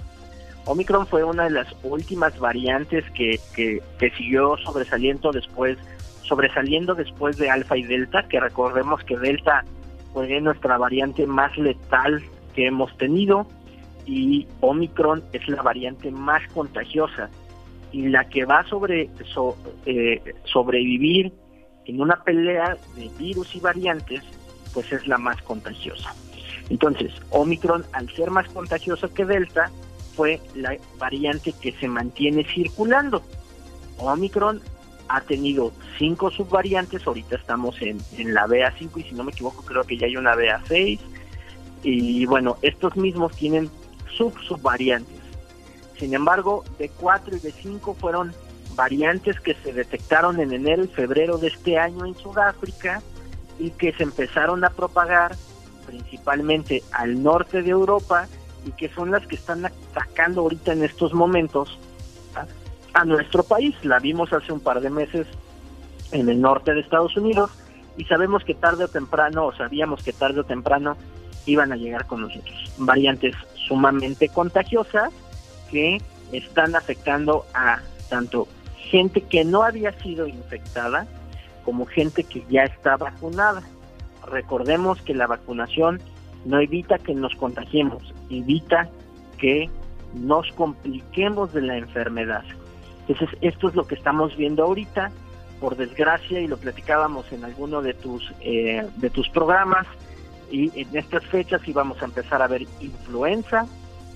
Omicron 0.67 1.07
fue 1.07 1.23
una 1.23 1.45
de 1.45 1.51
las 1.51 1.67
últimas 1.83 2.37
variantes 2.39 3.09
que, 3.11 3.39
que, 3.55 3.81
siguió 4.17 4.57
sobresaliendo 4.57 5.31
después, 5.31 5.77
sobresaliendo 6.23 6.93
después 6.93 7.37
de 7.37 7.49
Alfa 7.49 7.77
y 7.77 7.83
Delta, 7.83 8.27
que 8.27 8.39
recordemos 8.39 9.01
que 9.05 9.17
Delta 9.17 9.63
fue 10.13 10.41
nuestra 10.41 10.77
variante 10.77 11.25
más 11.25 11.57
letal 11.57 12.21
que 12.53 12.67
hemos 12.67 12.95
tenido 12.97 13.47
y 14.05 14.45
Omicron 14.59 15.23
es 15.31 15.47
la 15.47 15.61
variante 15.61 16.11
más 16.11 16.41
contagiosa 16.53 17.29
y 17.91 18.09
la 18.09 18.27
que 18.27 18.43
va 18.43 18.65
sobre 18.65 19.09
eh, 19.85 20.35
sobrevivir 20.45 21.31
en 21.85 22.01
una 22.01 22.21
pelea 22.23 22.77
de 22.95 23.09
virus 23.17 23.55
y 23.55 23.61
variantes, 23.61 24.21
pues 24.73 24.91
es 24.91 25.07
la 25.07 25.17
más 25.17 25.41
contagiosa. 25.43 26.13
Entonces, 26.69 27.13
Omicron, 27.29 27.85
al 27.93 28.09
ser 28.09 28.29
más 28.29 28.47
contagiosa 28.49 29.07
que 29.07 29.25
Delta, 29.25 29.71
fue 30.17 30.41
la 30.55 30.75
variante 30.97 31.53
que 31.53 31.71
se 31.73 31.87
mantiene 31.87 32.43
circulando. 32.43 33.21
Omicron 33.99 34.61
ha 35.09 35.21
tenido 35.21 35.71
cinco 35.99 36.31
subvariantes, 36.31 37.05
ahorita 37.05 37.35
estamos 37.35 37.79
en, 37.83 37.99
en 38.17 38.33
la 38.33 38.47
BA5 38.47 38.89
y 38.97 39.03
si 39.03 39.13
no 39.13 39.23
me 39.23 39.31
equivoco 39.31 39.63
creo 39.63 39.83
que 39.83 39.95
ya 39.95 40.07
hay 40.07 40.17
una 40.17 40.35
BA6. 40.35 40.99
Y 41.83 42.25
bueno, 42.25 42.57
estos 42.63 42.97
mismos 42.97 43.35
tienen 43.35 43.69
sub-subvariantes. 44.17 45.21
Sin 45.99 46.15
embargo, 46.15 46.65
de 46.79 46.89
4 46.89 47.37
y 47.37 47.39
de 47.39 47.51
5 47.51 47.93
fueron 47.93 48.33
variantes 48.75 49.39
que 49.39 49.53
se 49.53 49.71
detectaron 49.71 50.39
en 50.39 50.51
enero 50.51 50.83
y 50.83 50.87
febrero 50.87 51.37
de 51.37 51.47
este 51.47 51.77
año 51.77 52.05
en 52.05 52.15
Sudáfrica 52.15 53.03
y 53.59 53.69
que 53.71 53.93
se 53.93 54.03
empezaron 54.03 54.65
a 54.65 54.71
propagar 54.71 55.35
principalmente 55.85 56.83
al 56.91 57.21
norte 57.21 57.61
de 57.61 57.69
Europa 57.69 58.27
y 58.65 58.71
que 58.71 58.89
son 58.89 59.11
las 59.11 59.25
que 59.27 59.35
están 59.35 59.65
atacando 59.65 60.41
ahorita 60.41 60.73
en 60.73 60.83
estos 60.83 61.13
momentos 61.13 61.77
a, 62.93 63.05
nuestro 63.05 63.43
país. 63.43 63.75
La 63.83 63.99
vimos 63.99 64.33
hace 64.33 64.51
un 64.51 64.59
par 64.59 64.81
de 64.81 64.89
meses 64.89 65.27
en 66.11 66.29
el 66.29 66.41
norte 66.41 66.73
de 66.73 66.81
Estados 66.81 67.15
Unidos 67.15 67.51
y 67.97 68.05
sabemos 68.05 68.43
que 68.43 68.53
tarde 68.53 68.85
o 68.85 68.87
temprano, 68.87 69.45
o 69.45 69.53
sabíamos 69.53 70.03
que 70.03 70.13
tarde 70.13 70.41
o 70.41 70.43
temprano 70.43 70.97
iban 71.45 71.71
a 71.71 71.75
llegar 71.75 72.07
con 72.07 72.21
nosotros. 72.21 72.71
Variantes 72.77 73.35
sumamente 73.67 74.29
contagiosas 74.29 75.11
que 75.71 76.01
están 76.31 76.75
afectando 76.75 77.45
a 77.53 77.79
tanto 78.09 78.47
gente 78.89 79.21
que 79.21 79.43
no 79.43 79.63
había 79.63 79.91
sido 79.99 80.27
infectada 80.27 81.07
como 81.65 81.85
gente 81.85 82.23
que 82.23 82.43
ya 82.49 82.63
está 82.63 82.95
vacunada. 82.97 83.61
Recordemos 84.25 85.01
que 85.01 85.13
la 85.13 85.27
vacunación 85.27 86.01
no 86.47 86.59
evita 86.61 86.97
que 86.97 87.13
nos 87.13 87.35
contagiemos, 87.35 88.13
evita 88.29 88.89
que 89.37 89.69
nos 90.13 90.49
compliquemos 90.53 91.53
de 91.53 91.61
la 91.61 91.77
enfermedad. 91.77 92.43
Entonces, 93.07 93.37
esto 93.41 93.69
es 93.69 93.75
lo 93.75 93.85
que 93.85 93.95
estamos 93.95 94.35
viendo 94.35 94.63
ahorita. 94.63 95.11
Por 95.59 95.75
desgracia, 95.75 96.39
y 96.39 96.47
lo 96.47 96.57
platicábamos 96.57 97.31
en 97.31 97.43
alguno 97.43 97.81
de 97.81 97.95
tus, 97.95 98.31
eh, 98.41 98.85
de 98.97 99.09
tus 99.09 99.27
programas, 99.29 99.87
y 100.51 100.71
en 100.79 100.95
estas 100.95 101.25
fechas 101.25 101.67
íbamos 101.67 102.01
a 102.01 102.05
empezar 102.05 102.41
a 102.41 102.47
ver 102.47 102.61
influenza 102.79 103.65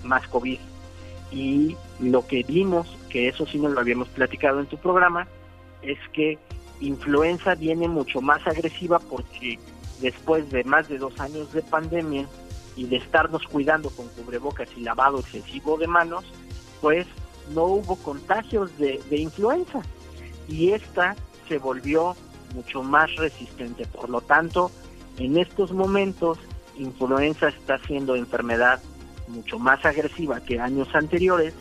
más 0.03 0.27
COVID. 0.27 0.59
Y 1.31 1.75
lo 1.99 2.27
que 2.27 2.43
vimos, 2.43 2.95
que 3.09 3.27
eso 3.27 3.45
sí 3.45 3.57
nos 3.57 3.71
lo 3.71 3.79
habíamos 3.79 4.07
platicado 4.09 4.59
en 4.59 4.67
tu 4.67 4.77
programa, 4.77 5.27
es 5.81 5.97
que 6.13 6.37
influenza 6.79 7.55
viene 7.55 7.87
mucho 7.87 8.21
más 8.21 8.45
agresiva 8.45 8.99
porque 8.99 9.57
después 10.01 10.49
de 10.49 10.63
más 10.63 10.89
de 10.89 10.97
dos 10.97 11.19
años 11.19 11.51
de 11.53 11.61
pandemia 11.61 12.27
y 12.75 12.85
de 12.85 12.97
estarnos 12.97 13.43
cuidando 13.47 13.89
con 13.89 14.07
cubrebocas 14.09 14.69
y 14.75 14.81
lavado 14.81 15.19
excesivo 15.19 15.77
de 15.77 15.87
manos, 15.87 16.25
pues 16.81 17.05
no 17.53 17.65
hubo 17.65 17.95
contagios 17.97 18.77
de, 18.77 19.01
influenza 19.11 19.81
y 20.47 20.71
esta 20.71 21.15
se 21.47 21.57
volvió 21.57 22.15
mucho 22.55 22.83
más 22.83 23.15
resistente. 23.15 23.85
Por 23.85 24.09
lo 24.09 24.21
tanto, 24.21 24.71
en 25.17 25.37
estos 25.37 25.71
momentos, 25.71 26.37
influenza 26.77 27.49
está 27.49 27.77
siendo 27.79 28.15
enfermedad 28.15 28.81
mucho 29.27 29.59
más 29.59 29.85
agresiva 29.85 30.41
que 30.41 30.59
años 30.59 30.87
anteriores 30.93 31.53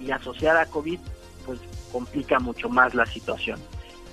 y 0.00 0.10
asociada 0.10 0.62
a 0.62 0.66
COVID, 0.66 0.98
pues 1.44 1.58
complica 1.92 2.38
mucho 2.38 2.68
más 2.68 2.94
la 2.94 3.06
situación. 3.06 3.58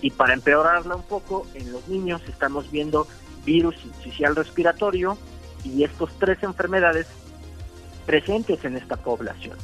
Y 0.01 0.11
para 0.11 0.33
empeorarla 0.33 0.95
un 0.95 1.03
poco, 1.03 1.47
en 1.53 1.71
los 1.71 1.87
niños 1.87 2.21
estamos 2.27 2.69
viendo 2.71 3.07
virus 3.47 3.75
incisional 3.85 4.35
respiratorio 4.35 5.17
y 5.63 5.83
estos 5.83 6.11
tres 6.19 6.43
enfermedades 6.43 7.07
presentes 8.05 8.63
en 8.65 8.75
esta 8.75 8.97
población. 8.97 9.57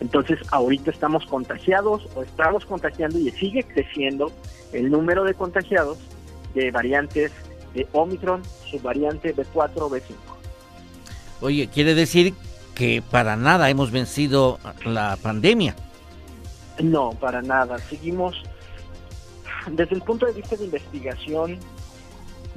Entonces, 0.00 0.38
ahorita 0.50 0.90
estamos 0.90 1.24
contagiados 1.26 2.08
o 2.14 2.22
estamos 2.22 2.66
contagiando 2.66 3.18
y 3.18 3.30
sigue 3.30 3.62
creciendo 3.62 4.32
el 4.72 4.90
número 4.90 5.24
de 5.24 5.34
contagiados 5.34 5.98
de 6.54 6.70
variantes 6.70 7.32
de 7.74 7.86
Omicron, 7.92 8.42
su 8.70 8.78
variante 8.80 9.34
B4 9.34 9.72
o 9.76 9.90
B5. 9.90 10.14
Oye, 11.40 11.68
quiere 11.68 11.94
decir 11.94 12.34
que 12.74 13.02
para 13.10 13.36
nada 13.36 13.70
hemos 13.70 13.90
vencido 13.90 14.58
la 14.84 15.16
pandemia. 15.20 15.74
No, 16.80 17.10
para 17.10 17.42
nada. 17.42 17.78
Seguimos, 17.78 18.42
desde 19.70 19.96
el 19.96 20.02
punto 20.02 20.26
de 20.26 20.32
vista 20.32 20.56
de 20.56 20.64
investigación, 20.64 21.58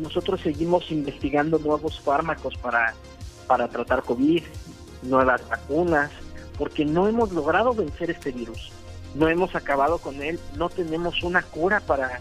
nosotros 0.02 0.42
seguimos 0.42 0.92
investigando 0.92 1.60
nuevos 1.60 2.00
fármacos 2.02 2.58
para, 2.58 2.94
para 3.48 3.68
tratar 3.68 4.04
COVID, 4.04 4.44
nuevas 5.04 5.48
vacunas, 5.48 6.12
porque 6.58 6.86
no 6.86 7.08
hemos 7.08 7.32
logrado 7.32 7.74
vencer 7.74 8.12
este 8.12 8.32
virus. 8.32 8.72
No 9.16 9.28
hemos 9.28 9.56
acabado 9.56 9.98
con 9.98 10.22
él, 10.22 10.40
no 10.58 10.70
tenemos 10.70 11.24
una 11.24 11.42
cura 11.42 11.80
para, 11.82 12.20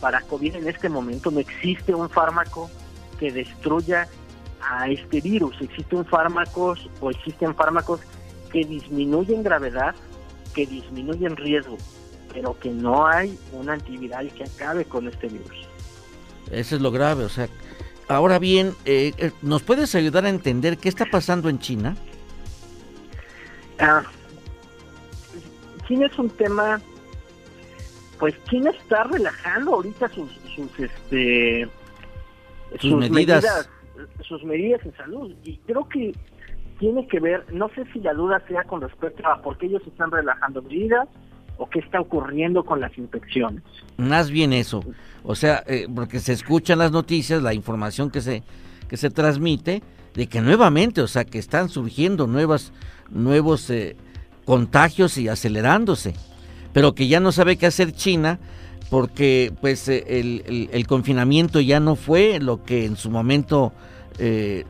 para 0.00 0.20
COVID 0.22 0.56
en 0.56 0.68
este 0.68 0.88
momento, 0.88 1.30
no 1.30 1.40
existe 1.40 1.94
un 1.94 2.10
fármaco 2.10 2.70
que 3.18 3.32
destruya 3.32 4.08
a 4.60 4.88
este 4.88 5.20
virus. 5.20 5.56
Existen 5.60 6.04
fármacos 6.04 6.90
o 7.00 7.10
existen 7.10 7.54
fármacos 7.54 8.00
que 8.52 8.64
disminuyen 8.64 9.42
gravedad, 9.42 9.94
que 10.54 10.66
disminuyen 10.66 11.36
riesgo, 11.36 11.76
pero 12.32 12.58
que 12.58 12.70
no 12.70 13.06
hay 13.06 13.38
un 13.52 13.70
antiviral 13.70 14.30
que 14.32 14.44
acabe 14.44 14.84
con 14.84 15.08
este 15.08 15.28
virus. 15.28 15.66
Eso 16.50 16.76
es 16.76 16.82
lo 16.82 16.90
grave, 16.90 17.24
o 17.24 17.28
sea, 17.28 17.48
ahora 18.08 18.38
bien, 18.38 18.74
eh, 18.84 19.12
eh, 19.18 19.32
¿nos 19.42 19.62
puedes 19.62 19.94
ayudar 19.94 20.24
a 20.24 20.28
entender 20.28 20.78
qué 20.78 20.88
está 20.88 21.06
pasando 21.06 21.48
en 21.48 21.58
China? 21.58 21.96
Ah, 23.78 24.02
China 25.86 26.06
es 26.06 26.18
un 26.18 26.30
tema 26.30 26.80
pues 28.18 28.34
China 28.44 28.70
está 28.70 29.04
relajando 29.04 29.74
ahorita 29.74 30.08
sus 30.08 30.30
sus 30.54 30.80
este 30.80 31.68
sus, 32.80 33.10
medidas. 33.10 33.68
sus 34.22 34.42
medidas 34.44 34.84
en 34.84 34.96
salud 34.96 35.34
y 35.44 35.58
creo 35.58 35.88
que 35.88 36.12
tiene 36.78 37.06
que 37.08 37.20
ver 37.20 37.44
no 37.52 37.68
sé 37.70 37.84
si 37.92 38.00
la 38.00 38.14
duda 38.14 38.42
sea 38.48 38.64
con 38.64 38.80
respecto 38.80 39.26
a 39.26 39.42
por 39.42 39.58
qué 39.58 39.66
ellos 39.66 39.82
están 39.86 40.10
relajando 40.10 40.62
medidas 40.62 41.08
o 41.58 41.68
qué 41.68 41.80
está 41.80 42.00
ocurriendo 42.00 42.64
con 42.64 42.80
las 42.80 42.96
infecciones. 42.98 43.62
Más 43.96 44.30
bien 44.30 44.52
eso. 44.52 44.84
O 45.24 45.34
sea 45.34 45.64
eh, 45.66 45.86
porque 45.92 46.20
se 46.20 46.32
escuchan 46.32 46.78
las 46.78 46.92
noticias 46.92 47.42
la 47.42 47.54
información 47.54 48.10
que 48.10 48.20
se 48.20 48.42
que 48.88 48.96
se 48.96 49.10
transmite 49.10 49.82
de 50.14 50.26
que 50.28 50.40
nuevamente 50.40 51.00
o 51.02 51.08
sea 51.08 51.24
que 51.24 51.38
están 51.38 51.68
surgiendo 51.68 52.26
nuevas 52.26 52.72
nuevos 53.10 53.68
eh, 53.70 53.96
contagios 54.44 55.18
y 55.18 55.28
acelerándose 55.28 56.14
pero 56.72 56.94
que 56.94 57.08
ya 57.08 57.18
no 57.18 57.32
sabe 57.32 57.56
qué 57.56 57.66
hacer 57.66 57.92
China 57.92 58.38
porque 58.88 59.52
pues 59.60 59.88
eh, 59.88 60.68
el, 60.70 60.86
confinamiento 60.86 61.60
ya 61.60 61.80
no 61.80 61.96
fue 61.96 62.38
lo 62.38 62.62
que 62.62 62.84
en 62.84 62.96
su 62.96 63.10
momento 63.10 63.72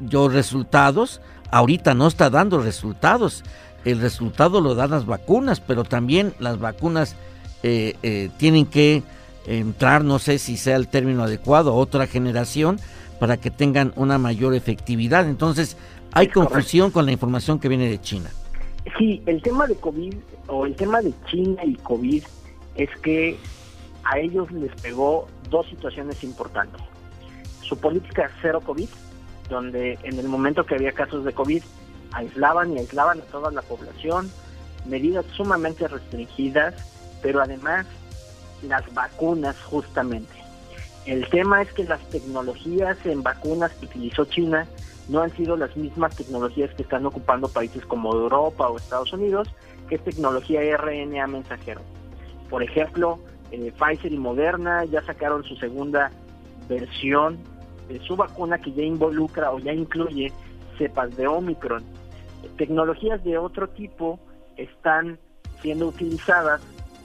dio 0.00 0.28
resultados, 0.28 1.20
ahorita 1.52 1.94
no 1.94 2.08
está 2.08 2.30
dando 2.30 2.60
resultados, 2.60 3.44
el 3.86 4.00
resultado 4.00 4.60
lo 4.60 4.74
dan 4.74 4.90
las 4.90 5.06
vacunas, 5.06 5.60
pero 5.60 5.84
también 5.84 6.34
las 6.38 6.58
vacunas 6.58 7.16
eh, 7.62 8.30
tienen 8.36 8.66
que 8.66 9.02
entrar, 9.46 10.04
no 10.04 10.18
sé 10.18 10.38
si 10.38 10.56
sea 10.56 10.76
el 10.76 10.88
término 10.88 11.22
adecuado, 11.22 11.74
otra 11.74 12.06
generación 12.06 12.78
para 13.20 13.36
que 13.36 13.50
tengan 13.50 13.92
una 13.96 14.18
mayor 14.18 14.54
efectividad. 14.54 15.28
Entonces 15.28 15.76
hay 16.12 16.28
confusión 16.28 16.90
con 16.90 17.06
la 17.06 17.12
información 17.12 17.58
que 17.58 17.68
viene 17.68 17.88
de 17.88 18.00
China. 18.00 18.30
Sí, 18.98 19.22
el 19.26 19.40
tema 19.42 19.66
de 19.66 19.76
COVID 19.76 20.14
o 20.48 20.66
el 20.66 20.74
tema 20.74 21.00
de 21.00 21.12
China 21.30 21.64
y 21.64 21.74
COVID 21.76 22.24
es 22.76 22.90
que 23.02 23.36
a 24.04 24.18
ellos 24.18 24.50
les 24.52 24.72
pegó 24.80 25.28
dos 25.48 25.66
situaciones 25.68 26.22
importantes. 26.24 26.80
Su 27.62 27.76
política 27.78 28.30
cero 28.42 28.60
COVID, 28.64 28.88
donde 29.48 29.98
en 30.02 30.18
el 30.18 30.28
momento 30.28 30.64
que 30.64 30.74
había 30.74 30.92
casos 30.92 31.24
de 31.24 31.32
COVID 31.32 31.62
aislaban 32.16 32.72
y 32.72 32.78
aislaban 32.78 33.20
a 33.20 33.24
toda 33.24 33.50
la 33.50 33.62
población, 33.62 34.30
medidas 34.86 35.24
sumamente 35.36 35.86
restringidas, 35.86 36.74
pero 37.22 37.42
además 37.42 37.86
las 38.62 38.82
vacunas 38.94 39.56
justamente. 39.64 40.34
El 41.04 41.28
tema 41.28 41.62
es 41.62 41.72
que 41.72 41.84
las 41.84 42.00
tecnologías 42.08 42.96
en 43.04 43.22
vacunas 43.22 43.72
que 43.74 43.86
utilizó 43.86 44.24
China 44.24 44.66
no 45.08 45.22
han 45.22 45.30
sido 45.36 45.56
las 45.56 45.76
mismas 45.76 46.16
tecnologías 46.16 46.74
que 46.74 46.82
están 46.82 47.06
ocupando 47.06 47.48
países 47.48 47.84
como 47.86 48.12
Europa 48.12 48.68
o 48.68 48.76
Estados 48.76 49.12
Unidos, 49.12 49.48
que 49.88 49.96
es 49.96 50.04
tecnología 50.04 50.60
RNA 50.76 51.26
mensajero. 51.28 51.80
Por 52.50 52.62
ejemplo, 52.62 53.20
eh, 53.52 53.72
Pfizer 53.78 54.12
y 54.12 54.18
Moderna 54.18 54.84
ya 54.84 55.02
sacaron 55.02 55.44
su 55.44 55.54
segunda 55.56 56.10
versión 56.68 57.38
de 57.88 58.00
su 58.00 58.16
vacuna 58.16 58.58
que 58.58 58.72
ya 58.72 58.82
involucra 58.82 59.52
o 59.52 59.60
ya 59.60 59.72
incluye 59.72 60.32
cepas 60.78 61.16
de 61.16 61.26
Omicron. 61.26 61.84
Tecnologías 62.48 63.22
de 63.24 63.38
otro 63.38 63.68
tipo 63.68 64.18
están 64.56 65.18
siendo 65.62 65.88
utilizadas, 65.88 66.60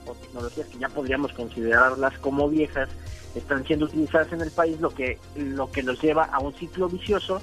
o 0.05 0.13
tecnologías 0.13 0.67
que 0.67 0.79
ya 0.79 0.89
podríamos 0.89 1.33
considerarlas 1.33 2.17
como 2.19 2.49
viejas, 2.49 2.89
están 3.35 3.65
siendo 3.65 3.85
utilizadas 3.85 4.31
en 4.33 4.41
el 4.41 4.51
país, 4.51 4.79
lo 4.81 4.89
que, 4.89 5.17
lo 5.35 5.71
que 5.71 5.83
nos 5.83 6.01
lleva 6.01 6.25
a 6.25 6.39
un 6.39 6.53
ciclo 6.53 6.89
vicioso 6.89 7.41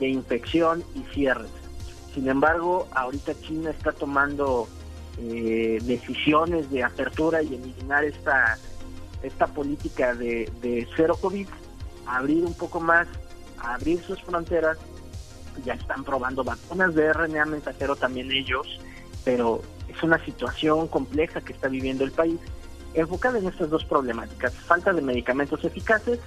de 0.00 0.08
infección 0.08 0.82
y 0.94 1.00
cierres. 1.14 1.50
Sin 2.14 2.28
embargo, 2.28 2.88
ahorita 2.92 3.38
China 3.40 3.70
está 3.70 3.92
tomando 3.92 4.66
eh, 5.18 5.78
decisiones 5.82 6.70
de 6.70 6.82
apertura 6.82 7.42
y 7.42 7.54
eliminar 7.54 8.04
esta, 8.04 8.58
esta 9.22 9.46
política 9.46 10.14
de, 10.14 10.50
de 10.60 10.88
cero 10.96 11.16
COVID, 11.20 11.48
abrir 12.06 12.44
un 12.44 12.54
poco 12.54 12.80
más, 12.80 13.06
abrir 13.58 14.00
sus 14.02 14.20
fronteras. 14.22 14.78
Ya 15.64 15.74
están 15.74 16.04
probando 16.04 16.44
vacunas 16.44 16.94
de 16.94 17.12
RNA 17.12 17.46
mensajero 17.46 17.96
también 17.96 18.30
ellos, 18.30 18.80
pero 19.24 19.62
es 19.88 20.02
una 20.02 20.22
situación 20.24 20.88
compleja 20.88 21.40
que 21.40 21.52
está 21.52 21.68
viviendo 21.68 22.04
el 22.04 22.12
país, 22.12 22.38
enfocada 22.94 23.38
en 23.38 23.46
estas 23.46 23.70
dos 23.70 23.84
problemáticas, 23.84 24.52
falta 24.54 24.92
de 24.92 25.02
medicamentos 25.02 25.64
eficaces 25.64 26.18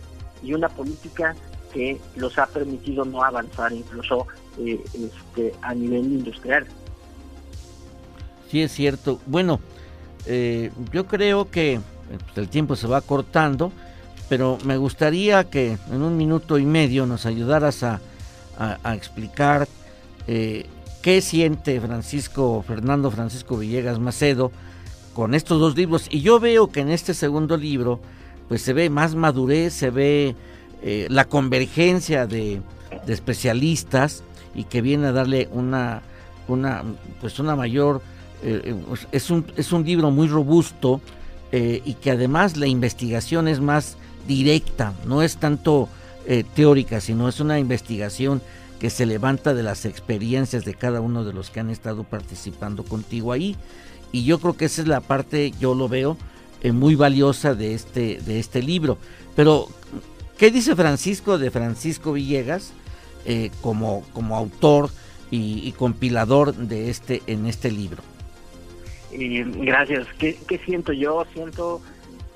y 0.43 0.53
una 0.53 0.69
política 0.69 1.35
que 1.73 1.99
los 2.15 2.37
ha 2.37 2.47
permitido 2.47 3.05
no 3.05 3.23
avanzar 3.23 3.71
incluso 3.71 4.27
eh, 4.59 4.79
este, 4.93 5.53
a 5.61 5.73
nivel 5.73 6.03
industrial. 6.05 6.67
Sí, 8.49 8.61
es 8.61 8.73
cierto. 8.73 9.19
Bueno, 9.25 9.61
eh, 10.25 10.71
yo 10.91 11.07
creo 11.07 11.49
que 11.49 11.79
pues, 12.09 12.37
el 12.37 12.49
tiempo 12.49 12.75
se 12.75 12.87
va 12.87 13.01
cortando, 13.01 13.71
pero 14.27 14.57
me 14.65 14.77
gustaría 14.77 15.45
que 15.49 15.77
en 15.89 16.01
un 16.01 16.17
minuto 16.17 16.57
y 16.57 16.65
medio 16.65 17.05
nos 17.05 17.25
ayudaras 17.25 17.83
a, 17.83 18.01
explicar 18.93 19.67
eh, 20.27 20.65
qué 21.01 21.21
siente 21.21 21.79
Francisco, 21.81 22.63
Fernando 22.65 23.11
Francisco 23.11 23.57
Villegas 23.57 23.99
Macedo 23.99 24.51
con 25.13 25.33
estos 25.33 25.59
dos 25.59 25.75
libros. 25.75 26.07
Y 26.09 26.21
yo 26.21 26.39
veo 26.39 26.71
que 26.71 26.81
en 26.81 26.89
este 26.89 27.13
segundo 27.13 27.57
libro, 27.57 27.99
pues 28.47 28.61
se 28.61 28.73
ve 28.73 28.89
más 28.89 29.15
madurez, 29.15 29.73
se 29.73 29.89
ve 29.89 30.35
eh, 30.83 31.07
la 31.09 31.25
convergencia 31.25 32.27
de, 32.27 32.61
especialistas 33.07 34.23
y 34.53 34.65
que 34.65 34.81
viene 34.81 35.07
a 35.07 35.11
darle 35.11 35.47
una, 35.51 36.01
una, 36.47 36.83
pues 37.19 37.39
una 37.39 37.55
mayor, 37.55 38.01
eh, 38.43 38.61
eh, 38.65 38.75
pues 38.87 39.07
es, 39.11 39.29
un, 39.29 39.45
es 39.55 39.71
un 39.71 39.85
libro 39.85 40.11
muy 40.11 40.27
robusto 40.27 41.01
y 41.53 41.95
que 41.95 42.11
además 42.11 42.55
la 42.55 42.67
investigación 42.67 43.49
es 43.49 43.59
más 43.59 43.97
directa, 44.25 44.93
no 45.05 45.21
es 45.21 45.35
tanto 45.35 45.89
teórica, 46.55 47.01
sino 47.01 47.27
es 47.27 47.39
una 47.39 47.59
investigación 47.59 48.41
que 48.79 48.89
se 48.89 49.05
levanta 49.05 49.53
de 49.53 49.63
las 49.63 49.85
experiencias 49.85 50.65
de 50.65 50.73
cada 50.73 51.01
uno 51.01 51.23
de 51.23 51.33
los 51.33 51.49
que 51.49 51.59
han 51.59 51.69
estado 51.69 52.03
participando 52.03 52.83
contigo 52.83 53.31
ahí. 53.31 53.55
Y 54.11 54.23
yo 54.23 54.39
creo 54.39 54.57
que 54.57 54.65
esa 54.65 54.81
es 54.81 54.87
la 54.87 55.01
parte, 55.01 55.51
yo 55.59 55.75
lo 55.75 55.87
veo, 55.87 56.17
muy 56.73 56.95
valiosa 56.95 57.53
de 57.53 57.73
este, 57.73 58.19
de 58.21 58.39
este 58.39 58.61
libro. 58.61 58.97
Pero 59.35 59.67
¿Qué 60.41 60.49
dice 60.49 60.75
Francisco 60.75 61.37
de 61.37 61.51
Francisco 61.51 62.13
Villegas 62.13 62.73
eh, 63.25 63.51
como, 63.61 64.03
como 64.11 64.35
autor 64.35 64.89
y, 65.29 65.71
compilador 65.73 66.55
de 66.55 66.89
este 66.89 67.21
en 67.27 67.45
este 67.45 67.69
libro? 67.69 68.01
gracias. 69.11 70.07
¿Qué, 70.17 70.59
siento 70.65 70.93
yo? 70.93 71.27
Siento 71.31 71.79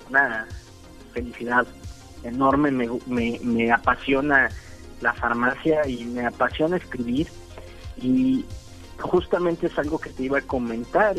una 0.07 0.47
felicidad 1.13 1.65
enorme. 2.27 2.71
Me, 2.71 3.39
me, 3.41 3.71
apasiona 3.71 4.49
la 5.01 5.13
farmacia 5.13 5.87
y 5.87 6.05
me 6.05 6.25
apasiona 6.25 6.77
escribir. 6.77 7.27
Y 7.97 8.45
justamente 8.99 9.67
es 9.67 9.77
algo 9.77 9.99
que 9.99 10.09
te 10.09 10.23
iba 10.23 10.39
a 10.39 10.41
comentar. 10.41 11.15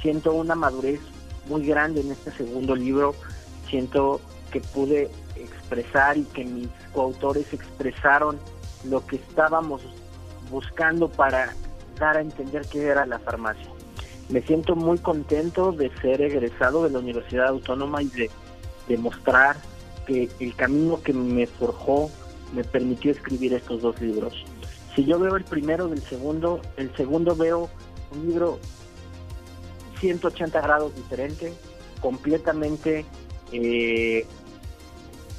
Siento 0.00 0.32
una 0.32 0.54
madurez 0.54 1.00
muy 1.48 1.66
grande 1.66 2.00
en 2.00 2.12
este 2.12 2.30
segundo 2.32 2.74
libro. 2.74 3.14
Siento 3.68 4.20
que 4.50 4.60
pude 4.60 5.10
expresar 5.36 6.16
y 6.16 6.24
que 6.24 6.44
mis 6.44 6.68
coautores 6.92 7.52
expresaron 7.52 8.38
lo 8.84 9.04
que 9.06 9.16
estábamos 9.16 9.82
buscando 10.50 11.08
para 11.08 11.54
dar 11.98 12.16
a 12.16 12.20
entender 12.20 12.66
qué 12.70 12.86
era 12.86 13.04
la 13.06 13.18
farmacia. 13.18 13.68
Me 14.28 14.42
siento 14.42 14.76
muy 14.76 14.98
contento 14.98 15.72
de 15.72 15.90
ser 16.00 16.20
egresado 16.20 16.84
de 16.84 16.90
la 16.90 16.98
Universidad 16.98 17.48
Autónoma 17.48 18.02
y 18.02 18.08
de 18.08 18.30
demostrar 18.86 19.56
que 20.08 20.28
el 20.40 20.56
camino 20.56 21.00
que 21.02 21.12
me 21.12 21.46
forjó 21.46 22.10
me 22.54 22.64
permitió 22.64 23.12
escribir 23.12 23.52
estos 23.52 23.82
dos 23.82 24.00
libros. 24.00 24.32
Si 24.96 25.04
yo 25.04 25.18
veo 25.18 25.36
el 25.36 25.44
primero 25.44 25.86
del 25.86 26.02
segundo, 26.02 26.62
el 26.78 26.92
segundo 26.96 27.36
veo 27.36 27.68
un 28.10 28.26
libro 28.26 28.58
180 30.00 30.60
grados 30.60 30.94
diferente, 30.96 31.52
completamente 32.00 33.04
eh, 33.52 34.26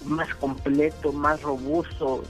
más 0.06 0.34
completo, 0.36 1.12
más 1.12 1.42
robusto, 1.42 2.24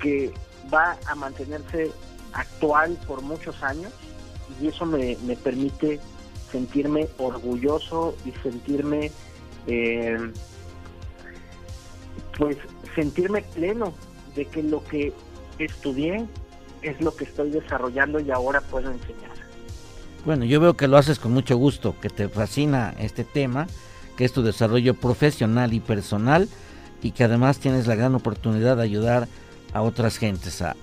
que 0.00 0.32
va 0.72 0.98
a 1.06 1.14
mantenerse 1.14 1.90
actual 2.34 2.98
por 3.06 3.22
muchos 3.22 3.62
años 3.62 3.92
y 4.60 4.68
eso 4.68 4.84
me, 4.84 5.16
permite 5.42 5.98
sentirme 6.52 7.08
orgulloso 7.18 8.14
y 8.24 8.32
sentirme 8.42 9.10
eh, 9.66 10.18
pues 12.40 12.56
sentirme 12.94 13.42
pleno 13.42 13.92
de 14.34 14.46
que 14.46 14.62
lo 14.62 14.82
que 14.82 15.12
estudié 15.58 16.26
es 16.80 16.98
lo 17.02 17.14
que 17.14 17.24
estoy 17.24 17.50
desarrollando 17.50 18.18
y 18.18 18.30
ahora 18.30 18.62
puedo 18.62 18.90
enseñar. 18.90 19.30
Bueno, 20.24 20.46
yo 20.46 20.58
veo 20.58 20.74
que 20.74 20.88
lo 20.88 20.96
haces 20.96 21.18
con 21.18 21.32
mucho 21.32 21.58
gusto, 21.58 21.94
que 22.00 22.08
te 22.08 22.30
fascina 22.30 22.94
este 22.98 23.24
tema, 23.24 23.66
que 24.16 24.24
es 24.24 24.32
tu 24.32 24.42
desarrollo 24.42 24.94
profesional 24.94 25.74
y 25.74 25.80
personal 25.80 26.48
y 27.02 27.10
que 27.10 27.24
además 27.24 27.58
tienes 27.58 27.86
la 27.86 27.94
gran 27.94 28.14
oportunidad 28.14 28.78
de 28.78 28.84
ayudar 28.84 29.28
a 29.74 29.82
otras 29.82 30.16
gentes, 30.16 30.62
a, 30.62 30.74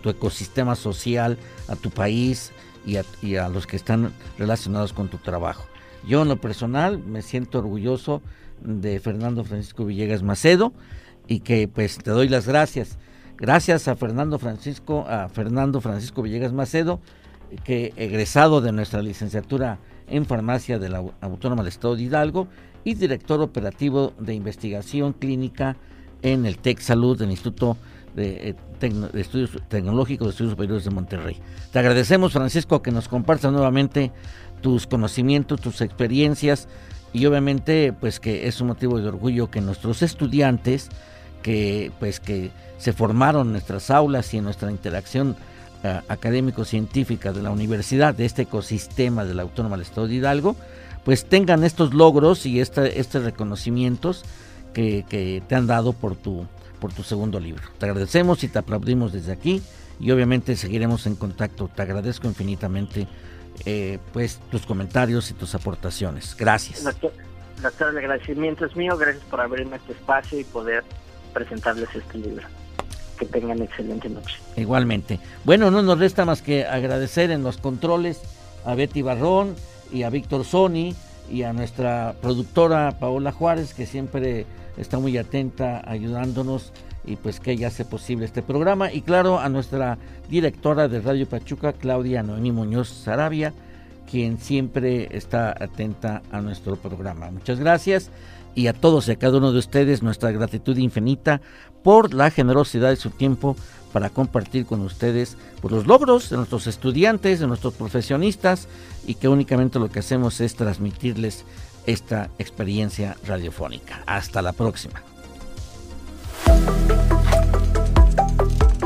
tu 0.00 0.08
ecosistema 0.08 0.76
social, 0.76 1.36
a 1.68 1.76
tu 1.76 1.90
país 1.90 2.52
y 2.86 3.36
a, 3.36 3.48
los 3.50 3.66
que 3.66 3.76
están 3.76 4.14
relacionados 4.38 4.94
con 4.94 5.08
tu 5.08 5.18
trabajo. 5.18 5.66
Yo 6.08 6.22
en 6.22 6.28
lo 6.28 6.36
personal 6.36 6.98
me 6.98 7.20
siento 7.20 7.58
orgulloso 7.58 8.22
de 8.62 9.00
Fernando 9.00 9.44
Francisco 9.44 9.84
Villegas 9.84 10.22
Macedo 10.22 10.72
y 11.28 11.40
que 11.40 11.68
pues 11.68 11.98
te 11.98 12.10
doy 12.10 12.28
las 12.28 12.46
gracias. 12.46 12.98
Gracias 13.36 13.88
a 13.88 13.96
Fernando 13.96 14.38
Francisco, 14.38 15.04
a 15.08 15.28
Fernando 15.28 15.80
Francisco 15.80 16.22
Villegas 16.22 16.52
Macedo, 16.52 17.00
que 17.64 17.92
egresado 17.96 18.60
de 18.60 18.72
nuestra 18.72 19.02
licenciatura 19.02 19.78
en 20.08 20.24
farmacia 20.24 20.78
de 20.78 20.88
la 20.88 21.04
Autónoma 21.20 21.62
del 21.62 21.68
Estado 21.68 21.96
de 21.96 22.02
Hidalgo 22.02 22.48
y 22.84 22.94
director 22.94 23.40
operativo 23.40 24.14
de 24.18 24.34
investigación 24.34 25.12
clínica 25.12 25.76
en 26.22 26.46
el 26.46 26.58
TEC 26.58 26.80
Salud 26.80 27.18
del 27.18 27.30
Instituto 27.30 27.76
de, 28.14 28.50
eh, 28.50 28.54
Estudios 29.14 29.50
Tecnológicos 29.68 30.26
de 30.26 30.30
Estudios 30.30 30.52
Superiores 30.52 30.84
de 30.84 30.90
Monterrey. 30.90 31.40
Te 31.72 31.78
agradecemos, 31.78 32.32
Francisco, 32.32 32.82
que 32.82 32.90
nos 32.90 33.08
compartas 33.08 33.52
nuevamente 33.52 34.12
tus 34.60 34.86
conocimientos, 34.86 35.60
tus 35.60 35.80
experiencias 35.80 36.68
y 37.16 37.24
obviamente 37.24 37.94
pues 37.98 38.20
que 38.20 38.46
es 38.46 38.60
un 38.60 38.66
motivo 38.66 39.00
de 39.00 39.08
orgullo 39.08 39.50
que 39.50 39.62
nuestros 39.62 40.02
estudiantes 40.02 40.90
que 41.42 41.90
pues 41.98 42.20
que 42.20 42.50
se 42.76 42.92
formaron 42.92 43.46
en 43.46 43.52
nuestras 43.52 43.90
aulas 43.90 44.34
y 44.34 44.38
en 44.38 44.44
nuestra 44.44 44.70
interacción 44.70 45.34
eh, 45.82 46.00
académico-científica 46.08 47.32
de 47.32 47.40
la 47.40 47.50
universidad, 47.50 48.14
de 48.14 48.26
este 48.26 48.42
ecosistema 48.42 49.24
de 49.24 49.32
la 49.32 49.42
Autónoma 49.42 49.76
del 49.76 49.86
Estado 49.86 50.08
de 50.08 50.14
Hidalgo, 50.16 50.56
pues 51.04 51.24
tengan 51.24 51.64
estos 51.64 51.94
logros 51.94 52.44
y 52.44 52.60
estos 52.60 53.24
reconocimientos 53.24 54.22
que, 54.74 55.42
te 55.48 55.54
han 55.54 55.66
dado 55.66 55.94
por 55.94 56.16
tu, 56.16 56.44
por 56.80 56.92
tu 56.92 57.02
segundo 57.02 57.40
libro. 57.40 57.62
Te 57.78 57.86
agradecemos 57.86 58.44
y 58.44 58.48
te 58.48 58.58
aplaudimos 58.58 59.14
desde 59.14 59.32
aquí 59.32 59.62
y 59.98 60.10
obviamente 60.10 60.54
seguiremos 60.54 61.06
en 61.06 61.16
contacto. 61.16 61.70
Te 61.74 61.80
agradezco 61.80 62.28
infinitamente 62.28 63.06
eh, 63.64 63.98
pues 64.12 64.40
tus 64.50 64.66
comentarios 64.66 65.30
y 65.30 65.34
tus 65.34 65.54
aportaciones. 65.54 66.36
Gracias. 66.36 66.84
Doctor, 67.62 67.90
el 67.90 67.98
agradecimiento 67.98 68.66
es 68.66 68.76
mío. 68.76 68.96
Gracias 68.96 69.24
por 69.24 69.40
abrirme 69.40 69.76
este 69.76 69.92
espacio 69.92 70.38
y 70.38 70.44
poder 70.44 70.84
presentarles 71.32 71.88
este 71.94 72.18
libro. 72.18 72.46
Que 73.18 73.24
tengan 73.26 73.62
excelente 73.62 74.08
noche. 74.08 74.36
Igualmente. 74.56 75.18
Bueno, 75.44 75.70
no 75.70 75.82
nos 75.82 75.98
resta 75.98 76.24
más 76.24 76.42
que 76.42 76.66
agradecer 76.66 77.30
en 77.30 77.42
los 77.42 77.56
controles 77.56 78.20
a 78.64 78.74
Betty 78.74 79.00
Barrón 79.02 79.54
y 79.90 80.02
a 80.02 80.10
Víctor 80.10 80.44
Sony 80.44 80.94
y 81.30 81.42
a 81.42 81.52
nuestra 81.52 82.14
productora 82.20 82.98
Paola 82.98 83.32
Juárez, 83.32 83.72
que 83.72 83.86
siempre 83.86 84.44
está 84.76 84.98
muy 84.98 85.16
atenta 85.16 85.82
ayudándonos 85.86 86.72
y 87.06 87.16
pues 87.16 87.40
que 87.40 87.52
ella 87.52 87.68
hace 87.68 87.84
posible 87.84 88.24
este 88.24 88.42
programa. 88.42 88.92
Y 88.92 89.02
claro, 89.02 89.38
a 89.38 89.48
nuestra 89.48 89.98
directora 90.28 90.88
de 90.88 91.00
Radio 91.00 91.28
Pachuca, 91.28 91.72
Claudia 91.72 92.22
Noemí 92.22 92.52
Muñoz 92.52 92.88
Sarabia, 92.88 93.52
quien 94.10 94.38
siempre 94.38 95.08
está 95.16 95.50
atenta 95.50 96.22
a 96.30 96.40
nuestro 96.40 96.76
programa. 96.76 97.30
Muchas 97.30 97.60
gracias 97.60 98.10
y 98.54 98.68
a 98.68 98.72
todos 98.72 99.08
y 99.08 99.12
a 99.12 99.16
cada 99.16 99.38
uno 99.38 99.52
de 99.52 99.58
ustedes 99.58 100.02
nuestra 100.02 100.32
gratitud 100.32 100.76
infinita 100.78 101.40
por 101.82 102.14
la 102.14 102.30
generosidad 102.30 102.90
de 102.90 102.96
su 102.96 103.10
tiempo 103.10 103.56
para 103.92 104.10
compartir 104.10 104.66
con 104.66 104.80
ustedes 104.80 105.36
por 105.60 105.72
los 105.72 105.86
logros 105.86 106.30
de 106.30 106.36
nuestros 106.36 106.66
estudiantes, 106.66 107.40
de 107.40 107.46
nuestros 107.46 107.74
profesionistas 107.74 108.68
y 109.06 109.14
que 109.14 109.28
únicamente 109.28 109.78
lo 109.78 109.90
que 109.90 110.00
hacemos 110.00 110.40
es 110.40 110.54
transmitirles 110.54 111.44
esta 111.86 112.30
experiencia 112.38 113.16
radiofónica. 113.26 114.02
Hasta 114.06 114.42
la 114.42 114.52
próxima. 114.52 115.02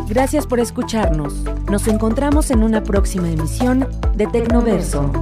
Gracias 0.08 0.46
por 0.46 0.58
escucharnos. 0.58 1.34
Nos 1.70 1.86
encontramos 1.86 2.50
en 2.50 2.62
una 2.62 2.82
próxima 2.82 3.30
emisión 3.30 3.88
de 4.16 4.26
Tecnoverso. 4.26 5.12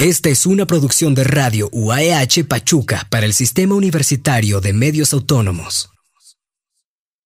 Esta 0.00 0.28
es 0.28 0.46
una 0.46 0.66
producción 0.66 1.14
de 1.14 1.24
Radio 1.24 1.68
UAEH 1.72 2.44
Pachuca 2.48 3.06
para 3.10 3.24
el 3.24 3.32
Sistema 3.32 3.74
Universitario 3.74 4.60
de 4.60 4.72
Medios 4.72 5.12
Autónomos. 5.12 5.95